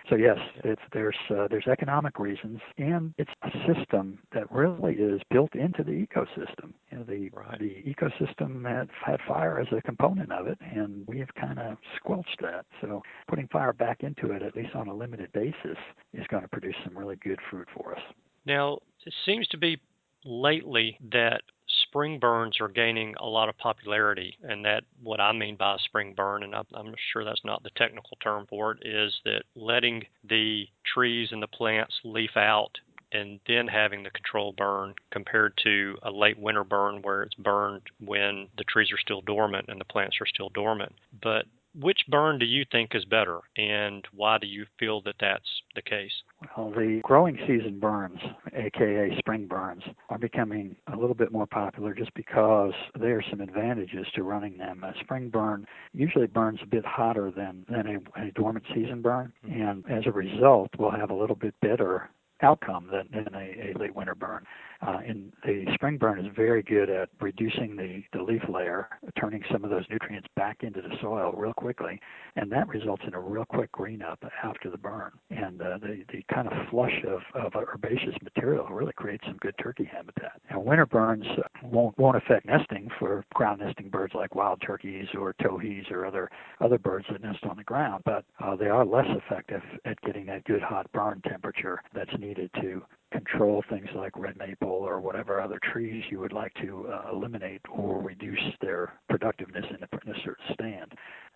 so 0.09 0.15
yes, 0.15 0.37
it's 0.63 0.81
there's 0.93 1.15
uh, 1.29 1.47
there's 1.49 1.67
economic 1.67 2.19
reasons, 2.19 2.59
and 2.77 3.13
it's 3.17 3.31
a 3.43 3.49
system 3.73 4.19
that 4.33 4.51
really 4.51 4.93
is 4.93 5.21
built 5.31 5.53
into 5.55 5.83
the 5.83 5.91
ecosystem. 5.91 6.73
You 6.91 6.99
know, 6.99 7.03
the 7.03 7.29
right. 7.33 7.59
the 7.59 7.83
ecosystem 7.85 8.63
had 8.67 8.89
had 9.05 9.19
fire 9.27 9.59
as 9.59 9.67
a 9.75 9.81
component 9.81 10.31
of 10.31 10.47
it, 10.47 10.57
and 10.61 11.05
we 11.07 11.19
have 11.19 11.33
kind 11.35 11.59
of 11.59 11.77
squelched 11.97 12.39
that. 12.41 12.65
So 12.81 13.01
putting 13.27 13.47
fire 13.47 13.73
back 13.73 14.03
into 14.03 14.31
it, 14.31 14.43
at 14.43 14.55
least 14.55 14.75
on 14.75 14.87
a 14.87 14.93
limited 14.93 15.31
basis, 15.33 15.77
is 16.13 16.25
going 16.27 16.43
to 16.43 16.49
produce 16.49 16.75
some 16.83 16.97
really 16.97 17.15
good 17.17 17.39
fruit 17.49 17.67
for 17.75 17.95
us. 17.95 18.01
Now, 18.45 18.79
it 19.05 19.13
seems 19.25 19.47
to 19.49 19.57
be 19.57 19.81
lately 20.23 20.97
that 21.11 21.41
spring 21.87 22.19
burns 22.19 22.57
are 22.59 22.67
gaining 22.67 23.15
a 23.19 23.25
lot 23.25 23.49
of 23.49 23.57
popularity, 23.57 24.37
and 24.43 24.65
that 24.65 24.83
what 25.01 25.19
I 25.19 25.31
mean 25.31 25.55
by 25.55 25.75
a 25.75 25.79
spring 25.79 26.13
burn, 26.15 26.43
and 26.43 26.53
I'm, 26.55 26.93
sure 27.11 27.23
that's 27.23 27.45
not 27.45 27.63
the 27.63 27.69
technical 27.75 28.17
term 28.21 28.45
for 28.49 28.71
it, 28.71 28.79
is 28.85 29.13
that 29.25 29.43
letting 29.55 30.03
the 30.27 30.65
trees 30.93 31.29
and 31.31 31.41
the 31.41 31.47
plants 31.47 31.93
leaf 32.03 32.31
out 32.35 32.71
and 33.13 33.39
then 33.47 33.67
having 33.67 34.03
the 34.03 34.09
control 34.09 34.53
burn 34.57 34.93
compared 35.11 35.53
to 35.63 35.95
a 36.03 36.11
late 36.11 36.37
winter 36.37 36.65
burn 36.65 37.01
where 37.01 37.23
it's 37.23 37.35
burned 37.35 37.83
when 38.05 38.47
the 38.57 38.65
trees 38.65 38.91
are 38.91 38.99
still 38.99 39.21
dormant 39.21 39.65
and 39.69 39.79
the 39.79 39.85
plants 39.85 40.17
are 40.19 40.27
still 40.27 40.49
dormant. 40.49 40.93
But 41.23 41.45
which 41.79 42.01
burn 42.09 42.39
do 42.39 42.45
you 42.45 42.65
think 42.69 42.93
is 42.95 43.05
better, 43.05 43.39
and 43.55 44.05
why 44.13 44.39
do 44.39 44.47
you 44.47 44.65
feel 44.79 45.01
that 45.01 45.15
that's 45.19 45.61
the 45.75 45.81
case? 45.81 46.23
Well, 46.55 46.69
the 46.69 47.01
growing 47.03 47.37
season 47.47 47.79
burns, 47.79 48.19
aka 48.53 49.15
spring 49.17 49.47
burns, 49.47 49.83
are 50.09 50.19
becoming 50.19 50.75
a 50.91 50.95
little 50.95 51.15
bit 51.15 51.31
more 51.31 51.47
popular 51.47 51.95
just 51.95 52.13
because 52.13 52.73
there 52.99 53.17
are 53.17 53.23
some 53.29 53.41
advantages 53.41 54.05
to 54.15 54.23
running 54.23 54.57
them. 54.57 54.83
A 54.83 54.93
spring 54.99 55.29
burn 55.29 55.65
usually 55.93 56.27
burns 56.27 56.59
a 56.61 56.67
bit 56.67 56.85
hotter 56.85 57.31
than, 57.31 57.65
than 57.69 57.87
a, 57.87 58.21
a 58.21 58.31
dormant 58.31 58.65
season 58.73 59.01
burn, 59.01 59.33
mm-hmm. 59.45 59.61
and 59.61 59.89
as 59.89 60.05
a 60.05 60.11
result, 60.11 60.69
will 60.77 60.91
have 60.91 61.09
a 61.09 61.15
little 61.15 61.35
bit 61.35 61.55
better 61.61 62.09
outcome 62.43 62.87
than, 62.91 63.07
than 63.11 63.33
a, 63.33 63.71
a 63.71 63.79
late 63.79 63.95
winter 63.95 64.13
burn. 64.13 64.45
Uh, 64.85 64.99
and 65.07 65.31
the 65.45 65.65
spring 65.73 65.97
burn 65.97 66.19
is 66.19 66.31
very 66.35 66.61
good 66.61 66.89
at 66.89 67.09
reducing 67.19 67.75
the, 67.75 68.03
the 68.13 68.21
leaf 68.21 68.41
layer, 68.47 68.87
turning 69.19 69.43
some 69.51 69.63
of 69.63 69.69
those 69.69 69.85
nutrients 69.89 70.27
back 70.35 70.57
into 70.61 70.81
the 70.81 70.95
soil 71.01 71.31
real 71.35 71.53
quickly, 71.53 71.99
and 72.35 72.51
that 72.51 72.67
results 72.67 73.03
in 73.07 73.13
a 73.13 73.19
real 73.19 73.45
quick 73.45 73.71
green 73.71 74.01
up 74.01 74.23
after 74.43 74.69
the 74.69 74.77
burn. 74.77 75.11
And 75.31 75.61
uh, 75.61 75.77
the, 75.79 76.03
the 76.11 76.23
kind 76.33 76.47
of 76.47 76.53
flush 76.69 77.03
of, 77.07 77.21
of 77.33 77.53
herbaceous 77.55 78.15
material 78.21 78.67
really 78.67 78.93
creates 78.93 79.23
some 79.25 79.37
good 79.37 79.55
turkey 79.61 79.89
habitat. 79.91 80.33
Now, 80.51 80.59
winter 80.59 80.85
burns 80.85 81.25
won't, 81.63 81.97
won't 81.97 82.17
affect 82.17 82.45
nesting 82.45 82.89
for 82.99 83.25
ground 83.33 83.61
nesting 83.61 83.89
birds 83.89 84.13
like 84.13 84.35
wild 84.35 84.61
turkeys 84.61 85.07
or 85.19 85.33
towhees 85.41 85.85
or 85.89 86.05
other, 86.05 86.29
other 86.61 86.77
birds 86.77 87.05
that 87.11 87.23
nest 87.23 87.43
on 87.43 87.57
the 87.57 87.63
ground, 87.63 88.03
but 88.05 88.25
uh, 88.43 88.55
they 88.55 88.67
are 88.67 88.85
less 88.85 89.07
effective 89.09 89.61
at 89.85 89.99
getting 90.01 90.25
that 90.27 90.43
good 90.45 90.61
hot 90.61 90.91
burn 90.91 91.21
temperature 91.27 91.81
that's 91.93 92.11
needed 92.19 92.49
to 92.61 92.83
control 93.11 93.63
things 93.69 93.87
like 93.95 94.11
red 94.17 94.37
maple 94.37 94.67
or 94.67 94.99
whatever 94.99 95.39
other 95.41 95.59
trees 95.71 96.03
you 96.09 96.19
would 96.19 96.33
like 96.33 96.53
to 96.55 96.87
uh, 96.87 97.09
eliminate 97.11 97.61
or 97.69 98.01
reduce 98.01 98.39
their 98.61 98.93
productiveness 99.09 99.65
in 99.69 99.77
a, 99.77 99.87
in 100.05 100.15
a 100.15 100.19
certain 100.23 100.45
stand. 100.53 100.93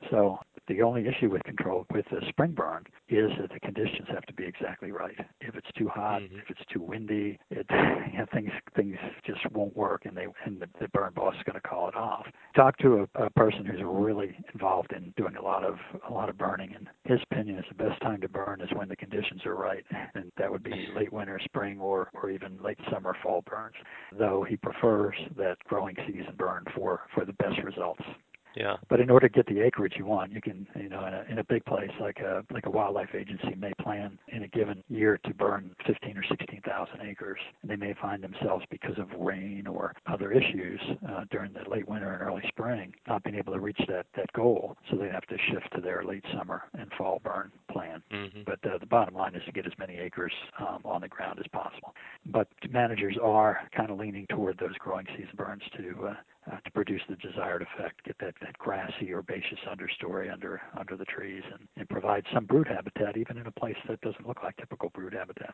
So 0.10 0.40
the 0.68 0.82
only 0.82 1.08
issue 1.08 1.30
with 1.30 1.44
control 1.44 1.86
with 1.92 2.06
the 2.12 2.22
spring 2.30 2.52
burn 2.52 2.84
is 3.10 3.32
that 3.40 3.52
the 3.52 3.60
conditions 3.60 4.08
have 4.10 4.26
to 4.26 4.34
be 4.34 4.46
exactly 4.46 4.92
right. 4.92 5.16
If 5.42 5.56
it's 5.56 5.68
too 5.78 5.90
hot, 5.90 6.22
mm-hmm. 6.22 6.38
if 6.38 6.50
it's 6.50 6.62
too 6.72 6.82
windy, 6.82 7.38
it 7.50 7.66
you 8.12 8.20
know, 8.20 8.26
things 8.34 8.52
things 8.76 8.96
just 9.26 9.40
won't 9.52 9.76
work, 9.76 10.06
and 10.06 10.16
they 10.16 10.28
and 10.46 10.62
the, 10.62 10.68
the 10.80 10.88
burn 10.90 11.12
boss 11.14 11.36
is 11.36 11.44
going 11.44 11.60
to 11.60 11.68
call 11.68 11.90
it 11.90 11.96
off. 11.96 12.26
Talk 12.56 12.78
to 12.80 13.08
a, 13.16 13.26
a 13.26 13.30
person 13.32 13.66
who's 13.66 13.82
really 13.84 14.36
involved 14.54 14.94
in 14.94 15.14
doing 15.18 15.36
a 15.36 15.42
lot 15.42 15.64
of 15.64 15.76
a 16.10 16.14
lot 16.14 16.30
of 16.30 16.38
burning, 16.38 16.74
and 16.76 16.88
his 17.06 17.20
opinion 17.32 17.58
is 17.58 17.66
the 17.70 17.84
best 17.84 18.02
time 18.02 18.22
to 18.22 18.30
burn 18.30 18.62
is 18.62 18.70
when 18.76 18.88
the 18.88 18.96
conditions 18.96 19.46
are 19.46 19.56
right, 19.56 19.84
and 20.16 20.32
that 20.38 20.52
would 20.52 20.64
be 20.64 20.88
late 20.96 21.12
winter, 21.12 21.40
spring, 21.44 21.80
or 21.80 22.10
or 22.14 22.30
even 22.30 22.58
late 22.64 22.80
summer, 22.92 23.16
fall 23.24 23.44
burns. 23.46 23.76
Though 24.18 24.46
he 24.48 24.58
prefers 24.58 25.16
that 25.38 25.58
growing 25.68 25.96
season 26.08 26.36
burn 26.38 26.66
for 26.76 27.02
for 27.14 27.26
the 27.26 27.34
best 27.34 27.62
results. 27.64 28.04
Yeah. 28.56 28.78
But 28.90 29.00
in 29.00 29.10
order 29.10 29.28
to 29.28 29.34
get 29.34 29.46
the 29.48 29.62
acreage 29.62 29.94
you 29.98 30.06
want, 30.06 30.32
you 30.32 30.42
can, 30.42 30.68
you 30.76 30.90
know, 30.90 31.06
in 31.06 31.14
a, 31.14 31.26
in 31.30 31.40
a 31.40 31.44
big 31.44 31.66
place 31.66 31.92
like 32.00 32.20
a 32.20 32.44
like 32.52 32.66
a 32.66 32.70
wildlife 32.70 33.16
agency 33.16 33.56
may 33.58 33.74
plan 33.82 34.18
in 34.30 34.44
a 34.44 34.48
given 34.48 34.84
year 34.90 35.20
to 35.26 35.34
burn 35.34 35.76
15 35.88 36.18
or 36.18 36.24
16,000 36.24 37.02
acres, 37.02 37.40
and 37.62 37.72
they 37.72 37.76
may 37.76 37.94
find 38.02 38.24
themselves 38.24 38.66
because 38.70 38.98
of 38.98 39.08
rain 39.20 39.68
or 39.68 39.94
other 40.08 40.32
issues 40.32 40.80
uh, 41.10 41.24
during 41.32 41.54
the 41.54 41.70
late 41.70 41.88
winter 41.88 42.14
and 42.14 42.22
early 42.22 42.44
spring 42.48 42.94
not 43.08 43.24
being 43.24 43.36
able 43.36 43.54
to 43.54 43.60
reach 43.60 43.82
that 43.88 44.06
that 44.16 44.32
goal, 44.34 44.76
so 44.90 44.98
they 44.98 45.10
have 45.10 45.26
to 45.28 45.38
shift 45.50 45.74
to 45.76 45.82
their 45.82 46.04
late 46.04 46.24
summer 46.38 46.64
and 46.78 46.92
fall 46.98 47.22
burn 47.24 47.52
plan. 47.72 48.02
Mm-hmm. 48.12 48.42
But 48.46 48.60
uh, 48.66 48.78
the 48.80 48.86
bottom 48.86 49.16
line 49.16 49.36
is 49.36 49.44
to 49.46 49.52
get 49.52 49.66
as 49.66 49.74
many 49.80 49.98
acres 49.98 50.34
um, 50.60 50.82
on 50.86 51.02
the 51.02 51.08
ground 51.08 51.40
as 51.40 51.48
possible. 51.48 51.94
But 52.26 52.48
managers 52.70 53.18
are 53.22 53.60
kind 53.76 53.90
of 53.90 53.98
leaning 53.98 54.28
toward 54.28 54.58
those 54.58 54.76
growing 54.80 55.06
season 55.16 55.34
burns 55.36 55.64
to 55.78 56.08
uh, 56.10 56.14
uh, 56.50 56.58
to 56.58 56.72
produce 56.72 57.02
the 57.10 57.16
desired 57.18 57.62
effect, 57.62 58.04
get 58.04 58.18
that, 58.20 58.34
that 58.42 58.58
grassy 58.58 59.14
herbaceous 59.14 59.60
understory 59.70 60.32
under 60.32 60.62
under 60.78 60.98
the 60.98 61.06
trees, 61.06 61.44
and, 61.54 61.68
and 61.78 61.88
provide 61.90 62.26
some 62.34 62.46
brood 62.46 62.68
habitat, 62.68 63.18
even 63.18 63.38
in 63.38 63.48
a 63.48 63.52
place 63.52 63.76
that 63.88 64.02
doesn't 64.02 64.28
look 64.28 64.44
like 64.44 64.58
typical 64.58 64.90
brood 64.90 65.14
habitat. 65.14 65.54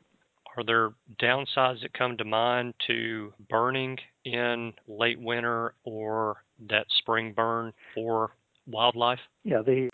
Are 0.56 0.64
there 0.64 0.90
downsides 1.22 1.82
that 1.82 1.94
come 1.94 2.18
to 2.18 2.26
mind 2.26 2.74
to 2.88 3.34
burning 3.50 3.98
in 4.26 4.74
late 4.88 5.20
winter 5.20 5.76
or 5.84 6.38
that 6.70 6.88
spring 6.98 7.34
burn 7.34 7.74
for 7.94 8.32
wildlife? 8.66 9.20
Yeah, 9.44 9.62
the 9.62 9.90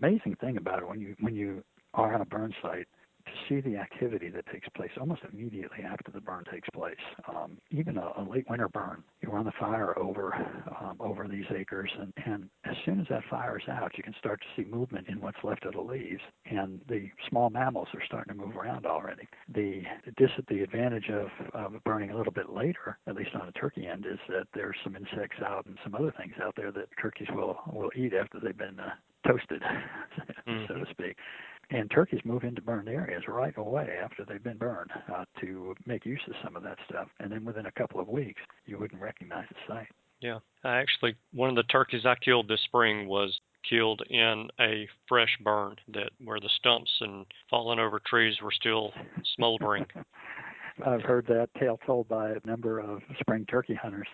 amazing 0.00 0.36
thing 0.40 0.56
about 0.56 0.78
it 0.78 0.88
when 0.88 1.00
you 1.00 1.16
when 1.20 1.34
you 1.34 1.62
are 1.94 2.14
on 2.14 2.20
a 2.20 2.24
burn 2.24 2.54
site 2.62 2.88
to 3.26 3.32
see 3.48 3.60
the 3.60 3.76
activity 3.76 4.28
that 4.30 4.46
takes 4.52 4.68
place 4.70 4.90
almost 5.00 5.22
immediately 5.32 5.84
after 5.84 6.10
the 6.12 6.20
burn 6.20 6.44
takes 6.50 6.68
place. 6.70 6.94
Um, 7.28 7.58
even 7.70 7.96
a, 7.96 8.12
a 8.16 8.22
late 8.28 8.48
winter 8.48 8.68
burn, 8.68 9.02
you 9.20 9.30
run 9.30 9.44
the 9.44 9.52
fire 9.58 9.98
over 9.98 10.34
um, 10.80 10.96
over 11.00 11.26
these 11.28 11.44
acres, 11.54 11.90
and, 11.98 12.12
and 12.24 12.48
as 12.64 12.76
soon 12.84 13.00
as 13.00 13.06
that 13.10 13.22
fire 13.30 13.58
is 13.58 13.68
out, 13.68 13.92
you 13.96 14.02
can 14.02 14.14
start 14.18 14.40
to 14.40 14.46
see 14.62 14.68
movement 14.68 15.08
in 15.08 15.20
what's 15.20 15.38
left 15.42 15.64
of 15.64 15.74
the 15.74 15.80
leaves, 15.80 16.20
and 16.44 16.80
the 16.88 17.08
small 17.28 17.50
mammals 17.50 17.88
are 17.94 18.02
starting 18.06 18.36
to 18.36 18.46
move 18.46 18.56
around 18.56 18.86
already. 18.86 19.28
The 19.54 19.82
dis- 20.16 20.30
the 20.48 20.62
advantage 20.62 21.10
of, 21.10 21.28
of 21.54 21.84
burning 21.84 22.10
a 22.10 22.16
little 22.16 22.32
bit 22.32 22.50
later, 22.50 22.98
at 23.06 23.14
least 23.14 23.30
on 23.34 23.46
the 23.46 23.52
turkey 23.52 23.86
end, 23.86 24.06
is 24.06 24.18
that 24.28 24.46
there's 24.54 24.76
some 24.84 24.96
insects 24.96 25.42
out 25.44 25.66
and 25.66 25.76
some 25.82 25.94
other 25.94 26.12
things 26.18 26.34
out 26.42 26.54
there 26.56 26.72
that 26.72 26.88
turkeys 27.00 27.28
will 27.34 27.58
will 27.72 27.90
eat 27.96 28.12
after 28.14 28.38
they've 28.40 28.56
been 28.56 28.78
uh, 28.78 28.90
toasted, 29.26 29.62
mm-hmm. 30.48 30.64
so 30.68 30.74
to 30.74 30.90
speak. 30.90 31.16
And 31.70 31.90
turkeys 31.90 32.20
move 32.24 32.44
into 32.44 32.62
burned 32.62 32.88
areas 32.88 33.24
right 33.26 33.56
away 33.56 33.98
after 34.02 34.24
they've 34.24 34.42
been 34.42 34.56
burned 34.56 34.90
uh, 35.12 35.24
to 35.40 35.74
make 35.84 36.06
use 36.06 36.20
of 36.28 36.34
some 36.44 36.54
of 36.54 36.62
that 36.62 36.78
stuff. 36.88 37.08
And 37.18 37.30
then 37.30 37.44
within 37.44 37.66
a 37.66 37.72
couple 37.72 38.00
of 38.00 38.08
weeks, 38.08 38.40
you 38.66 38.78
wouldn't 38.78 39.00
recognize 39.00 39.46
the 39.50 39.74
site. 39.74 39.88
Yeah, 40.20 40.38
I 40.64 40.76
actually 40.76 41.16
one 41.32 41.50
of 41.50 41.56
the 41.56 41.64
turkeys 41.64 42.06
I 42.06 42.14
killed 42.24 42.48
this 42.48 42.62
spring 42.64 43.06
was 43.08 43.38
killed 43.68 44.02
in 44.08 44.48
a 44.60 44.88
fresh 45.08 45.36
burn 45.42 45.76
that 45.92 46.10
where 46.24 46.40
the 46.40 46.48
stumps 46.56 46.90
and 47.00 47.26
fallen 47.50 47.78
over 47.78 48.00
trees 48.06 48.36
were 48.40 48.52
still 48.52 48.92
smoldering. 49.34 49.86
I've 50.86 51.02
heard 51.02 51.26
that 51.26 51.48
tale 51.58 51.80
told 51.86 52.08
by 52.08 52.30
a 52.30 52.46
number 52.46 52.78
of 52.80 53.00
spring 53.20 53.46
turkey 53.46 53.74
hunters 53.74 54.08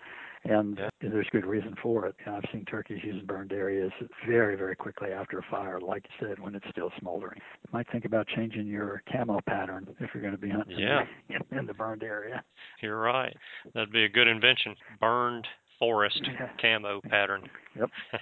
and 0.45 0.77
yeah. 0.77 0.89
there's 1.01 1.27
good 1.31 1.45
reason 1.45 1.75
for 1.81 2.05
it. 2.05 2.15
I've 2.27 2.43
seen 2.51 2.65
turkeys 2.65 2.99
using 3.03 3.25
burned 3.25 3.53
areas 3.53 3.91
very, 4.27 4.55
very 4.55 4.75
quickly 4.75 5.11
after 5.11 5.39
a 5.39 5.43
fire, 5.49 5.79
like 5.79 6.05
you 6.19 6.27
said, 6.27 6.39
when 6.39 6.55
it's 6.55 6.65
still 6.69 6.91
smoldering. 6.99 7.39
You 7.63 7.69
might 7.71 7.89
think 7.91 8.05
about 8.05 8.27
changing 8.35 8.67
your 8.67 9.01
camo 9.11 9.39
pattern 9.47 9.87
if 9.99 10.09
you're 10.13 10.21
going 10.21 10.35
to 10.35 10.41
be 10.41 10.49
hunting 10.49 10.79
yeah. 10.79 11.03
in, 11.29 11.57
in 11.59 11.65
the 11.65 11.73
burned 11.73 12.03
area. 12.03 12.43
You're 12.81 12.99
right. 12.99 13.35
That'd 13.73 13.91
be 13.91 14.03
a 14.03 14.09
good 14.09 14.27
invention. 14.27 14.75
Burned 14.99 15.47
forest 15.79 16.21
camo 16.61 17.01
pattern. 17.09 17.49
Yep. 17.77 17.89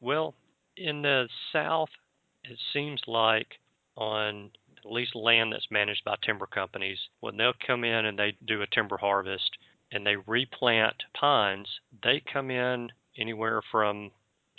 well, 0.00 0.34
in 0.76 1.02
the 1.02 1.28
south, 1.52 1.90
it 2.44 2.58
seems 2.72 3.00
like 3.06 3.48
on 3.96 4.50
at 4.84 4.90
least 4.90 5.14
land 5.14 5.52
that's 5.52 5.66
managed 5.70 6.04
by 6.04 6.14
timber 6.24 6.46
companies, 6.46 6.98
when 7.20 7.36
they'll 7.36 7.52
come 7.66 7.84
in 7.84 8.06
and 8.06 8.18
they 8.18 8.36
do 8.46 8.62
a 8.62 8.66
timber 8.66 8.96
harvest, 8.96 9.50
and 9.92 10.06
they 10.06 10.16
replant 10.26 10.96
pines, 11.18 11.68
they 12.02 12.22
come 12.32 12.50
in 12.50 12.90
anywhere 13.16 13.62
from 13.70 14.10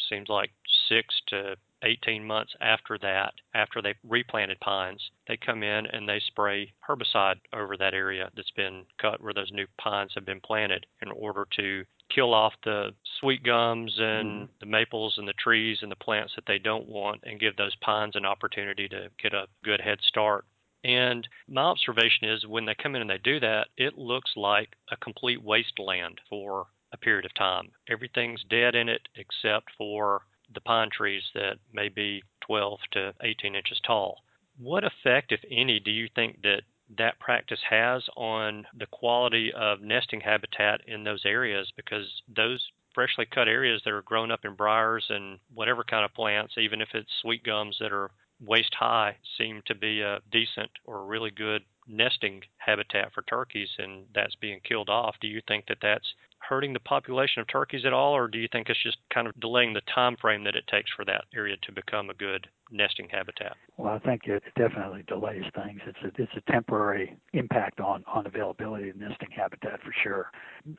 seems 0.10 0.30
like 0.30 0.52
six 0.88 1.14
to 1.28 1.56
18 1.84 2.26
months 2.26 2.54
after 2.62 2.98
that, 2.98 3.34
after 3.54 3.82
they've 3.82 3.96
replanted 4.08 4.60
pines, 4.60 5.02
they 5.28 5.38
come 5.38 5.64
in 5.64 5.86
and 5.86 6.08
they 6.08 6.20
spray 6.28 6.74
herbicide 6.88 7.36
over 7.54 7.78
that 7.78 7.94
area 7.94 8.30
that's 8.36 8.52
been 8.52 8.84
cut 9.00 9.22
where 9.22 9.34
those 9.34 9.52
new 9.52 9.66
pines 9.80 10.12
have 10.16 10.26
been 10.26 10.42
planted 10.42 10.86
in 11.02 11.12
order 11.12 11.48
to 11.56 11.84
kill 12.14 12.34
off 12.34 12.54
the 12.64 12.90
sweet 13.20 13.44
gums 13.44 13.94
and 14.00 14.28
mm. 14.28 14.50
the 14.60 14.66
maples 14.66 15.16
and 15.18 15.28
the 15.28 15.34
trees 15.34 15.78
and 15.82 15.92
the 15.92 15.96
plants 15.96 16.34
that 16.36 16.46
they 16.48 16.58
don't 16.58 16.88
want 16.88 17.22
and 17.24 17.40
give 17.40 17.56
those 17.56 17.76
pines 17.78 18.16
an 18.16 18.26
opportunity 18.26 18.88
to 18.90 19.10
get 19.22 19.34
a 19.34 19.46
good 19.64 19.80
head 19.80 20.00
start 20.02 20.46
and 20.84 21.28
my 21.48 21.62
observation 21.62 22.30
is 22.30 22.46
when 22.48 22.66
they 22.66 22.76
come 22.76 22.96
in 22.96 23.02
and 23.02 23.10
they 23.10 23.18
do 23.18 23.40
that, 23.40 23.68
it 23.78 23.98
looks 23.98 24.32
like 24.36 24.70
a 24.92 24.98
complete 24.98 25.44
wasteland 25.44 26.20
for 26.30 26.68
a 26.92 26.98
period 26.98 27.26
of 27.26 27.34
time. 27.36 27.72
Everything's 27.90 28.44
dead 28.50 28.76
in 28.76 28.90
it 28.90 29.08
except 29.16 29.70
for 29.78 30.22
the 30.54 30.62
pine 30.62 30.90
trees 30.96 31.24
that 31.36 31.58
may 31.74 31.90
be 31.90 32.24
12 32.42 32.80
to 32.92 33.14
18 33.22 33.56
inches 33.56 33.80
tall. 33.86 34.24
What 34.58 34.84
effect, 34.84 35.32
if 35.32 35.42
any, 35.52 35.80
do 35.80 35.92
you 35.92 36.08
think 36.16 36.42
that 36.42 36.64
that 36.98 37.20
practice 37.20 37.60
has 37.70 38.04
on 38.18 38.66
the 38.78 38.88
quality 38.88 39.54
of 39.54 39.82
nesting 39.82 40.22
habitat 40.22 40.82
in 40.88 41.04
those 41.04 41.24
areas? 41.26 41.72
Because 41.76 42.08
those 42.36 42.66
freshly 42.94 43.26
cut 43.26 43.48
areas 43.48 43.82
that 43.86 43.94
are 43.94 44.02
grown 44.02 44.32
up 44.32 44.44
in 44.44 44.56
briars 44.56 45.06
and 45.10 45.40
whatever 45.54 45.84
kind 45.84 46.04
of 46.04 46.14
plants, 46.14 46.56
even 46.58 46.82
if 46.82 46.90
it's 46.94 47.10
sweet 47.22 47.44
gums 47.44 47.78
that 47.80 47.94
are 47.94 48.10
waist 48.42 48.74
high 48.74 49.18
seem 49.38 49.62
to 49.66 49.76
be 49.76 50.02
a 50.02 50.20
decent 50.32 50.72
or 50.86 51.06
really 51.06 51.32
good 51.32 51.64
nesting 51.88 52.42
habitat 52.58 53.12
for 53.14 53.24
turkeys, 53.24 53.70
and 53.78 54.06
that's 54.14 54.36
being 54.36 54.60
killed 54.64 54.90
off. 54.90 55.16
Do 55.22 55.28
you 55.28 55.42
think 55.48 55.66
that 55.68 55.80
that's 55.82 56.14
hurting 56.40 56.74
the 56.74 56.80
population 56.80 57.42
of 57.42 57.48
turkeys 57.48 57.86
at 57.86 57.94
all, 57.94 58.14
or 58.14 58.28
do 58.28 58.38
you 58.38 58.48
think 58.52 58.70
it's 58.70 58.82
just 58.82 58.98
kind 59.14 59.28
of 59.28 59.40
delaying 59.40 59.74
the 59.74 59.82
time 59.94 60.16
frame 60.18 60.44
that 60.44 60.56
it 60.56 60.68
takes 60.68 60.92
for 60.96 61.04
that 61.06 61.26
area 61.36 61.56
to 61.64 61.72
become 61.72 62.10
a 62.10 62.14
good 62.14 62.48
nesting 62.72 63.08
habitat? 63.10 63.56
Well, 63.78 63.94
I 63.94 64.00
think 64.00 64.24
it 64.26 64.44
definitely 64.58 65.04
delays 65.08 65.44
things. 65.56 65.80
It's 65.86 65.98
a, 66.04 66.22
it's 66.22 66.32
a 66.36 66.52
temporary 66.52 67.18
impact 67.34 67.80
on, 67.80 68.04
on 68.08 68.28
availability 68.28 68.90
of 68.90 68.98
nesting 68.98 69.30
habitat 69.36 69.82
for 69.82 69.94
sure, 70.04 70.32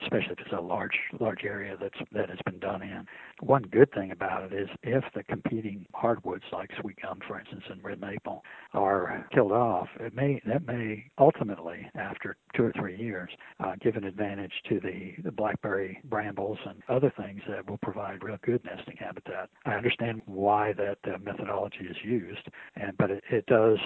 especially 0.02 0.32
if 0.32 0.40
it's 0.40 0.52
a 0.56 0.60
large 0.60 0.98
large 1.18 1.44
area 1.44 1.76
that's 1.80 1.98
that 2.12 2.28
has 2.28 2.38
been 2.44 2.58
done 2.58 2.82
in. 2.82 3.06
One 3.40 3.62
good 3.62 3.90
thing 3.92 4.10
about 4.10 4.52
it 4.52 4.52
is 4.52 4.68
if 4.82 5.04
the 5.14 5.22
competing 5.24 5.86
hardwoods 5.94 6.44
like 6.52 6.70
sweet 6.80 6.96
gum, 7.02 7.20
for 7.26 7.38
instance, 7.38 7.64
and 7.70 7.82
red 7.82 8.00
maple 8.00 8.42
are 8.74 9.26
killed 9.32 9.52
off, 9.52 9.88
it 9.98 10.14
may 10.14 10.40
that 10.46 10.66
may 10.66 11.10
ultimately, 11.18 11.88
after 11.94 12.36
two 12.54 12.64
or 12.64 12.72
three 12.72 12.96
years, 12.96 13.30
uh, 13.60 13.74
give 13.80 13.96
an 13.96 14.04
advantage 14.04 14.52
to 14.68 14.80
the, 14.80 15.14
the 15.22 15.30
blackberry 15.30 16.00
brambles 16.04 16.58
and 16.66 16.82
other 16.88 17.12
things 17.16 17.40
that 17.48 17.68
will 17.68 17.78
provide 17.78 18.22
real 18.22 18.38
good 18.42 18.62
nesting 18.64 18.96
habitat. 18.96 19.48
I 19.64 19.72
understand 19.72 20.22
why 20.26 20.72
that 20.74 20.98
uh, 21.04 21.18
methodology 21.22 21.79
is 21.86 21.96
used, 22.02 22.46
and 22.76 22.96
but 22.98 23.10
it, 23.10 23.24
it 23.30 23.46
does 23.46 23.78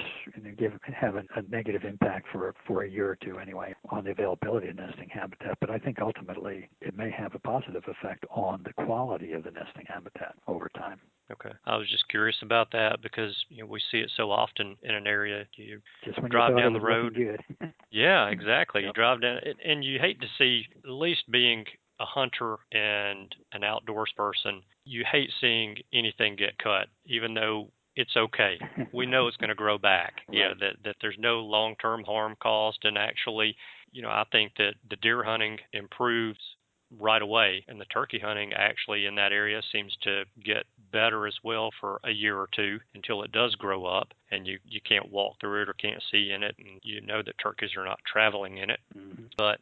give 0.59 0.73
have 0.95 1.17
a, 1.17 1.25
a 1.37 1.43
negative 1.49 1.85
impact 1.85 2.27
for 2.33 2.55
for 2.67 2.83
a 2.85 2.89
year 2.89 3.11
or 3.11 3.17
two 3.17 3.39
anyway 3.39 3.75
on 3.91 4.05
the 4.05 4.11
availability 4.11 4.69
of 4.69 4.77
nesting 4.77 5.09
habitat. 5.09 5.59
But 5.61 5.71
I 5.71 5.79
think 5.79 6.01
ultimately 6.01 6.69
it 6.81 6.97
may 6.97 7.11
have 7.11 7.35
a 7.35 7.39
positive 7.39 7.85
effect 7.89 8.25
on 8.31 8.65
the 8.65 8.73
quality 8.85 9.33
of 9.33 9.45
the 9.45 9.51
nesting 9.51 9.87
habitat 9.87 10.35
over 10.47 10.71
time. 10.77 11.01
Okay. 11.33 11.51
I 11.65 11.77
was 11.77 11.89
just 11.91 12.09
curious 12.09 12.37
about 12.43 12.71
that 12.73 13.01
because 13.03 13.35
you 13.49 13.63
know 13.63 13.67
we 13.67 13.81
see 13.91 13.99
it 13.99 14.11
so 14.17 14.31
often 14.31 14.77
in 14.83 14.95
an 14.95 15.07
area. 15.07 15.45
You 15.57 15.81
just 16.05 16.21
when 16.21 16.31
drive 16.31 16.57
you 16.57 16.63
down 16.63 16.73
the 16.73 16.81
road. 16.81 17.17
Yeah, 17.91 18.27
exactly. 18.29 18.81
Yep. 18.81 18.89
You 18.89 18.93
drive 18.93 19.23
down, 19.23 19.39
and 19.65 19.85
you 19.85 20.01
hate 20.01 20.21
to 20.21 20.27
see, 20.37 20.65
at 20.83 20.91
least 20.91 21.31
being 21.31 21.65
a 22.01 22.05
hunter 22.05 22.57
and 22.73 23.33
an 23.53 23.63
outdoors 23.63 24.13
person, 24.17 24.63
you 24.85 25.05
hate 25.11 25.31
seeing 25.41 25.77
anything 25.93 26.35
get 26.37 26.59
cut, 26.59 26.89
even 27.07 27.35
though 27.35 27.69
it's 27.97 28.17
okay. 28.17 28.59
We 28.93 29.07
know 29.07 29.29
it's 29.29 29.37
going 29.37 29.49
to 29.49 29.55
grow 29.55 29.79
back. 29.79 30.15
Right. 30.29 30.39
Yeah, 30.39 30.55
that 30.61 30.77
that 30.85 30.97
there's 31.01 31.17
no 31.19 31.41
long-term 31.41 32.05
harm 32.05 32.35
caused, 32.43 32.85
and 32.85 32.97
actually, 32.97 33.57
you 33.93 34.03
know, 34.03 34.09
I 34.09 34.25
think 34.33 34.53
that 34.57 34.75
the 34.89 34.97
deer 34.97 35.23
hunting 35.23 35.59
improves 35.73 36.39
right 36.99 37.23
away, 37.23 37.65
and 37.69 37.81
the 37.81 37.85
turkey 37.87 38.19
hunting 38.19 38.53
actually 38.53 39.07
in 39.07 39.15
that 39.17 39.33
area 39.33 39.61
seems 39.71 39.95
to 40.03 40.25
get 40.43 40.65
better 40.93 41.27
as 41.27 41.35
well 41.45 41.71
for 41.81 42.01
a 42.05 42.11
year 42.11 42.39
or 42.39 42.49
two 42.55 42.79
until 42.95 43.23
it 43.23 43.33
does 43.33 43.55
grow 43.55 43.85
up, 43.85 44.09
and 44.31 44.47
you 44.47 44.59
you 44.67 44.81
can't 44.87 45.13
walk 45.13 45.37
through 45.41 45.63
it 45.63 45.69
or 45.69 45.75
can't 45.75 46.03
see 46.11 46.33
in 46.33 46.43
it, 46.43 46.55
and 46.59 46.81
you 46.83 47.01
know 47.01 47.23
that 47.23 47.39
turkeys 47.39 47.77
are 47.77 47.85
not 47.85 48.01
traveling 48.11 48.59
in 48.59 48.71
it, 48.71 48.81
mm-hmm. 48.97 49.25
but 49.37 49.59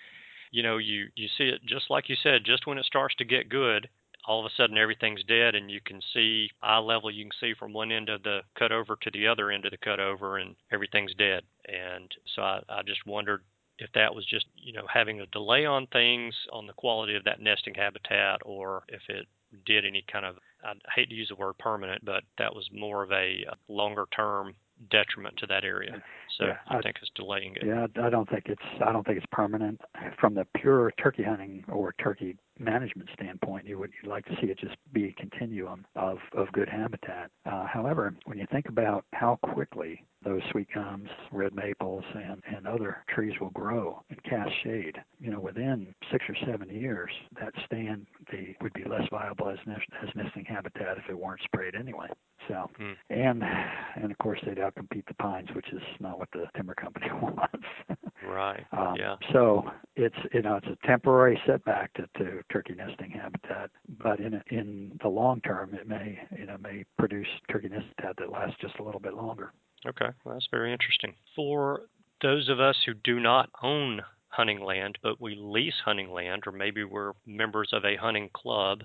you 0.53 0.62
know 0.62 0.78
you 0.78 1.07
you 1.16 1.28
see 1.37 1.45
it 1.45 1.61
just 1.66 1.91
like 1.91 2.09
you 2.09 2.16
said 2.22 2.43
just 2.45 2.66
when 2.66 2.78
it 2.78 2.85
starts 2.85 3.14
to 3.16 3.24
get 3.24 3.49
good 3.49 3.89
all 4.26 4.40
of 4.40 4.46
a 4.46 4.54
sudden 4.56 4.78
everything's 4.78 5.22
dead 5.24 5.54
and 5.54 5.70
you 5.70 5.80
can 5.84 6.00
see 6.12 6.48
eye 6.62 6.78
level 6.78 7.10
you 7.10 7.24
can 7.24 7.32
see 7.40 7.54
from 7.58 7.72
one 7.72 7.92
end 7.92 8.08
of 8.08 8.22
the 8.22 8.40
cutover 8.60 8.98
to 9.00 9.10
the 9.12 9.26
other 9.26 9.50
end 9.50 9.64
of 9.64 9.70
the 9.70 9.78
cutover 9.78 10.40
and 10.40 10.54
everything's 10.72 11.14
dead 11.14 11.42
and 11.66 12.10
so 12.34 12.42
I, 12.42 12.60
I 12.68 12.82
just 12.82 13.06
wondered 13.06 13.42
if 13.78 13.90
that 13.94 14.14
was 14.14 14.24
just 14.26 14.46
you 14.56 14.72
know 14.72 14.86
having 14.92 15.20
a 15.20 15.26
delay 15.26 15.64
on 15.66 15.86
things 15.88 16.34
on 16.52 16.66
the 16.66 16.72
quality 16.72 17.16
of 17.16 17.24
that 17.24 17.40
nesting 17.40 17.74
habitat 17.74 18.40
or 18.44 18.82
if 18.88 19.02
it 19.08 19.26
did 19.66 19.84
any 19.84 20.04
kind 20.10 20.24
of 20.24 20.36
I 20.64 20.72
hate 20.94 21.08
to 21.08 21.14
use 21.14 21.28
the 21.28 21.36
word 21.36 21.58
permanent 21.58 22.04
but 22.04 22.22
that 22.38 22.54
was 22.54 22.68
more 22.72 23.02
of 23.02 23.10
a 23.10 23.44
uh, 23.50 23.54
longer 23.68 24.06
term 24.14 24.54
detriment 24.90 25.36
to 25.38 25.46
that 25.46 25.64
area. 25.64 26.02
So 26.38 26.46
yeah, 26.46 26.56
I, 26.68 26.78
I 26.78 26.80
think 26.80 26.96
it's 27.00 27.10
delaying 27.14 27.56
it. 27.56 27.62
Yeah, 27.66 27.86
I 28.02 28.10
don't 28.10 28.28
think 28.28 28.44
it's 28.46 28.62
I 28.84 28.92
don't 28.92 29.06
think 29.06 29.18
it's 29.18 29.26
permanent. 29.30 29.80
From 30.18 30.34
the 30.34 30.46
pure 30.56 30.92
turkey 31.02 31.22
hunting 31.22 31.64
or 31.68 31.94
turkey 32.02 32.36
management 32.59 33.09
standpoint, 33.14 33.66
you 33.66 33.78
would 33.78 33.90
you'd 34.03 34.11
like 34.11 34.24
to 34.26 34.36
see 34.40 34.48
it 34.48 34.59
just 34.59 34.76
be 34.92 35.07
a 35.07 35.12
continuum 35.20 35.84
of 35.96 36.18
of 36.36 36.50
good 36.53 36.68
habitat. 36.68 37.30
Uh, 37.46 37.66
however, 37.66 38.14
when 38.26 38.38
you 38.38 38.46
think 38.50 38.68
about 38.68 39.05
how 39.12 39.38
quickly 39.42 40.05
those 40.24 40.40
sweet 40.50 40.68
gums, 40.74 41.09
red 41.32 41.55
maples, 41.55 42.05
and 42.14 42.42
and 42.57 42.66
other 42.66 43.05
trees 43.09 43.34
will 43.40 43.50
grow 43.50 44.03
and 44.11 44.22
cast 44.24 44.50
shade, 44.62 44.96
you 45.20 45.30
know, 45.30 45.40
within 45.40 45.94
six 46.11 46.24
or 46.28 46.36
seven 46.46 46.68
years, 46.68 47.11
that 47.40 47.53
stand 47.66 48.07
the, 48.30 48.55
would 48.61 48.72
be 48.72 48.84
less 48.84 49.09
viable 49.11 49.48
as 49.48 49.59
nest, 49.66 49.82
as 50.03 50.09
nesting 50.14 50.44
habitat 50.44 50.98
if 50.98 51.05
it 51.09 51.18
weren't 51.18 51.40
sprayed 51.44 51.74
anyway. 51.74 52.09
So, 52.48 52.68
mm. 52.80 52.94
and 53.11 53.42
and 53.96 54.11
of 54.11 54.18
course 54.18 54.40
they'd 54.44 54.59
outcompete 54.59 55.07
the 55.07 55.14
pines, 55.14 55.48
which 55.55 55.72
is 55.72 55.82
not 56.00 56.18
what 56.18 56.28
the 56.32 56.46
timber 56.57 56.74
company 56.74 57.07
wants. 57.22 57.66
Right. 58.26 58.64
Um, 58.72 58.94
yeah. 58.98 59.16
So 59.32 59.64
it's 59.96 60.16
you 60.32 60.42
know 60.42 60.56
it's 60.56 60.66
a 60.66 60.86
temporary 60.86 61.40
setback 61.46 61.92
to, 61.94 62.06
to 62.18 62.42
turkey 62.52 62.74
nesting 62.74 63.10
habitat, 63.10 63.70
but 63.98 64.20
in 64.20 64.42
in 64.50 64.98
the 65.02 65.08
long 65.08 65.40
term 65.40 65.74
it 65.74 65.86
may 65.88 66.18
you 66.36 66.46
know 66.46 66.56
may 66.58 66.84
produce 66.98 67.26
turkey 67.50 67.68
nesting 67.68 67.92
habitat 67.98 68.16
that 68.18 68.32
lasts 68.32 68.56
just 68.60 68.78
a 68.78 68.82
little 68.82 69.00
bit 69.00 69.14
longer. 69.14 69.52
Okay, 69.86 70.08
well, 70.24 70.34
that's 70.34 70.48
very 70.50 70.72
interesting. 70.72 71.14
For 71.34 71.82
those 72.22 72.48
of 72.48 72.60
us 72.60 72.76
who 72.86 72.94
do 72.94 73.18
not 73.18 73.50
own 73.62 74.02
hunting 74.28 74.60
land, 74.60 74.96
but 75.02 75.20
we 75.20 75.34
lease 75.34 75.80
hunting 75.84 76.10
land, 76.10 76.44
or 76.46 76.52
maybe 76.52 76.84
we're 76.84 77.12
members 77.26 77.70
of 77.72 77.84
a 77.84 77.96
hunting 77.96 78.30
club 78.32 78.84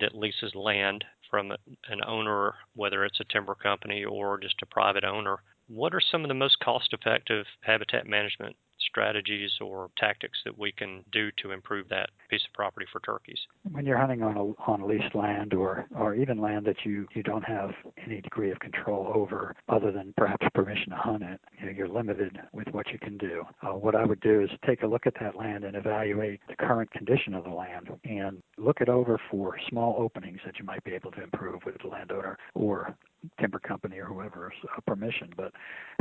that 0.00 0.14
leases 0.14 0.54
land 0.54 1.04
from 1.30 1.50
an 1.50 2.00
owner, 2.06 2.54
whether 2.74 3.04
it's 3.04 3.20
a 3.20 3.32
timber 3.32 3.54
company 3.54 4.04
or 4.04 4.38
just 4.38 4.56
a 4.62 4.66
private 4.66 5.04
owner, 5.04 5.38
what 5.68 5.94
are 5.94 6.00
some 6.00 6.24
of 6.24 6.28
the 6.28 6.34
most 6.34 6.58
cost 6.60 6.92
effective 6.92 7.44
habitat 7.60 8.06
management 8.06 8.56
strategies 8.88 9.50
or 9.60 9.90
tactics 9.98 10.38
that 10.44 10.58
we 10.58 10.72
can 10.72 11.04
do 11.12 11.30
to 11.42 11.52
improve 11.52 11.88
that 11.88 12.10
piece 12.30 12.42
of 12.46 12.52
property 12.54 12.86
for 12.92 13.00
turkeys? 13.00 13.38
When 13.70 13.86
you're 13.86 13.98
hunting 13.98 14.22
on 14.22 14.36
a, 14.36 14.70
on 14.70 14.88
leased 14.88 15.14
land 15.14 15.54
or, 15.54 15.86
or 15.96 16.14
even 16.14 16.38
land 16.38 16.66
that 16.66 16.76
you, 16.84 17.06
you 17.14 17.22
don't 17.22 17.44
have 17.44 17.70
any 18.04 18.20
degree 18.20 18.50
of 18.50 18.58
control 18.60 19.10
over 19.14 19.54
other 19.68 19.92
than 19.92 20.14
perhaps 20.16 20.46
permission 20.54 20.90
to 20.90 20.96
hunt 20.96 21.22
it, 21.22 21.40
you 21.58 21.66
know, 21.66 21.72
you're 21.72 21.88
limited 21.88 22.38
with 22.52 22.68
what 22.72 22.88
you 22.90 22.98
can 22.98 23.16
do. 23.18 23.44
Uh, 23.62 23.74
what 23.74 23.94
I 23.94 24.04
would 24.04 24.20
do 24.20 24.42
is 24.42 24.50
take 24.66 24.82
a 24.82 24.86
look 24.86 25.06
at 25.06 25.14
that 25.20 25.36
land 25.36 25.64
and 25.64 25.76
evaluate 25.76 26.40
the 26.48 26.56
current 26.56 26.90
condition 26.90 27.34
of 27.34 27.44
the 27.44 27.50
land 27.50 27.88
and 28.04 28.42
look 28.56 28.80
it 28.80 28.88
over 28.88 29.20
for 29.30 29.56
small 29.68 29.96
openings 29.98 30.40
that 30.44 30.58
you 30.58 30.64
might 30.64 30.82
be 30.84 30.92
able 30.92 31.10
to 31.12 31.22
improve 31.22 31.60
with 31.64 31.76
the 31.82 31.88
landowner 31.88 32.38
or 32.54 32.96
timber 33.40 33.58
company 33.58 33.98
or 33.98 34.04
whoever's 34.04 34.54
uh, 34.76 34.80
permission. 34.86 35.30
But 35.36 35.52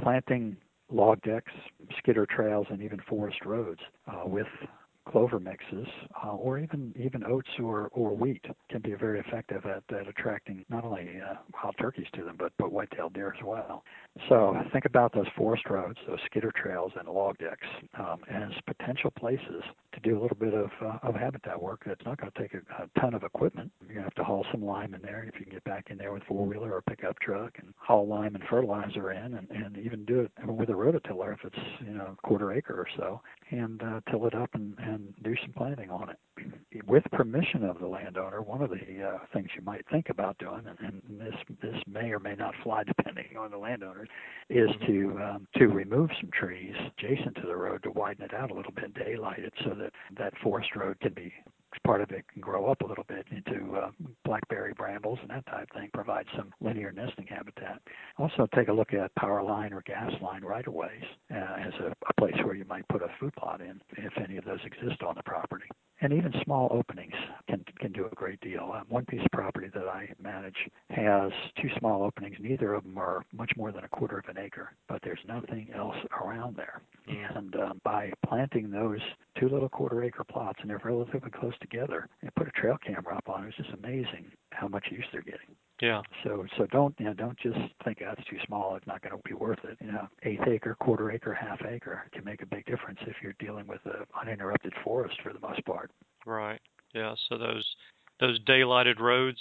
planting 0.02 0.58
log 0.92 1.22
decks, 1.22 1.52
skidder 1.98 2.26
trails, 2.26 2.68
and 2.70 2.82
even 2.82 3.00
forest 3.10 3.46
roads 3.46 3.82
uh, 4.08 4.24
with 4.26 4.48
clover 5.10 5.40
mixes, 5.40 5.88
uh, 6.24 6.32
or 6.32 6.60
even 6.60 6.94
even 6.98 7.24
oats 7.24 7.50
or, 7.60 7.90
or 7.94 8.16
wheat 8.16 8.44
can 8.70 8.82
be 8.82 8.94
very 8.94 9.20
effective 9.20 9.66
at, 9.66 9.84
at 9.96 10.08
attracting 10.08 10.66
not 10.70 10.84
only 10.84 11.22
uh, 11.22 11.36
wild 11.64 11.76
turkeys 11.80 12.08
to 12.14 12.24
them, 12.24 12.36
but 12.38 12.52
but 12.58 12.72
white-tailed 12.72 13.14
deer 13.14 13.34
as 13.38 13.44
well. 13.44 13.84
So 14.30 14.56
think 14.72 14.86
about 14.86 15.14
those 15.14 15.28
forest 15.36 15.64
roads, 15.70 15.98
those 16.08 16.20
skidder 16.26 16.52
trails, 16.52 16.92
and 16.98 17.08
log 17.08 17.38
decks 17.38 17.68
um, 18.00 18.20
as 18.30 18.52
potential 18.66 19.12
places 19.12 19.64
to 19.94 20.00
do 20.02 20.20
a 20.20 20.22
little 20.22 20.38
bit 20.38 20.54
of 20.54 20.70
uh, 20.82 20.98
of 21.04 21.16
habitat 21.16 21.62
work. 21.62 21.84
It's 21.86 22.06
not 22.06 22.20
going 22.20 22.32
to 22.32 22.40
take 22.40 22.54
a, 22.54 22.84
a 22.84 23.00
ton 23.00 23.14
of 23.14 23.24
equipment. 23.24 23.72
You're 23.82 23.96
going 23.96 24.00
to 24.00 24.04
have 24.04 24.16
to 24.16 24.24
haul 24.24 24.46
some 24.52 24.64
lime 24.64 24.94
in 24.94 25.02
there 25.02 25.24
if 25.24 25.40
you 25.40 25.46
can 25.46 25.54
get 25.54 25.64
back 25.64 25.88
in 25.90 25.98
there 25.98 26.14
with 26.14 26.24
four 26.24 26.46
wheeler 26.46 26.74
or 26.74 26.82
pickup 26.82 27.20
truck 27.20 27.54
and 27.60 27.74
haul 27.78 28.08
lime 28.08 28.36
and 28.36 28.44
fertilizer 28.50 29.12
in, 29.12 29.36
and, 29.36 29.48
and 29.50 29.78
even 29.78 30.06
do 30.06 30.22
it 30.22 30.32
with 30.46 30.70
a 30.70 30.74
rototiller 30.74 31.34
if 31.34 31.40
it's 31.44 31.66
you 31.86 31.94
know 31.94 32.16
a 32.18 32.28
quarter 32.28 32.52
acre 32.54 32.74
or 32.74 32.88
so, 32.98 33.22
and 33.52 33.82
uh, 33.84 34.00
till 34.10 34.26
it 34.28 34.36
up 34.36 34.50
and, 34.54 34.76
and 34.80 35.14
do 35.24 35.36
some 35.42 35.54
planting 35.54 35.90
on 35.90 36.10
it. 36.10 36.18
With 36.86 37.04
permission 37.12 37.64
of 37.64 37.80
the 37.80 37.88
landowner, 37.88 38.42
one 38.42 38.62
of 38.62 38.70
the 38.70 39.04
uh, 39.04 39.18
things 39.34 39.50
you 39.56 39.64
might 39.64 39.86
think 39.92 40.10
about 40.10 40.38
doing, 40.38 40.64
and, 40.80 41.02
and 41.10 41.20
this 41.20 41.36
this 41.62 41.82
may 41.88 42.12
or 42.12 42.20
may 42.20 42.36
not 42.36 42.54
fly 42.64 42.84
depending 42.98 43.38
on 43.38 43.52
the 43.52 43.58
landowner, 43.58 44.07
is 44.50 44.70
mm-hmm. 44.70 44.86
to 44.86 45.24
um, 45.24 45.48
to 45.58 45.68
remove 45.68 46.10
some 46.22 46.30
trees 46.32 46.76
adjacent 46.98 47.36
to 47.36 47.48
the 47.48 47.56
road 47.56 47.84
to 47.84 47.92
widen 47.92 48.24
it 48.24 48.34
out 48.34 48.52
a 48.52 48.54
little 48.54 48.74
bit, 48.74 48.94
daylight 48.94 49.40
it, 49.40 49.54
so 49.64 49.72
that 49.72 49.92
that 50.18 50.34
forest 50.42 50.70
road 50.76 51.00
can 51.00 51.14
be 51.14 51.34
part 51.84 52.02
of 52.02 52.12
it 52.12 52.26
can 52.32 52.42
grow 52.42 52.68
up 52.68 52.82
a 52.82 52.86
little 52.86 53.04
bit 53.08 53.26
into 53.32 53.76
uh, 53.76 53.92
blackberry 54.26 54.74
brambles 54.74 55.20
and 55.22 55.30
that 55.30 55.46
type 55.48 55.68
of 55.70 55.80
thing, 55.80 55.90
provide 55.94 56.26
some 56.36 56.52
linear 56.62 56.92
nesting 56.92 57.28
habitat. 57.28 57.82
Also, 58.18 58.48
take 58.56 58.68
a 58.70 58.74
look 58.74 58.94
at 58.94 59.14
power 59.16 59.44
line 59.44 59.74
or 59.74 59.82
gas 59.86 60.12
line 60.22 60.44
right 60.44 60.66
of 60.68 60.74
ways 60.74 61.04
uh, 61.32 61.36
as 61.36 61.74
a, 61.82 61.94
a 62.10 62.14
place 62.20 62.36
where 62.44 62.56
you 62.56 62.66
might 62.66 62.88
put 62.88 63.02
a 63.02 63.08
food 63.20 63.34
plot 63.36 63.62
in, 63.62 63.80
if 63.98 64.14
any 64.18 64.38
of 64.38 64.46
those 64.46 64.60
exist 64.66 65.02
on 65.04 65.16
the 65.16 65.24
property. 65.24 65.68
And 66.02 66.14
even 66.14 66.34
small 66.44 66.68
openings 66.72 67.14
can 67.50 67.64
can 67.80 67.92
do 67.92 68.06
a 68.06 68.16
great 68.16 68.40
deal. 68.42 68.72
Um, 68.76 68.86
one 68.90 69.06
piece 69.06 69.22
of 69.22 69.32
property 69.32 69.68
that 69.74 69.88
I 69.88 70.10
manage 70.22 70.58
has 70.92 71.32
two 71.62 71.70
small 71.80 72.04
openings. 72.04 72.38
Neither 72.40 72.74
of 72.74 72.84
them 72.84 72.98
are 72.98 73.24
much 73.34 73.52
more 73.58 73.72
than 73.72 73.84
a 73.84 73.90
quarter 73.90 74.20
of 74.20 74.26
an 74.30 74.38
acre, 74.38 74.76
but 74.88 75.02
there's 75.04 75.20
nothing 75.28 75.70
else 75.76 75.96
around 76.22 76.56
there. 76.56 76.82
And 77.08 77.56
um, 77.56 77.82
by 77.84 78.12
planting 78.28 78.70
those 78.70 79.00
two 79.40 79.50
little 79.50 79.70
quarter 79.70 80.04
acre 80.04 80.24
plots, 80.24 80.60
and 80.62 80.70
they're 80.70 80.82
relatively 80.84 81.32
close 81.32 81.54
together, 81.62 82.08
and 82.22 82.34
put 82.36 82.48
a 82.48 82.52
trail 82.52 82.78
camera 82.86 83.16
up 83.16 83.30
on 83.30 83.46
it, 83.46 83.48
it's 83.48 83.58
just 83.58 83.70
amazing 83.84 84.32
how 84.52 84.68
much 84.68 84.86
use 84.92 85.06
they're 85.12 85.22
getting. 85.22 85.56
Yeah. 85.82 86.02
So 86.24 86.46
so 86.58 86.66
don't 86.68 86.96
you 87.00 87.06
know 87.06 87.14
don't 87.14 87.38
just 87.38 87.58
think 87.84 88.00
that's 88.00 88.24
too 88.30 88.38
small. 88.46 88.76
It's 88.76 88.88
not 88.88 89.02
going 89.02 89.16
to 89.16 89.22
be 89.28 89.34
worth 89.36 89.60
it. 89.64 89.78
You 89.80 89.92
know, 89.92 90.08
eighth 90.24 90.48
acre, 90.48 90.76
quarter 90.80 91.12
acre, 91.12 91.34
half 91.34 91.60
acre 91.66 92.04
can 92.12 92.24
make 92.24 92.42
a 92.42 92.46
big 92.48 92.66
difference 92.66 93.00
if 93.06 93.16
you're 93.22 93.36
dealing 93.40 93.68
with 93.68 93.82
an 93.86 94.06
uninterrupted 94.20 94.74
forest 94.84 95.16
for 95.22 95.34
the 95.34 95.40
most 95.40 95.64
part. 95.66 95.92
Right. 96.26 96.60
Yeah. 96.94 97.14
So 97.30 97.38
those 97.38 97.66
those 98.20 98.40
daylighted 98.46 99.00
roads 99.00 99.38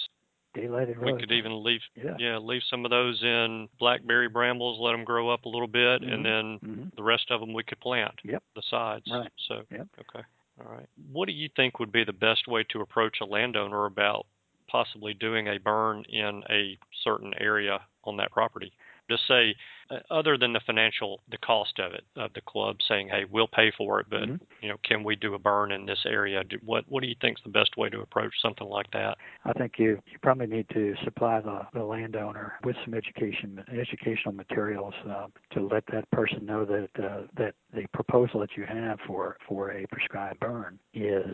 Daylighted 0.55 0.97
roads. 0.97 1.13
we 1.13 1.19
could 1.19 1.31
even 1.31 1.63
leave 1.63 1.81
yeah. 1.95 2.15
yeah 2.19 2.37
leave 2.37 2.61
some 2.69 2.85
of 2.85 2.91
those 2.91 3.21
in 3.23 3.67
blackberry 3.79 4.29
brambles, 4.29 4.79
let 4.79 4.91
them 4.91 5.03
grow 5.03 5.29
up 5.29 5.45
a 5.45 5.49
little 5.49 5.67
bit, 5.67 6.01
Mhm. 6.01 6.13
and 6.13 6.25
then 6.25 6.59
Mhm. 6.59 6.95
the 6.95 7.03
rest 7.03 7.29
of 7.31 7.39
them 7.39 7.53
we 7.53 7.63
could 7.63 7.79
plant. 7.79 8.13
Yep. 8.23 8.43
The 8.55 8.61
sides. 8.69 9.09
Right. 9.11 9.31
So 9.47 9.63
Yep. 9.71 9.87
okay. 9.99 10.25
All 10.63 10.71
right. 10.71 10.87
What 11.11 11.27
do 11.27 11.33
you 11.33 11.49
think 11.55 11.79
would 11.79 11.91
be 11.91 12.03
the 12.03 12.13
best 12.13 12.47
way 12.47 12.63
to 12.65 12.81
approach 12.81 13.21
a 13.21 13.25
landowner 13.25 13.85
about 13.85 14.25
possibly 14.67 15.13
doing 15.13 15.47
a 15.47 15.59
burn 15.59 16.03
in 16.09 16.43
a 16.49 16.77
certain 17.03 17.33
area 17.39 17.79
on 18.03 18.17
that 18.17 18.31
property? 18.31 18.71
Just 19.09 19.25
say, 19.25 19.55
uh, 19.89 19.99
other 20.11 20.37
than 20.37 20.51
the 20.51 20.59
financial, 20.65 21.21
the 21.31 21.37
cost 21.37 21.79
of 21.79 21.93
it, 21.93 22.03
of 22.17 22.33
the 22.33 22.41
club 22.41 22.75
saying, 22.89 23.07
"Hey, 23.07 23.23
we'll 23.23 23.47
pay 23.47 23.71
for 23.71 24.01
it," 24.01 24.07
but 24.09 24.23
Mhm. 24.23 24.41
you 24.61 24.67
know, 24.67 24.75
can 24.83 25.01
we 25.01 25.15
do 25.15 25.33
a 25.33 25.39
burn 25.39 25.71
in 25.71 25.85
this 25.85 26.05
area? 26.05 26.43
What 26.61 26.83
What 26.89 27.03
do 27.03 27.07
you 27.07 27.15
think 27.15 27.37
is 27.37 27.43
the 27.43 27.49
best 27.49 27.77
way 27.77 27.89
to 27.89 28.01
approach 28.01 28.37
something 28.41 28.67
like 28.67 28.91
that? 28.91 29.17
I 29.45 29.53
think 29.53 29.79
you 29.79 30.01
you 30.07 30.19
probably 30.21 30.47
need 30.47 30.67
to 30.69 30.95
supply 31.05 31.39
the, 31.39 31.65
the 31.73 31.85
landowner 31.85 32.59
with 32.65 32.75
some 32.83 32.93
education 32.93 33.63
educational 33.71 34.33
materials 34.33 34.93
uh, 35.09 35.27
to 35.51 35.61
let 35.61 35.85
that 35.87 36.09
person 36.11 36.45
know 36.45 36.65
that 36.65 36.89
uh, 37.01 37.27
that 37.35 37.55
the 37.73 37.87
proposal 37.93 38.41
that 38.41 38.57
you 38.57 38.65
have 38.65 38.99
for 39.07 39.37
for 39.47 39.71
a 39.71 39.87
prescribed 39.87 40.41
burn 40.41 40.79
is 40.93 41.33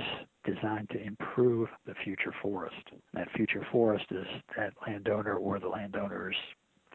designed 0.64 0.89
to 0.91 1.01
improve 1.01 1.70
the 1.86 1.93
future 2.03 2.34
forest. 2.41 2.76
That 3.14 3.28
future 3.36 3.66
forest 3.72 4.05
is 4.11 4.26
that 4.57 4.74
landowner 4.88 5.36
or 5.36 5.59
the 5.59 5.68
landowner's 5.68 6.36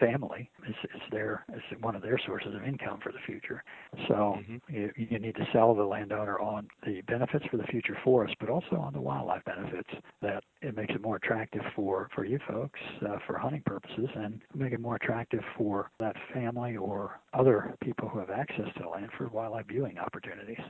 family. 0.01 0.51
It's, 0.67 0.79
it's 0.85 1.05
their 1.11 1.45
it's 1.49 1.83
one 1.83 1.97
of 1.97 2.03
their 2.03 2.19
sources 2.25 2.55
of 2.55 2.63
income 2.65 3.01
for 3.03 3.13
the 3.13 3.19
future. 3.27 3.63
So 4.07 4.37
Mhm. 4.39 4.61
you, 4.69 4.93
you 4.97 5.19
need 5.19 5.35
to 5.37 5.47
sell 5.53 5.75
the 5.75 5.83
landowner 5.85 6.39
on 6.39 6.69
the 6.87 7.01
benefits 7.03 7.45
for 7.51 7.57
the 7.57 7.65
future 7.65 7.97
forest, 8.05 8.37
but 8.41 8.49
also 8.49 8.77
on 8.77 8.93
the 8.93 9.01
wildlife 9.01 9.45
benefits. 9.45 9.91
That 10.23 10.45
it 10.63 10.77
makes 10.77 10.95
it 10.95 11.03
more 11.03 11.17
attractive 11.17 11.63
for 11.75 12.09
for 12.15 12.25
you 12.25 12.39
folks 12.49 12.81
uh, 13.03 13.19
for 13.27 13.39
hunting 13.39 13.63
purposes, 13.67 14.09
and 14.15 14.41
make 14.55 14.73
it 14.73 14.81
more 14.81 14.97
attractive 14.97 15.41
for 15.57 15.91
that 15.99 16.17
family 16.33 16.77
or 16.77 17.21
other 17.35 17.75
people 17.83 18.09
who 18.09 18.21
have 18.21 18.31
access 18.31 18.67
to 18.77 18.83
the 18.83 18.89
land 18.89 19.11
for 19.17 19.29
wildlife 19.29 19.67
viewing 19.67 19.99
opportunities. 19.99 20.61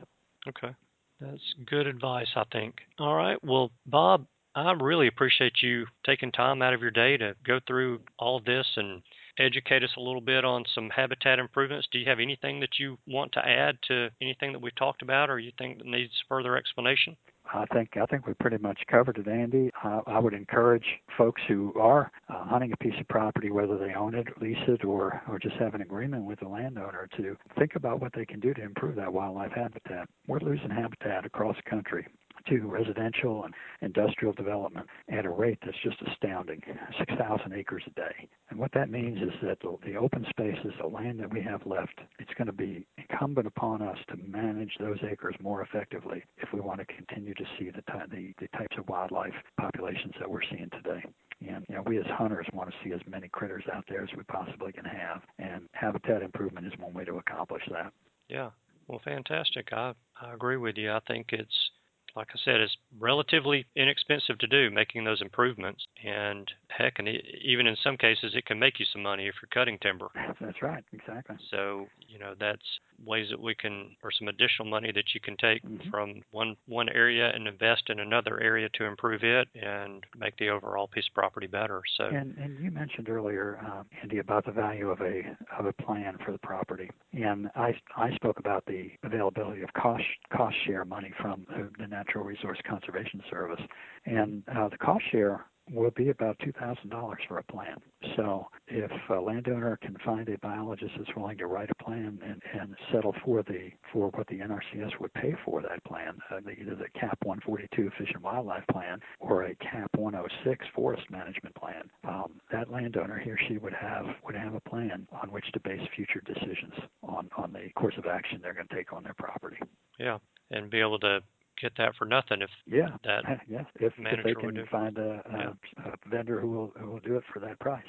Okay. 0.49 0.75
That's 1.21 1.55
good 1.67 1.87
advice, 1.87 2.29
I 2.37 2.45
think. 2.53 2.77
All 2.99 3.15
right. 3.15 3.43
Well, 3.43 3.71
Bob, 3.87 4.27
I 4.55 4.73
really 4.73 5.07
appreciate 5.07 5.63
you 5.63 5.87
taking 6.05 6.33
time 6.33 6.63
out 6.63 6.75
of 6.75 6.81
your 6.81 6.91
day 6.91 7.17
to 7.17 7.35
go 7.45 7.61
through 7.67 8.01
all 8.19 8.37
of 8.37 8.45
this 8.45 8.67
and 8.77 9.03
educate 9.39 9.85
us 9.85 9.95
a 9.97 10.01
little 10.01 10.21
bit 10.21 10.45
on 10.45 10.65
some 10.75 10.91
habitat 10.91 11.39
improvements. 11.39 11.89
Do 11.91 11.99
you 11.99 12.09
have 12.09 12.21
anything 12.21 12.61
that 12.61 12.79
you 12.79 12.99
want 13.07 13.33
to 13.33 13.47
add 13.47 13.79
to 13.89 14.11
anything 14.21 14.53
that 14.53 14.61
we've 14.61 14.75
talked 14.75 15.03
about 15.03 15.31
or 15.31 15.39
you 15.39 15.53
think 15.59 15.79
that 15.79 15.87
needs 15.87 16.13
further 16.29 16.57
explanation? 16.57 17.17
I 17.53 17.65
think 17.73 17.97
I 17.97 18.07
think 18.07 18.27
we 18.27 18.35
pretty 18.35 18.59
much 18.59 18.81
covered 18.91 19.19
it, 19.19 19.29
Andy. 19.29 19.71
I, 19.83 20.01
I 20.07 20.19
would 20.19 20.35
encourage 20.35 20.85
folks 21.17 21.41
who 21.49 21.73
are 21.79 22.11
uh, 22.29 22.45
hunting 22.45 22.73
a 22.73 22.77
piece 22.77 22.95
of 23.01 23.09
property, 23.09 23.51
whether 23.51 23.79
they 23.79 23.95
own 23.95 24.15
it, 24.15 24.27
lease 24.41 24.57
it, 24.67 24.85
or 24.85 25.23
or 25.29 25.39
just 25.39 25.57
have 25.57 25.75
an 25.75 25.83
agreement 25.83 26.25
with 26.25 26.41
the 26.41 26.49
landowner, 26.49 27.09
to 27.17 27.37
think 27.59 27.75
about 27.75 28.01
what 28.01 28.13
they 28.15 28.27
can 28.27 28.41
do 28.41 28.53
to 28.55 28.63
improve 28.63 28.97
that 28.97 29.13
wildlife 29.13 29.53
habitat. 29.53 30.09
We're 30.27 30.41
losing 30.41 30.71
habitat 30.71 31.25
across 31.25 31.57
the 31.57 31.71
country 31.71 32.07
to 32.47 32.61
residential 32.67 33.45
and 33.45 33.55
industrial 33.83 34.33
development 34.33 34.87
at 35.11 35.25
a 35.25 35.31
rate 35.31 35.59
that's 35.65 35.77
just 35.83 35.97
astounding 36.11 36.61
6,000 36.99 37.53
acres 37.53 37.83
a 37.87 37.91
day. 37.91 38.29
And 38.51 38.59
what 38.59 38.73
that 38.73 38.91
means 38.91 39.19
is 39.23 39.33
that 39.43 39.59
the, 39.61 39.95
open 39.97 40.27
spaces, 40.31 40.73
the 40.81 40.87
land 40.87 41.19
that 41.21 41.33
we 41.33 41.41
have 41.43 41.67
left, 41.67 41.99
it's 42.19 42.33
going 42.35 42.47
to 42.47 42.53
be 42.53 42.87
incumbent 42.97 43.47
upon 43.47 43.83
us 43.83 43.99
to 44.09 44.17
manage 44.17 44.73
those 44.79 44.99
acres 45.11 45.35
more 45.41 45.63
effectively 45.63 46.23
if 46.39 46.49
we 46.53 46.61
want 46.61 46.81
to 46.81 46.87
continue 46.87 47.35
to 47.35 47.45
see 47.59 47.71
the, 47.71 47.83
the, 48.11 48.33
the 48.41 48.49
types 48.57 48.77
of 48.79 48.89
wildlife 48.89 49.35
populations 49.59 50.15
that 50.19 50.31
we're 50.31 50.43
seeing 50.51 50.71
today. 50.71 51.05
And 51.47 51.65
you 51.69 51.77
know, 51.77 51.83
we 51.87 51.99
as 51.99 52.07
hunters 52.07 52.47
want 52.53 52.71
to 52.71 52.77
see 52.85 52.93
as 52.93 53.01
many 53.09 53.29
critters 53.29 53.65
out 53.73 53.85
there 53.89 54.03
as 54.03 54.09
we 54.17 54.25
possibly 54.25 54.73
can 54.73 54.85
have, 54.85 55.23
and 55.39 55.69
habitat 55.73 56.23
improvement 56.23 56.67
is 56.67 56.73
one 56.79 56.93
way 56.93 57.05
to 57.05 57.19
accomplish 57.19 57.63
that. 57.71 57.93
Yeah. 58.29 58.51
Well, 58.89 59.01
fantastic. 59.05 59.69
I, 59.73 59.93
I 60.21 60.33
agree 60.33 60.57
with 60.57 60.77
you. 60.77 60.91
I 60.91 61.01
think 61.07 61.29
it's 61.33 61.71
like 62.17 62.29
I 62.35 62.39
said, 62.45 62.61
it's 62.61 62.77
relatively 62.99 63.67
inexpensive 63.77 64.39
to 64.39 64.47
do 64.47 64.71
making 64.71 65.05
those 65.05 65.23
improvements. 65.23 65.85
And 66.05 66.51
heck, 66.69 66.99
and 66.99 67.09
even 67.43 67.67
in 67.67 67.77
some 67.83 67.97
cases, 67.97 68.35
it 68.35 68.47
can 68.47 68.59
make 68.59 68.79
you 68.79 68.87
some 68.93 69.03
money 69.03 69.27
if 69.27 69.35
you're 69.41 69.49
cutting 69.53 69.79
timber. 69.79 70.09
That's 70.41 70.63
right, 70.63 70.85
exactly. 70.93 71.37
So 71.51 71.87
you 72.09 72.19
know 72.19 72.35
that's 72.39 72.63
ways 73.05 73.29
that 73.31 73.41
we 73.41 73.55
can, 73.55 73.97
or 74.03 74.11
some 74.11 74.29
additional 74.29 74.69
money 74.69 74.93
that 74.93 75.15
you 75.15 75.21
can 75.21 75.37
take 75.37 75.63
Mhm. 75.63 75.91
from 75.91 76.23
one 76.31 76.57
one 76.67 76.89
area 76.89 77.31
and 77.35 77.47
invest 77.47 77.91
in 77.91 78.01
another 78.01 78.41
area 78.41 78.69
to 78.71 78.85
improve 78.85 79.25
it 79.25 79.49
and 79.55 80.05
make 80.17 80.37
the 80.37 80.49
overall 80.49 80.89
piece 80.89 81.07
of 81.09 81.15
property 81.15 81.47
better. 81.47 81.83
So 81.97 82.05
And 82.07 82.37
and 82.39 82.59
you 82.59 82.71
mentioned 82.71 83.09
earlier, 83.09 83.59
um, 83.65 83.87
Andy, 84.03 84.19
about 84.19 84.45
the 84.45 84.53
value 84.53 84.91
of 84.91 85.01
a 85.01 85.37
of 85.59 85.67
a 85.67 85.73
plan 85.73 86.19
for 86.19 86.33
the 86.33 86.39
property, 86.39 86.91
and 87.13 87.51
I 87.55 87.79
I 87.97 88.15
spoke 88.15 88.39
about 88.39 88.65
the 88.67 88.91
availability 89.03 89.63
of 89.63 89.73
cost 89.75 90.05
cost 90.31 90.57
share 90.65 90.85
money 90.85 91.11
from 91.21 91.47
the, 91.49 91.71
the 91.79 91.87
Natural 91.87 92.25
Resource 92.25 92.61
Conservation 92.65 93.23
Service, 93.31 93.61
and 94.07 94.43
uh, 94.49 94.69
the 94.69 94.79
cost 94.79 95.05
share 95.11 95.45
will 95.73 95.91
be 95.91 96.11
about 96.11 96.39
two 96.45 96.53
thousand 96.53 96.91
dollars 96.91 97.21
for 97.27 97.39
a 97.39 97.43
plan. 97.45 97.77
So 98.17 98.47
if 98.67 98.91
a 99.11 99.15
landowner 99.15 99.79
can 99.83 99.97
find 100.05 100.29
a 100.29 100.39
biologist 100.39 100.93
that's 100.97 101.15
willing 101.17 101.39
to 101.39 101.47
write 101.47 101.71
a 101.71 101.85
plan 101.85 102.19
and, 102.23 102.43
and 102.61 102.75
settle 102.93 103.15
for 103.25 103.43
the 103.43 103.71
for 103.93 104.09
what 104.11 104.27
the 104.29 104.39
NRCS 104.39 104.99
would 105.01 105.13
pay 105.15 105.35
for 105.45 105.63
that 105.63 105.83
plan, 105.85 106.19
uh, 106.31 106.41
the, 106.45 106.53
either 106.53 106.75
the 106.75 106.89
CAP 106.99 107.19
142 107.23 107.91
Fish 107.99 108.11
and 108.15 108.23
Wildlife 108.23 108.67
Plan 108.71 109.01
or 109.21 109.45
a 109.45 109.55
CAP 109.57 109.91
106 109.97 110.67
Forest 110.75 111.11
Management 111.11 111.55
Plan, 111.55 111.83
um, 112.05 112.41
that 112.53 112.71
landowner 112.71 113.19
he 113.19 113.31
or 113.31 113.39
she 113.49 113.59
would 113.59 113.75
have 113.75 114.07
would 114.25 114.35
have 114.35 114.55
a 114.55 114.61
plan 114.61 115.07
on 115.23 115.31
which 115.31 115.51
to 115.53 115.61
base 115.61 115.87
future 115.95 116.23
decisions 116.25 116.75
on 117.03 117.29
on 117.37 117.53
the 117.53 117.71
course 117.75 117.95
of 117.99 118.07
action 118.07 118.41
they're 118.43 118.55
going 118.55 118.69
to 118.69 118.75
take 118.75 118.93
on 118.93 119.03
their 119.03 119.15
property. 119.15 119.59
yeah, 119.99 120.19
and 120.51 120.71
be 120.71 120.81
able 120.81 120.99
to 120.99 121.21
get 121.61 121.73
that 121.79 121.95
for 121.97 122.05
nothing 122.05 122.43
if 122.43 122.51
Yeah, 122.67 122.89
that 123.05 123.25
yes, 123.49 123.65
if, 123.77 123.93
if 123.99 124.25
they 124.25 124.35
can 124.35 124.67
find 124.71 124.99
a, 124.99 125.23
a, 125.33 125.89
a 125.89 126.11
vendor 126.11 126.41
who 126.41 126.51
will 126.51 126.73
who 126.79 126.91
will 126.91 127.01
do 127.01 127.17
it 127.17 127.25
for 127.33 127.41
that 127.41 127.59
price, 127.61 127.85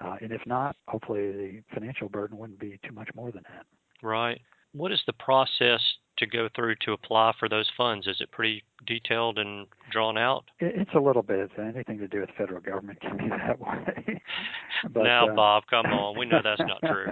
uh, 0.00 0.16
and 0.20 0.32
if 0.32 0.40
not, 0.46 0.76
hopefully 0.88 1.32
the 1.32 1.62
financial 1.74 2.08
burden 2.08 2.38
wouldn't 2.38 2.58
be 2.58 2.78
too 2.86 2.92
much 2.92 3.08
more 3.14 3.30
than 3.30 3.42
that. 3.50 3.66
Right. 4.02 4.40
What 4.72 4.92
is 4.92 5.00
the 5.06 5.14
process 5.14 5.80
to 6.18 6.26
go 6.26 6.48
through 6.54 6.76
to 6.82 6.92
apply 6.92 7.32
for 7.38 7.48
those 7.48 7.68
funds? 7.76 8.06
Is 8.06 8.16
it 8.20 8.30
pretty 8.30 8.62
detailed 8.86 9.38
and 9.38 9.66
drawn 9.90 10.18
out? 10.18 10.44
It, 10.60 10.74
it's 10.76 10.90
a 10.94 11.00
little 11.00 11.22
bit 11.22 11.50
anything 11.58 11.98
to 11.98 12.08
do 12.08 12.20
with 12.20 12.28
the 12.28 12.34
federal 12.36 12.60
government 12.60 13.00
can 13.02 13.16
be 13.16 13.28
that 13.28 13.58
way. 13.58 14.20
but, 14.90 15.02
now, 15.02 15.28
uh, 15.28 15.34
Bob, 15.34 15.64
come 15.68 15.86
on. 15.86 16.18
We 16.18 16.26
know 16.26 16.40
that's 16.42 16.60
not 16.60 16.80
true. 16.82 17.06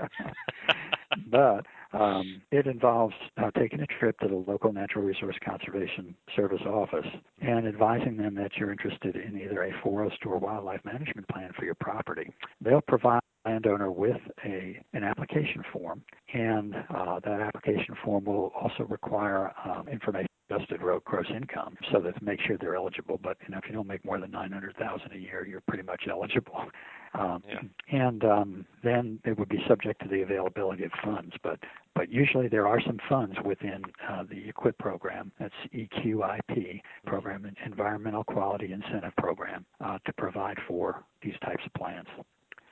but 1.27 1.67
um, 1.95 2.43
it 2.51 2.67
involves 2.67 3.15
uh, 3.37 3.51
taking 3.59 3.81
a 3.81 3.87
trip 3.87 4.19
to 4.21 4.29
the 4.29 4.35
local 4.35 4.73
Natural 4.73 5.05
Resource 5.05 5.37
Conservation 5.45 6.15
Service 6.37 6.63
office 6.67 7.07
and 7.41 7.67
advising 7.67 8.17
them 8.17 8.35
that 8.35 8.53
you're 8.57 8.73
interested 8.73 9.17
in 9.17 9.41
either 9.41 9.65
a 9.65 9.73
forest 9.83 10.19
or 10.27 10.39
wildlife 10.39 10.81
management 10.85 11.29
plan 11.29 11.51
for 11.59 11.65
your 11.65 11.77
property. 11.77 12.33
They'll 12.61 12.81
provide 12.81 13.21
the 13.45 13.51
landowner 13.51 13.91
with 13.91 14.21
a 14.45 14.83
an 14.93 15.05
application 15.05 15.63
form, 15.73 16.03
and 16.33 16.75
uh, 16.75 17.21
that 17.25 17.41
application 17.41 17.95
form 18.05 18.25
will 18.25 18.53
also 18.61 18.85
require 18.85 19.53
um, 19.65 19.89
information 19.89 20.29
adjusted 20.51 20.83
ro- 20.83 21.01
gross 21.05 21.27
income 21.35 21.77
so 21.93 22.01
that 22.01 22.17
to 22.19 22.25
make 22.25 22.41
sure 22.47 22.57
they're 22.59 22.77
eligible. 22.77 23.19
But 23.23 23.37
you 23.43 23.53
know, 23.53 23.59
if 23.59 23.65
you 23.69 23.75
don't 23.75 23.87
make 23.87 24.05
more 24.05 24.21
than 24.21 24.31
nine 24.31 24.53
hundred 24.53 24.77
thousand 24.77 25.13
a 25.13 25.19
year, 25.19 25.47
you're 25.47 25.63
pretty 25.63 25.85
much 25.85 26.03
eligible. 26.11 26.65
Um, 27.15 27.43
Yeah. 27.47 27.61
And 27.91 28.25
um, 28.25 28.67
then 28.83 29.21
it 29.25 29.39
would 29.39 29.49
be 29.49 29.63
subject 29.69 30.03
to 30.03 30.09
the 30.09 30.23
availability 30.23 30.85
of 30.85 30.93
funds. 31.05 31.35
But 31.43 31.61
but 31.95 32.11
usually 32.11 32.49
there 32.49 32.67
are 32.67 32.81
some 32.81 32.99
funds 33.09 33.37
within 33.45 33.83
uh, 34.09 34.25
the 34.25 34.51
EQIP 34.53 34.79
program. 34.79 35.31
That's 35.39 35.55
EQIP 35.73 36.81
program, 37.07 37.49
Environmental 37.65 38.25
Quality 38.25 38.73
Incentive 38.73 39.15
Program, 39.17 39.65
uh, 39.81 39.99
to 40.05 40.13
provide 40.15 40.59
for 40.67 41.05
these 41.23 41.35
types 41.45 41.63
of 41.65 41.73
plans. 41.75 42.09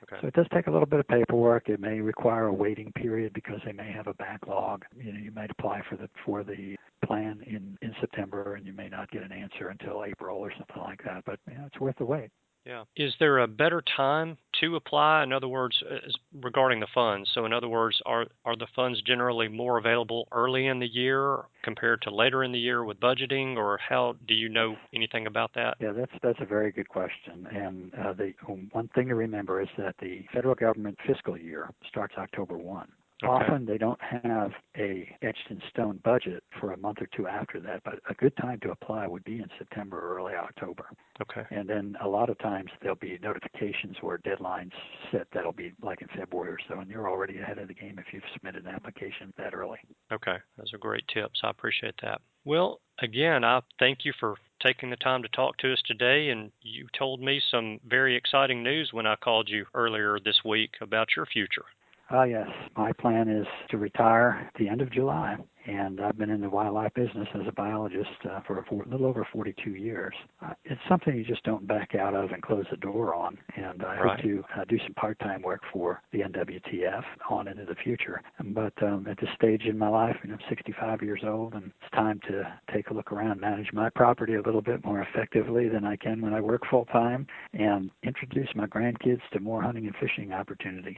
Okay. 0.03 0.17
So 0.19 0.27
it 0.27 0.33
does 0.33 0.47
take 0.53 0.67
a 0.67 0.71
little 0.71 0.85
bit 0.85 0.99
of 0.99 1.07
paperwork. 1.07 1.69
It 1.69 1.79
may 1.79 2.01
require 2.01 2.47
a 2.47 2.53
waiting 2.53 2.91
period 2.91 3.31
because 3.33 3.61
they 3.65 3.71
may 3.71 3.91
have 3.91 4.07
a 4.07 4.13
backlog. 4.15 4.83
You 4.97 5.13
know, 5.13 5.19
you 5.19 5.31
might 5.31 5.51
apply 5.51 5.81
for 5.89 5.95
the 5.95 6.09
for 6.25 6.43
the 6.43 6.75
plan 7.05 7.41
in 7.45 7.77
in 7.81 7.95
September, 8.01 8.55
and 8.55 8.65
you 8.65 8.73
may 8.73 8.89
not 8.89 9.09
get 9.11 9.23
an 9.23 9.31
answer 9.31 9.69
until 9.69 10.03
April 10.03 10.37
or 10.37 10.51
something 10.57 10.83
like 10.83 11.01
that. 11.05 11.23
But 11.25 11.39
you 11.49 11.57
know, 11.57 11.65
it's 11.67 11.79
worth 11.79 11.95
the 11.97 12.05
wait. 12.05 12.31
Yeah. 12.65 12.83
Is 12.95 13.13
there 13.19 13.39
a 13.39 13.47
better 13.47 13.81
time 13.81 14.37
to 14.61 14.75
apply? 14.75 15.23
In 15.23 15.33
other 15.33 15.47
words, 15.47 15.81
as- 15.89 16.15
regarding 16.33 16.79
the 16.79 16.87
funds. 16.93 17.29
So, 17.33 17.45
in 17.45 17.53
other 17.53 17.67
words, 17.67 18.01
are 18.05 18.25
are 18.45 18.55
the 18.55 18.67
funds 18.75 19.01
generally 19.01 19.47
more 19.47 19.77
available 19.77 20.27
early 20.31 20.67
in 20.67 20.79
the 20.79 20.87
year 20.87 21.43
compared 21.63 22.01
to 22.03 22.09
later 22.09 22.43
in 22.43 22.51
the 22.51 22.59
year 22.59 22.83
with 22.83 22.99
budgeting, 22.99 23.57
or 23.57 23.77
how 23.77 24.15
do 24.27 24.33
you 24.33 24.49
know 24.49 24.77
anything 24.93 25.27
about 25.27 25.53
that? 25.55 25.77
Yeah, 25.79 25.91
that's 25.91 26.11
that's 26.21 26.39
a 26.41 26.45
very 26.45 26.71
good 26.71 26.87
question. 26.87 27.47
And 27.51 27.93
uh, 27.95 28.13
the 28.13 28.33
one 28.71 28.87
thing 28.89 29.09
to 29.09 29.15
remember 29.15 29.61
is 29.61 29.69
that 29.77 29.95
the 29.99 30.25
federal 30.33 30.55
government 30.55 30.97
fiscal 31.05 31.37
year 31.37 31.69
starts 31.89 32.15
October 32.17 32.57
one. 32.57 32.87
Okay. 33.23 33.31
Often 33.31 33.65
they 33.65 33.77
don't 33.77 33.99
have 34.01 34.51
a 34.77 35.15
etched 35.21 35.49
in 35.49 35.61
stone 35.69 35.99
budget 36.03 36.43
for 36.59 36.73
a 36.73 36.77
month 36.77 36.97
or 37.01 37.07
two 37.15 37.27
after 37.27 37.59
that, 37.61 37.81
but 37.85 37.99
a 38.09 38.13
good 38.15 38.35
time 38.37 38.59
to 38.61 38.71
apply 38.71 39.07
would 39.07 39.23
be 39.23 39.37
in 39.37 39.47
September 39.57 39.97
or 39.97 40.17
early 40.17 40.33
October. 40.33 40.85
Okay. 41.21 41.43
And 41.51 41.69
then 41.69 41.95
a 42.03 42.07
lot 42.07 42.29
of 42.29 42.37
times 42.39 42.69
there'll 42.81 42.97
be 42.97 43.17
notifications 43.21 43.95
or 44.01 44.17
deadlines 44.19 44.71
set 45.11 45.27
that'll 45.33 45.53
be 45.53 45.73
like 45.81 46.01
in 46.01 46.07
February 46.17 46.51
or 46.51 46.57
so, 46.67 46.79
and 46.79 46.89
you're 46.89 47.09
already 47.09 47.39
ahead 47.39 47.59
of 47.59 47.67
the 47.67 47.73
game 47.73 47.97
if 47.97 48.05
you've 48.11 48.23
submitted 48.33 48.65
an 48.65 48.73
application 48.73 49.33
that 49.37 49.53
early. 49.53 49.79
Okay, 50.11 50.37
those 50.57 50.73
are 50.73 50.77
great 50.77 51.07
tips. 51.13 51.39
I 51.43 51.49
appreciate 51.49 51.95
that. 52.01 52.21
Well, 52.45 52.81
again, 52.99 53.43
I 53.43 53.61
thank 53.79 53.99
you 54.03 54.11
for 54.19 54.35
taking 54.61 54.89
the 54.89 54.95
time 54.97 55.21
to 55.21 55.29
talk 55.29 55.57
to 55.57 55.71
us 55.71 55.81
today. 55.85 56.29
And 56.29 56.51
you 56.61 56.87
told 56.97 57.21
me 57.21 57.41
some 57.51 57.79
very 57.87 58.15
exciting 58.15 58.63
news 58.63 58.89
when 58.91 59.05
I 59.05 59.15
called 59.15 59.49
you 59.49 59.65
earlier 59.73 60.17
this 60.23 60.41
week 60.43 60.71
about 60.81 61.09
your 61.15 61.25
future. 61.25 61.65
Uh, 62.13 62.23
yes. 62.23 62.47
My 62.77 62.91
plan 62.93 63.27
is 63.27 63.47
to 63.69 63.77
retire 63.77 64.47
at 64.47 64.53
the 64.59 64.69
end 64.69 64.81
of 64.81 64.91
July 64.91 65.37
and 65.65 66.01
I've 66.01 66.17
been 66.17 66.29
in 66.29 66.41
the 66.41 66.49
wildlife 66.49 66.93
business 66.93 67.27
as 67.35 67.47
a 67.47 67.51
biologist 67.51 68.09
uh, 68.29 68.41
for 68.45 68.59
a, 68.59 68.65
for 68.65 68.83
little 68.85 69.05
over 69.05 69.25
42 69.31 69.71
years. 69.71 70.13
Uh, 70.41 70.53
it's 70.65 70.81
something 70.89 71.15
you 71.15 71.23
just 71.23 71.43
don't 71.43 71.67
back 71.67 71.95
out 71.95 72.13
of 72.13 72.31
and 72.31 72.41
close 72.41 72.65
the 72.69 72.77
door 72.77 73.15
on, 73.15 73.37
and 73.55 73.83
I 73.83 73.99
right. 73.99 74.15
hope 74.15 74.23
to 74.23 74.43
uh, 74.57 74.65
do 74.67 74.77
some 74.79 74.93
part-time 74.95 75.41
work 75.41 75.61
for 75.71 76.01
the 76.11 76.19
NWTF 76.19 77.03
on 77.29 77.47
into 77.47 77.65
the 77.65 77.75
future. 77.75 78.21
But 78.43 78.73
um, 78.81 79.07
at 79.09 79.17
this 79.19 79.29
stage 79.35 79.63
in 79.63 79.77
my 79.77 79.87
life, 79.87 80.15
know, 80.29 80.35
I'm 80.35 80.49
65 80.49 81.01
years 81.01 81.21
old, 81.25 81.53
and 81.53 81.65
it's 81.65 81.91
time 81.93 82.19
to 82.27 82.43
take 82.73 82.89
a 82.89 82.93
look 82.93 83.11
around, 83.11 83.39
manage 83.39 83.71
my 83.71 83.89
property 83.89 84.35
a 84.35 84.41
little 84.41 84.61
bit 84.61 84.83
more 84.83 85.01
effectively 85.01 85.69
than 85.69 85.85
I 85.85 85.95
can 85.95 86.21
when 86.21 86.33
I 86.33 86.41
work 86.41 86.63
full-time, 86.69 87.25
and 87.53 87.89
introduce 88.03 88.49
my 88.55 88.65
grandkids 88.67 89.21
to 89.31 89.39
more 89.39 89.61
hunting 89.61 89.85
and 89.85 89.95
fishing 89.95 90.33
opportunities. 90.33 90.97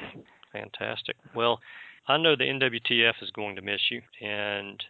Fantastic. 0.55 1.17
Well, 1.35 1.59
I 2.07 2.17
know 2.17 2.35
the 2.35 2.45
NWTF 2.45 3.21
is 3.21 3.31
going 3.31 3.55
to 3.57 3.61
miss 3.61 3.81
you, 3.91 4.01
and 4.21 4.81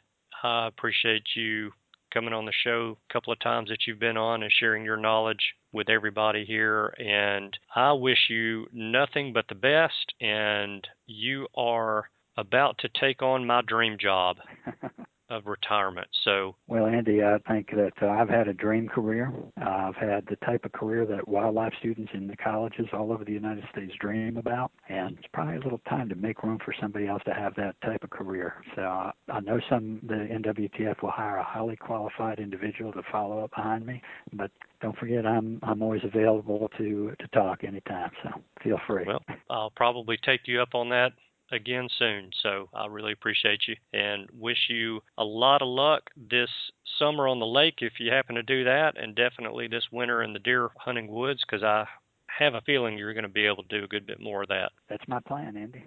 I 0.44 0.68
appreciate 0.68 1.24
you 1.36 1.72
coming 2.14 2.34
on 2.34 2.46
the 2.46 2.54
show 2.64 2.98
a 3.10 3.14
couple 3.14 3.34
of 3.34 3.40
times 3.40 3.70
that 3.70 3.80
you've 3.88 4.00
been 4.00 4.16
on 4.16 4.44
and 4.44 4.52
sharing 4.52 4.86
your 4.86 4.98
knowledge 4.98 5.54
with 5.72 5.90
everybody 5.90 6.46
here. 6.46 6.94
And 6.98 7.58
I 7.76 7.94
wish 7.94 8.30
you 8.30 8.68
nothing 8.72 9.34
but 9.34 9.48
the 9.50 9.56
best. 9.56 10.14
And 10.22 10.88
you 11.08 11.48
are 11.56 12.10
about 12.38 12.78
to 12.80 12.90
take 13.00 13.22
on 13.22 13.48
my 13.48 13.62
dream 13.62 13.98
job. 14.00 14.38
of 15.30 15.46
retirement. 15.46 16.08
So, 16.24 16.56
well, 16.68 16.86
Andy, 16.86 17.24
I 17.24 17.38
think 17.48 17.72
that 17.72 17.94
uh, 18.02 18.08
I've 18.08 18.30
had 18.30 18.48
a 18.48 18.54
dream 18.54 18.88
career. 18.88 19.32
Uh, 19.60 19.70
I've 19.70 19.96
had 19.96 20.26
the 20.28 20.36
type 20.46 20.66
of 20.66 20.72
career 20.72 21.06
that 21.06 21.28
wildlife 21.28 21.74
students 21.80 22.12
in 22.14 22.28
the 22.28 22.38
colleges 22.38 22.88
all 22.94 23.12
over 23.12 23.26
the 23.26 23.32
United 23.32 23.64
States 23.72 23.94
dream 24.00 24.38
about, 24.38 24.72
and 24.90 25.18
it's 25.18 25.28
probably 25.34 25.56
a 25.56 25.60
little 25.60 25.82
time 25.90 26.10
to 26.10 26.16
make 26.16 26.44
room 26.44 26.60
for 26.64 26.74
somebody 26.80 27.08
else 27.08 27.22
to 27.26 27.34
have 27.34 27.56
that 27.56 27.76
type 27.82 28.04
of 28.04 28.10
career. 28.10 28.56
So, 28.76 28.82
uh, 28.82 29.12
I 29.30 29.40
know 29.40 29.60
some 29.70 30.00
the 30.04 30.14
NWTF 30.16 31.02
will 31.02 31.12
hire 31.12 31.38
a 31.38 31.44
highly 31.44 31.76
qualified 31.76 32.40
individual 32.40 32.92
to 32.94 33.02
follow 33.12 33.44
up 33.44 33.52
behind 33.56 33.86
me, 33.86 34.02
but 34.34 34.52
don't 34.82 34.98
forget 34.98 35.26
I'm 35.26 35.60
I'm 35.64 35.82
always 35.82 36.02
available 36.04 36.70
to 36.78 37.14
to 37.20 37.28
talk 37.30 37.64
anytime. 37.64 38.12
So, 38.24 38.30
feel 38.64 38.80
free. 38.86 39.06
Well, 39.08 39.24
I'll 39.50 39.72
probably 39.72 40.18
take 40.24 40.42
you 40.46 40.62
up 40.62 40.76
on 40.76 40.90
that 40.90 41.14
again 41.52 41.88
soon. 41.98 42.32
So 42.42 42.70
I 42.74 42.88
really 42.88 43.12
appreciate 43.12 43.62
you 43.68 43.76
and 43.94 44.30
wish 44.34 44.70
you 44.70 45.02
a 45.18 45.24
lot 45.24 45.62
of 45.62 45.68
luck 45.68 46.10
this 46.16 46.50
summer 47.00 47.28
on 47.28 47.40
the 47.40 47.46
lake 47.46 47.76
if 47.80 47.94
you 48.00 48.12
happen 48.12 48.36
to 48.36 48.44
do 48.44 48.64
that, 48.64 48.98
and 48.98 49.16
definitely 49.16 49.68
this 49.68 49.92
winter 49.92 50.24
in 50.24 50.34
the 50.34 50.40
deer 50.40 50.70
hunting 50.78 51.08
woods 51.08 51.42
because 51.46 51.64
I 51.64 51.86
have 52.28 52.54
a 52.54 52.62
feeling 52.62 52.98
you're 52.98 53.14
going 53.14 53.24
to 53.24 53.30
be 53.30 53.46
able 53.46 53.64
to 53.64 53.80
do 53.80 53.84
a 53.84 53.88
good 53.88 54.06
bit 54.06 54.20
more 54.20 54.44
of 54.44 54.50
that. 54.50 54.72
That's 54.90 55.08
my 55.08 55.20
plan, 55.22 55.56
Andy. 55.56 55.84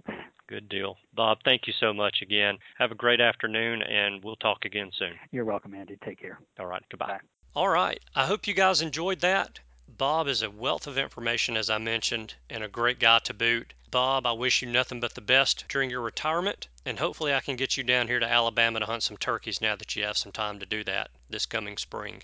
Good 0.49 0.69
deal. 0.69 0.97
Bob, 1.15 1.39
thank 1.45 1.67
you 1.67 1.75
so 1.79 1.93
much 1.93 2.23
again. 2.23 2.57
Have 2.79 2.91
a 2.91 2.95
great 2.95 3.21
afternoon, 3.21 3.83
and 3.83 4.25
we'll 4.25 4.37
talk 4.37 4.65
again 4.65 4.91
soon. 4.99 5.13
You're 5.31 5.45
welcome, 5.45 5.75
Andy. 5.75 5.99
Take 6.03 6.21
care. 6.21 6.39
All 6.59 6.67
right. 6.67 6.83
Goodbye. 6.91 7.07
Bye. 7.07 7.21
All 7.55 7.69
right. 7.69 8.01
I 8.15 8.27
hope 8.27 8.47
you 8.47 8.55
guys 8.55 8.81
enjoyed 8.81 9.21
that. 9.21 9.61
Bob 9.97 10.28
is 10.28 10.43
a 10.43 10.51
wealth 10.51 10.86
of 10.86 10.99
information, 10.99 11.57
as 11.57 11.70
I 11.70 11.78
mentioned, 11.78 12.34
and 12.51 12.62
a 12.62 12.68
great 12.68 12.99
guy 12.99 13.20
to 13.20 13.32
boot. 13.32 13.72
Bob, 13.91 14.26
I 14.26 14.32
wish 14.32 14.61
you 14.61 14.68
nothing 14.68 15.01
but 15.01 15.14
the 15.14 15.22
best 15.22 15.64
during 15.66 15.89
your 15.89 16.03
retirement, 16.03 16.68
and 16.84 16.99
hopefully 16.99 17.32
I 17.32 17.41
can 17.41 17.57
get 17.57 17.78
you 17.78 17.82
down 17.82 18.07
here 18.07 18.20
to 18.20 18.30
Alabama 18.30 18.80
to 18.80 18.86
hunt 18.86 19.03
some 19.03 19.16
turkeys 19.16 19.62
now 19.62 19.76
that 19.76 19.97
you 19.97 20.05
have 20.05 20.18
some 20.18 20.30
time 20.30 20.59
to 20.61 20.66
do 20.66 20.84
that 20.84 21.11
this 21.30 21.47
coming 21.47 21.78
spring. 21.78 22.22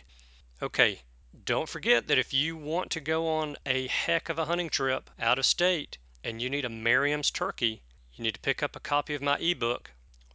Okay, 0.61 1.05
don't 1.47 1.69
forget 1.69 2.07
that 2.07 2.19
if 2.19 2.35
you 2.35 2.55
want 2.55 2.91
to 2.91 3.01
go 3.01 3.27
on 3.27 3.57
a 3.65 3.87
heck 3.87 4.29
of 4.29 4.39
a 4.39 4.45
hunting 4.45 4.69
trip 4.69 5.09
out 5.19 5.39
of 5.39 5.47
state 5.47 5.97
and 6.23 6.43
you 6.43 6.51
need 6.51 6.67
a 6.67 6.69
Merriam's 6.69 7.31
turkey, 7.31 7.81
you 8.13 8.25
need 8.25 8.35
to 8.35 8.41
pick 8.41 8.63
up 8.63 8.77
a 8.77 8.79
copy 8.79 9.15
of 9.15 9.23
my 9.23 9.39
ebook 9.39 9.91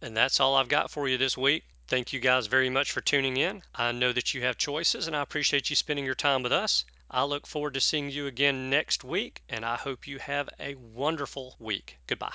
And 0.00 0.16
that's 0.16 0.38
all 0.38 0.54
I've 0.54 0.68
got 0.68 0.90
for 0.90 1.08
you 1.08 1.18
this 1.18 1.36
week. 1.36 1.64
Thank 1.88 2.12
you 2.12 2.20
guys 2.20 2.46
very 2.46 2.70
much 2.70 2.92
for 2.92 3.00
tuning 3.00 3.36
in. 3.36 3.64
I 3.74 3.92
know 3.92 4.12
that 4.12 4.32
you 4.32 4.42
have 4.42 4.56
choices, 4.56 5.06
and 5.06 5.16
I 5.16 5.22
appreciate 5.22 5.70
you 5.70 5.76
spending 5.76 6.04
your 6.04 6.14
time 6.14 6.42
with 6.42 6.52
us. 6.52 6.84
I 7.10 7.24
look 7.24 7.46
forward 7.46 7.72
to 7.74 7.80
seeing 7.80 8.10
you 8.10 8.26
again 8.26 8.68
next 8.68 9.02
week, 9.02 9.42
and 9.48 9.64
I 9.64 9.76
hope 9.76 10.06
you 10.06 10.18
have 10.18 10.50
a 10.60 10.74
wonderful 10.74 11.56
week. 11.58 11.96
Goodbye. 12.06 12.34